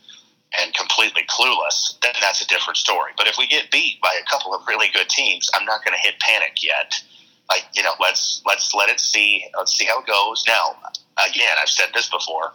and 0.58 0.74
completely 0.74 1.22
clueless, 1.28 1.98
then 2.02 2.12
that's 2.20 2.42
a 2.42 2.46
different 2.46 2.76
story. 2.76 3.12
But 3.16 3.26
if 3.26 3.36
we 3.38 3.46
get 3.46 3.70
beat 3.70 4.00
by 4.00 4.14
a 4.20 4.28
couple 4.28 4.54
of 4.54 4.66
really 4.66 4.88
good 4.92 5.08
teams, 5.08 5.50
I'm 5.54 5.64
not 5.64 5.84
going 5.84 5.96
to 5.96 6.00
hit 6.00 6.18
panic 6.20 6.62
yet 6.62 7.00
like 7.48 7.64
you 7.74 7.82
know 7.82 7.92
let's 8.00 8.42
let's 8.46 8.74
let 8.74 8.88
it 8.88 9.00
see 9.00 9.44
let's 9.56 9.76
see 9.76 9.84
how 9.84 10.00
it 10.00 10.06
goes. 10.06 10.44
Now 10.46 10.76
again 11.26 11.56
i've 11.60 11.68
said 11.68 11.88
this 11.94 12.08
before 12.08 12.52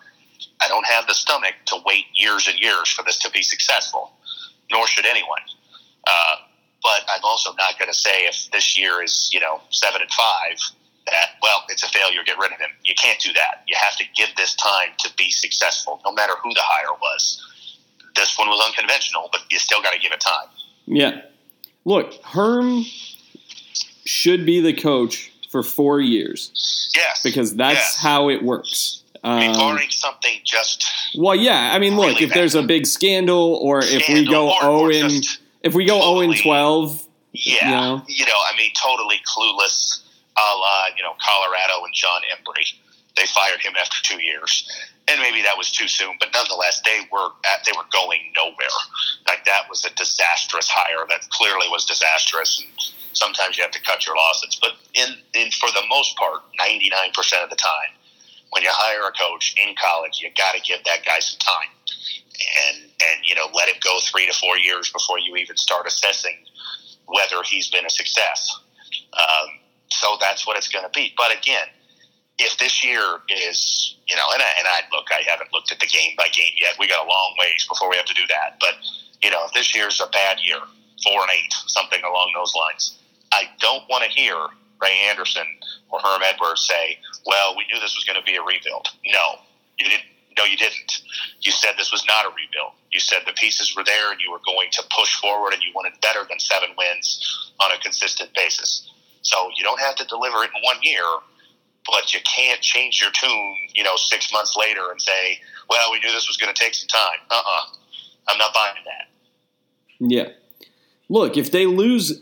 i 0.62 0.68
don't 0.68 0.86
have 0.86 1.06
the 1.08 1.14
stomach 1.14 1.54
to 1.66 1.78
wait 1.86 2.06
years 2.14 2.48
and 2.48 2.60
years 2.60 2.90
for 2.90 3.04
this 3.04 3.18
to 3.20 3.30
be 3.32 3.42
successful 3.42 4.12
nor 4.72 4.88
should 4.88 5.06
anyone. 5.06 5.42
Uh, 6.08 6.36
but 6.82 7.02
i'm 7.10 7.22
also 7.24 7.54
not 7.56 7.78
going 7.78 7.90
to 7.90 7.98
say 7.98 8.26
if 8.26 8.50
this 8.52 8.78
year 8.78 9.02
is 9.04 9.30
you 9.34 9.40
know 9.40 9.62
seven 9.70 10.02
and 10.02 10.12
five 10.12 10.58
that 11.06 11.32
well 11.42 11.64
it's 11.70 11.84
a 11.84 11.90
failure 11.90 12.24
get 12.26 12.38
rid 12.38 12.52
of 12.54 12.60
him. 12.60 12.70
You 12.84 12.96
can't 12.96 13.20
do 13.20 13.34
that. 13.34 13.64
You 13.68 13.76
have 13.78 13.98
to 13.98 14.06
give 14.16 14.30
this 14.38 14.56
time 14.56 14.90
to 15.00 15.10
be 15.18 15.32
successful 15.32 16.00
no 16.06 16.14
matter 16.14 16.34
who 16.42 16.54
the 16.54 16.62
hire 16.62 16.98
was. 17.02 17.42
This 18.16 18.38
one 18.38 18.48
was 18.48 18.66
unconventional 18.66 19.30
but 19.32 19.42
you 19.52 19.60
still 19.60 19.82
got 19.82 19.92
to 19.92 20.00
give 20.00 20.12
it 20.14 20.22
time. 20.22 20.48
Yeah. 20.86 21.22
Look 21.86 22.14
herm 22.24 22.86
should 24.06 24.46
be 24.46 24.60
the 24.62 24.74
coach 24.74 25.32
for 25.50 25.64
four 25.64 26.02
years. 26.02 26.90
Yes, 26.96 27.22
because 27.24 27.56
that's 27.56 27.76
yes. 27.76 27.98
how 27.98 28.30
it 28.30 28.44
works. 28.44 29.04
Um, 29.24 29.54
barring 29.54 29.90
something 29.90 30.40
just 30.44 30.86
well, 31.16 31.36
yeah. 31.36 31.72
I 31.74 31.80
mean, 31.80 31.96
look, 31.96 32.08
really 32.08 32.24
if 32.24 32.30
bad. 32.32 32.40
there's 32.40 32.56
a 32.56 32.64
big 32.64 32.86
scandal, 32.86 33.56
or 33.62 33.82
scandal, 33.82 34.02
if 34.02 34.10
we 34.10 34.26
go 34.26 34.58
zero 34.60 35.22
if 35.64 35.74
we 35.74 35.86
go 35.86 36.02
zero 36.02 36.20
in 36.22 36.36
twelve, 36.42 37.08
yeah, 37.32 37.66
you 37.66 37.72
know? 37.72 38.04
you 38.08 38.26
know, 38.26 38.34
I 38.52 38.58
mean, 38.58 38.72
totally 38.82 39.18
clueless, 39.26 40.04
a 40.36 40.42
la 40.42 40.86
you 40.98 41.04
know 41.04 41.14
Colorado 41.24 41.86
and 41.86 41.94
John 41.94 42.22
Embree. 42.36 42.74
They 43.16 43.26
fired 43.28 43.62
him 43.62 43.74
after 43.80 43.98
two 44.02 44.22
years, 44.22 44.68
and 45.08 45.22
maybe 45.22 45.44
that 45.44 45.58
was 45.58 45.72
too 45.72 45.88
soon. 45.88 46.16
But 46.20 46.30
nonetheless, 46.34 46.82
they 46.84 47.02
were 47.12 47.30
at, 47.46 47.64
they 47.64 47.72
were 47.78 47.86
going 47.94 48.20
nowhere. 48.36 48.76
Like 49.28 49.46
that 49.46 49.70
was 49.70 49.86
a 49.86 49.94
disastrous 49.94 50.68
hire. 50.68 51.06
That 51.08 51.30
clearly 51.30 51.68
was 51.70 51.86
disastrous. 51.86 52.60
And, 52.60 52.70
sometimes 53.14 53.58
you 53.58 53.64
have 53.64 53.72
to 53.72 53.82
cut 53.82 54.06
your 54.06 54.16
losses. 54.16 54.58
But 54.62 54.72
in, 54.94 55.10
in 55.34 55.52
for 55.52 55.70
the 55.72 55.84
most 55.90 56.16
part, 56.18 56.42
99% 56.60 57.44
of 57.44 57.50
the 57.50 57.56
time, 57.56 57.94
when 58.52 58.64
you 58.64 58.70
hire 58.72 59.08
a 59.08 59.12
coach 59.12 59.56
in 59.58 59.74
college, 59.76 60.22
you 60.22 60.30
got 60.38 60.54
to 60.56 60.62
give 60.62 60.84
that 60.86 61.06
guy 61.06 61.20
some 61.20 61.40
time 61.40 61.74
and 62.34 62.84
and 62.84 63.20
you 63.24 63.36
know 63.36 63.48
let 63.54 63.70
him 63.70 63.76
go 63.84 64.00
three 64.02 64.28
to 64.28 64.34
four 64.34 64.58
years 64.58 64.90
before 64.92 65.20
you 65.20 65.36
even 65.36 65.58
start 65.58 65.88
assessing 65.88 66.38
whether 67.08 67.44
he's 67.44 67.70
been 67.70 67.86
a 67.86 67.90
success. 67.90 68.50
Um, 69.14 69.60
so 69.90 70.18
that's 70.20 70.48
what 70.48 70.58
it's 70.58 70.68
going 70.68 70.86
to 70.86 70.92
be. 70.92 71.14
But 71.18 71.36
again, 71.36 71.68
if 72.40 72.58
this 72.58 72.84
year 72.84 73.20
is 73.30 73.96
you 74.08 74.16
know, 74.16 74.26
and 74.34 74.42
I, 74.42 74.52
and 74.60 74.68
I 74.68 74.80
look, 74.92 75.08
I 75.12 75.24
haven't 75.30 75.54
looked 75.54 75.72
at 75.72 75.80
the 75.80 75.88
game 75.88 76.16
by 76.18 76.28
game 76.28 76.54
yet. 76.60 76.76
We 76.80 76.88
got 76.88 77.06
a 77.06 77.10
long 77.10 77.36
ways 77.40 77.66
before 77.68 77.90
we 77.90 77.96
have 77.96 78.06
to 78.06 78.14
do 78.14 78.28
that. 78.30 78.58
But 78.60 78.76
you 79.24 79.30
know, 79.30 79.46
if 79.46 79.54
this 79.54 79.76
year's 79.76 80.02
a 80.02 80.08
bad 80.08 80.38
year, 80.44 80.60
four 81.04 81.22
and 81.22 81.32
eight, 81.32 81.54
something 81.68 82.02
along 82.04 82.32
those 82.36 82.54
lines, 82.56 83.00
I 83.34 83.50
don't 83.60 83.84
want 83.90 84.04
to 84.04 84.10
hear 84.10 84.36
Ray 84.82 85.10
Anderson 85.10 85.48
or 85.90 86.00
Herm 86.00 86.22
Edwards 86.24 86.68
say, 86.68 87.00
"Well, 87.26 87.58
we 87.58 87.66
knew 87.66 87.80
this 87.80 87.96
was 87.96 88.06
going 88.06 88.20
to 88.20 88.26
be 88.26 88.36
a 88.36 88.42
rebuild." 88.42 88.88
No, 89.06 89.40
you 89.80 89.90
didn't. 89.90 90.06
No, 90.38 90.46
you 90.46 90.58
didn't. 90.58 91.02
You 91.42 91.52
said 91.52 91.74
this 91.78 91.92
was 91.92 92.06
not 92.08 92.26
a 92.26 92.30
rebuild. 92.30 92.74
You 92.92 93.00
said 93.00 93.22
the 93.26 93.34
pieces 93.34 93.76
were 93.76 93.84
there 93.84 94.12
and 94.12 94.20
you 94.22 94.32
were 94.32 94.42
going 94.46 94.70
to 94.72 94.84
push 94.96 95.16
forward 95.16 95.54
and 95.54 95.62
you 95.62 95.72
wanted 95.76 95.94
better 96.02 96.26
than 96.28 96.40
seven 96.40 96.70
wins 96.78 97.52
on 97.60 97.72
a 97.72 97.78
consistent 97.80 98.34
basis. 98.34 98.90
So 99.22 99.50
you 99.56 99.64
don't 99.64 99.80
have 99.80 99.96
to 99.98 100.06
deliver 100.06 100.44
it 100.44 100.50
in 100.56 100.62
one 100.64 100.78
year, 100.82 101.04
but 101.86 102.14
you 102.14 102.20
can't 102.26 102.62
change 102.62 103.00
your 103.00 103.12
tune, 103.12 103.56
you 103.74 103.84
know, 103.84 103.96
six 103.96 104.34
months 104.34 104.56
later 104.58 104.90
and 104.90 105.00
say, 105.00 105.40
well, 105.70 105.92
we 105.92 106.00
knew 106.00 106.12
this 106.12 106.28
was 106.28 106.38
going 106.38 106.54
to 106.54 106.60
take 106.60 106.74
some 106.74 106.88
time. 106.88 107.20
Uh 107.30 107.36
uh-uh. 107.36 107.62
uh. 107.62 107.76
i 108.30 108.32
am 108.32 108.38
not 108.38 108.54
buying 108.54 108.76
that. 108.86 109.10
Yeah. 110.00 110.30
Look, 111.10 111.38
if 111.38 111.52
they 111.52 111.66
lose 111.66 112.22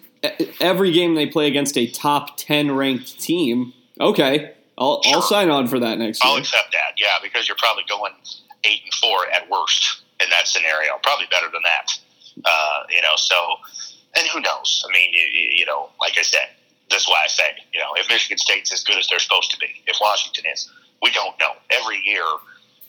every 0.59 0.91
game 0.91 1.15
they 1.15 1.28
play 1.28 1.47
against 1.47 1.78
a 1.78 1.88
top 1.88 2.38
10 2.38 2.72
ranked 2.76 3.19
team, 3.19 3.74
okay, 3.99 4.53
I'll, 4.78 5.01
sure. 5.03 5.15
I'll 5.15 5.22
sign 5.22 5.49
on 5.49 5.67
for 5.67 5.80
that 5.80 5.97
next 5.97 6.24
year. 6.24 6.32
I'll 6.32 6.39
accept 6.39 6.72
that, 6.72 6.93
yeah, 6.97 7.17
because 7.22 7.47
you're 7.47 7.57
probably 7.57 7.84
going 7.89 8.13
8 8.63 8.80
and 8.84 8.93
4 8.93 9.30
at 9.34 9.49
worst 9.49 10.01
in 10.22 10.30
that 10.30 10.47
scenario. 10.47 10.97
Probably 11.03 11.28
better 11.30 11.47
than 11.51 11.61
that. 11.63 11.99
Uh, 12.45 12.84
you 12.89 13.01
know, 13.01 13.15
so, 13.15 13.36
and 14.17 14.28
who 14.28 14.39
knows? 14.39 14.86
I 14.88 14.93
mean, 14.93 15.11
you, 15.13 15.49
you 15.59 15.65
know, 15.65 15.89
like 15.99 16.17
I 16.17 16.22
said, 16.22 16.49
this 16.89 17.03
is 17.03 17.07
why 17.07 17.22
I 17.24 17.28
say, 17.28 17.55
you 17.74 17.80
know, 17.80 17.93
if 17.95 18.09
Michigan 18.09 18.38
State's 18.38 18.72
as 18.72 18.84
good 18.84 18.97
as 18.97 19.07
they're 19.07 19.19
supposed 19.19 19.51
to 19.51 19.57
be, 19.57 19.67
if 19.88 19.97
Washington 20.01 20.45
is, 20.51 20.69
we 21.01 21.11
don't 21.11 21.38
know. 21.39 21.53
Every 21.69 22.01
year, 22.03 22.24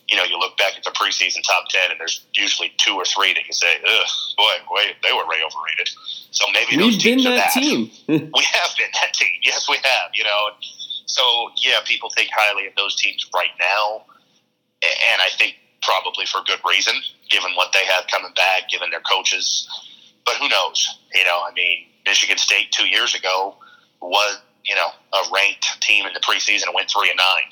you 0.08 0.16
know, 0.16 0.24
you 0.24 0.38
look 0.38 0.56
back 0.58 0.74
at 0.76 0.84
the 0.84 0.90
preseason 0.90 1.42
top 1.46 1.68
10 1.68 1.90
and 1.90 2.00
there's 2.00 2.26
usually 2.34 2.72
two 2.78 2.94
or 2.94 3.04
three 3.04 3.32
that 3.34 3.46
you 3.46 3.52
say, 3.52 3.76
ugh, 3.76 4.08
boy, 4.36 4.52
boy 4.68 4.82
they 5.02 5.12
were 5.12 5.26
way 5.26 5.40
overrated. 5.44 5.88
So 6.30 6.44
maybe 6.52 6.76
We've 6.76 6.92
those 6.92 7.02
teams 7.02 7.24
been 7.24 7.34
that, 7.36 7.52
that 7.54 7.60
team. 7.60 7.90
we 8.08 8.18
have 8.18 8.70
been 8.76 8.90
that 9.00 9.14
team. 9.14 9.32
Yes, 9.42 9.68
we 9.68 9.76
have, 9.76 10.10
you 10.14 10.24
know. 10.24 10.50
So, 11.06 11.22
yeah, 11.62 11.80
people 11.84 12.10
think 12.16 12.30
highly 12.34 12.66
of 12.66 12.74
those 12.76 12.96
teams 12.96 13.26
right 13.34 13.52
now. 13.58 14.04
And 14.82 15.22
I 15.22 15.28
think 15.38 15.56
probably 15.82 16.26
for 16.26 16.40
good 16.46 16.60
reason, 16.68 16.94
given 17.30 17.52
what 17.54 17.72
they 17.72 17.84
have 17.84 18.06
coming 18.08 18.32
back, 18.34 18.68
given 18.70 18.90
their 18.90 19.00
coaches. 19.00 19.68
But 20.24 20.36
who 20.36 20.48
knows? 20.48 20.98
You 21.14 21.24
know, 21.24 21.42
I 21.46 21.52
mean, 21.54 21.86
Michigan 22.06 22.38
State 22.38 22.72
two 22.72 22.86
years 22.86 23.14
ago 23.14 23.56
was, 24.00 24.38
you 24.64 24.74
know, 24.74 24.88
a 25.12 25.22
ranked 25.34 25.80
team 25.80 26.06
in 26.06 26.12
the 26.12 26.20
preseason 26.20 26.66
and 26.66 26.74
went 26.74 26.90
three 26.90 27.10
and 27.10 27.18
nine 27.18 27.50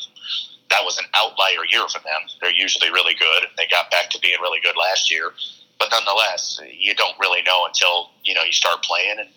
that 0.71 0.85
was 0.85 0.99
an 0.99 1.05
outlier 1.15 1.67
year 1.71 1.87
for 1.89 1.99
them. 1.99 2.23
They're 2.41 2.55
usually 2.55 2.91
really 2.91 3.15
good. 3.15 3.51
They 3.59 3.67
got 3.67 3.91
back 3.91 4.11
to 4.11 4.21
being 4.21 4.41
really 4.41 4.61
good 4.63 4.77
last 4.79 5.11
year, 5.11 5.33
but 5.79 5.89
nonetheless, 5.91 6.61
you 6.73 6.95
don't 6.95 7.19
really 7.19 7.43
know 7.43 7.67
until 7.67 8.11
you 8.25 8.35
know 8.35 8.43
you 8.43 8.53
start 8.53 8.83
playing, 8.83 9.19
and 9.19 9.29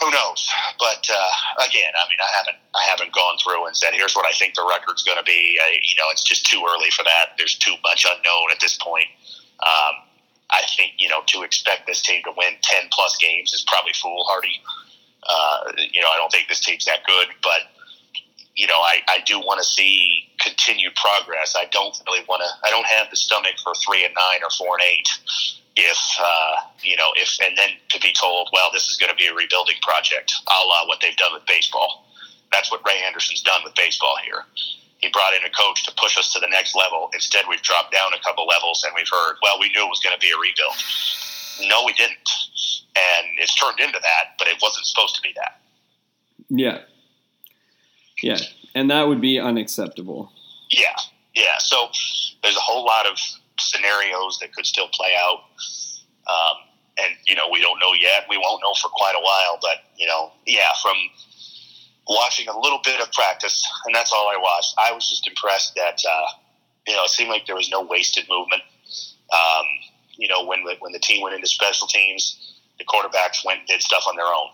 who 0.00 0.10
knows? 0.10 0.50
But 0.78 1.08
uh, 1.08 1.64
again, 1.64 1.92
I 1.94 2.04
mean, 2.10 2.20
I 2.20 2.30
haven't 2.36 2.58
I 2.74 2.84
haven't 2.90 3.12
gone 3.14 3.38
through 3.42 3.66
and 3.66 3.76
said 3.76 3.94
here's 3.94 4.14
what 4.14 4.26
I 4.26 4.32
think 4.32 4.54
the 4.54 4.66
record's 4.68 5.02
going 5.02 5.18
to 5.18 5.24
be. 5.24 5.58
I, 5.62 5.78
you 5.80 5.96
know, 5.96 6.10
it's 6.10 6.24
just 6.24 6.46
too 6.46 6.62
early 6.68 6.90
for 6.90 7.04
that. 7.04 7.38
There's 7.38 7.56
too 7.56 7.74
much 7.82 8.04
unknown 8.04 8.50
at 8.52 8.60
this 8.60 8.76
point. 8.76 9.08
Um, 9.62 10.02
I 10.50 10.62
think 10.76 10.92
you 10.98 11.08
know 11.08 11.22
to 11.26 11.42
expect 11.42 11.86
this 11.86 12.02
team 12.02 12.22
to 12.24 12.32
win 12.36 12.54
ten 12.62 12.90
plus 12.92 13.16
games 13.16 13.52
is 13.54 13.64
probably 13.66 13.92
foolhardy. 13.94 14.60
Uh, 15.22 15.72
you 15.92 16.00
know, 16.00 16.08
I 16.08 16.16
don't 16.16 16.30
think 16.30 16.48
this 16.48 16.60
team's 16.60 16.84
that 16.84 17.00
good, 17.06 17.28
but 17.42 17.75
you 18.56 18.66
know, 18.66 18.80
I, 18.80 19.00
I 19.06 19.18
do 19.26 19.38
want 19.38 19.60
to 19.60 19.64
see 19.64 20.28
continued 20.40 20.94
progress. 20.96 21.54
I 21.56 21.66
don't 21.70 21.94
really 22.06 22.24
want 22.28 22.42
to. 22.42 22.48
I 22.66 22.70
don't 22.70 22.86
have 22.86 23.08
the 23.10 23.16
stomach 23.16 23.60
for 23.62 23.74
three 23.74 24.04
and 24.04 24.14
nine 24.14 24.42
or 24.42 24.50
four 24.50 24.76
and 24.80 24.82
eight. 24.82 25.08
If 25.76 25.98
uh, 26.18 26.56
you 26.82 26.96
know, 26.96 27.12
if 27.16 27.38
and 27.44 27.56
then 27.56 27.76
to 27.90 28.00
be 28.00 28.12
told, 28.12 28.48
well, 28.52 28.70
this 28.72 28.88
is 28.88 28.96
going 28.96 29.10
to 29.10 29.16
be 29.16 29.26
a 29.26 29.34
rebuilding 29.34 29.76
project, 29.82 30.32
a 30.48 30.66
la 30.66 30.88
what 30.88 31.00
they've 31.00 31.16
done 31.16 31.34
with 31.34 31.44
baseball. 31.46 32.08
That's 32.50 32.70
what 32.70 32.80
Ray 32.86 33.02
Anderson's 33.06 33.42
done 33.42 33.60
with 33.62 33.74
baseball 33.74 34.16
here. 34.24 34.44
He 34.98 35.10
brought 35.10 35.34
in 35.34 35.44
a 35.44 35.50
coach 35.50 35.84
to 35.84 35.92
push 36.00 36.16
us 36.16 36.32
to 36.32 36.40
the 36.40 36.48
next 36.48 36.74
level. 36.74 37.10
Instead, 37.12 37.44
we've 37.48 37.60
dropped 37.60 37.92
down 37.92 38.12
a 38.14 38.22
couple 38.24 38.46
levels, 38.46 38.82
and 38.82 38.94
we've 38.96 39.08
heard, 39.10 39.36
well, 39.42 39.60
we 39.60 39.68
knew 39.68 39.84
it 39.84 39.90
was 39.90 40.00
going 40.00 40.14
to 40.14 40.20
be 40.20 40.32
a 40.32 40.38
rebuild. 40.40 40.72
No, 41.68 41.84
we 41.84 41.92
didn't, 41.92 42.16
and 42.96 43.26
it's 43.38 43.54
turned 43.54 43.80
into 43.80 43.98
that, 44.00 44.38
but 44.38 44.48
it 44.48 44.56
wasn't 44.62 44.86
supposed 44.86 45.14
to 45.16 45.20
be 45.20 45.34
that. 45.36 45.60
Yeah, 46.48 46.78
yeah, 48.22 48.38
and 48.74 48.90
that 48.90 49.08
would 49.08 49.20
be 49.20 49.38
unacceptable. 49.38 50.32
Yeah, 50.70 50.96
yeah. 51.34 51.58
So 51.58 51.88
there's 52.42 52.56
a 52.56 52.60
whole 52.60 52.84
lot 52.84 53.06
of 53.06 53.18
scenarios 53.58 54.38
that 54.40 54.52
could 54.54 54.66
still 54.66 54.88
play 54.88 55.14
out. 55.18 55.40
Um, 56.28 56.56
and 56.98 57.14
you 57.26 57.34
know 57.34 57.48
we 57.52 57.60
don't 57.60 57.78
know 57.78 57.92
yet. 57.92 58.24
We 58.28 58.38
won't 58.38 58.62
know 58.62 58.74
for 58.80 58.88
quite 58.88 59.14
a 59.16 59.22
while. 59.22 59.58
But 59.60 59.84
you 59.96 60.06
know, 60.06 60.32
yeah, 60.46 60.70
from 60.82 60.96
watching 62.08 62.48
a 62.48 62.58
little 62.58 62.80
bit 62.84 63.00
of 63.00 63.12
practice, 63.12 63.64
and 63.84 63.94
that's 63.94 64.12
all 64.12 64.28
I 64.28 64.36
watched. 64.36 64.74
I 64.78 64.92
was 64.92 65.08
just 65.08 65.26
impressed 65.28 65.74
that 65.74 66.00
uh, 66.08 66.26
you 66.86 66.94
know 66.94 67.04
it 67.04 67.10
seemed 67.10 67.30
like 67.30 67.46
there 67.46 67.56
was 67.56 67.70
no 67.70 67.82
wasted 67.82 68.26
movement. 68.28 68.62
Um, 69.32 69.66
you 70.16 70.28
know, 70.28 70.44
when 70.44 70.64
when 70.80 70.92
the 70.92 70.98
team 70.98 71.22
went 71.22 71.34
into 71.34 71.46
special 71.46 71.86
teams, 71.86 72.56
the 72.78 72.84
quarterbacks 72.84 73.44
went 73.44 73.60
and 73.60 73.68
did 73.68 73.82
stuff 73.82 74.04
on 74.08 74.16
their 74.16 74.26
own. 74.26 74.48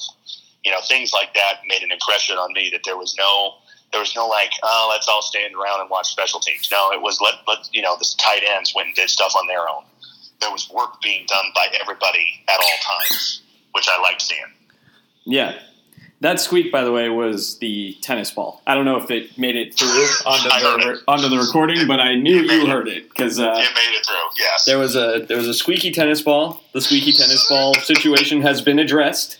You 0.65 0.71
know, 0.71 0.81
things 0.87 1.13
like 1.13 1.35
that 1.35 1.61
made 1.67 1.83
an 1.83 1.91
impression 1.91 2.37
on 2.37 2.53
me 2.53 2.71
that 2.73 2.83
there 2.85 2.97
was 2.97 3.17
no 3.19 3.55
there 3.93 4.01
was 4.01 4.17
no 4.17 4.27
like, 4.27 4.51
oh, 4.63 4.89
let's 4.91 5.07
all 5.07 5.21
stand 5.21 5.55
around 5.55 5.83
and 5.83 5.91
watch 5.91 6.11
special 6.11 6.41
teams. 6.41 6.71
No, 6.71 6.93
it 6.93 7.01
was 7.01 7.21
let 7.21 7.35
let 7.47 7.69
you 7.73 7.83
know 7.83 7.97
the 7.99 8.09
tight 8.19 8.43
ends 8.57 8.73
went 8.75 8.89
and 8.89 8.97
did 8.97 9.11
stuff 9.11 9.35
on 9.37 9.47
their 9.47 9.69
own. 9.69 9.85
There 10.41 10.51
was 10.51 10.69
work 10.71 11.01
being 11.03 11.27
done 11.27 11.45
by 11.55 11.67
everybody 11.81 12.45
at 12.49 12.59
all 12.59 12.99
times, 13.01 13.43
which 13.73 13.89
I 13.89 14.01
liked 14.01 14.23
seeing. 14.23 14.41
Yeah, 15.25 15.57
that 16.23 16.39
squeak, 16.39 16.71
by 16.71 16.85
the 16.85 16.93
way, 16.93 17.09
was 17.09 17.59
the 17.59 17.97
tennis 18.01 18.31
ball. 18.31 18.63
I 18.65 18.77
don't 18.77 18.85
know 18.85 18.97
if 18.97 19.11
it 19.11 19.37
made 19.37 19.57
it 19.57 19.77
through 19.77 19.89
onto 20.27 20.49
the 20.49 21.03
onto 21.09 21.29
the 21.29 21.37
recording, 21.37 21.89
but 21.89 21.99
I 21.99 22.15
knew 22.15 22.43
you 22.43 22.67
heard 22.69 22.87
it 22.87 23.09
because 23.09 23.41
uh, 23.41 23.55
it 23.57 23.75
made 23.75 23.97
it 23.97 24.07
through. 24.07 24.29
Yes, 24.39 24.65
there 24.65 24.79
was 24.79 24.95
a 24.95 25.25
there 25.29 25.37
was 25.37 25.49
a 25.49 25.55
squeaky 25.55 25.91
tennis 25.91 26.23
ball. 26.23 26.63
The 26.73 26.81
squeaky 26.81 27.11
tennis 27.11 27.49
ball 27.49 27.75
situation 27.75 28.41
has 28.43 28.63
been 28.63 28.79
addressed. 28.79 29.39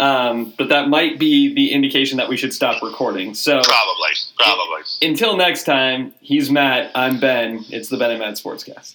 Um, 0.00 0.54
but 0.56 0.68
that 0.68 0.88
might 0.88 1.18
be 1.18 1.52
the 1.52 1.72
indication 1.72 2.18
that 2.18 2.28
we 2.28 2.36
should 2.36 2.52
stop 2.52 2.82
recording. 2.82 3.34
So 3.34 3.60
probably, 3.62 4.10
probably. 4.38 4.82
Until 5.02 5.36
next 5.36 5.64
time, 5.64 6.14
he's 6.20 6.50
Matt. 6.50 6.92
I'm 6.94 7.18
Ben. 7.18 7.64
It's 7.70 7.88
the 7.88 7.96
Ben 7.96 8.10
and 8.10 8.20
Matt 8.20 8.34
Sportscast. 8.34 8.94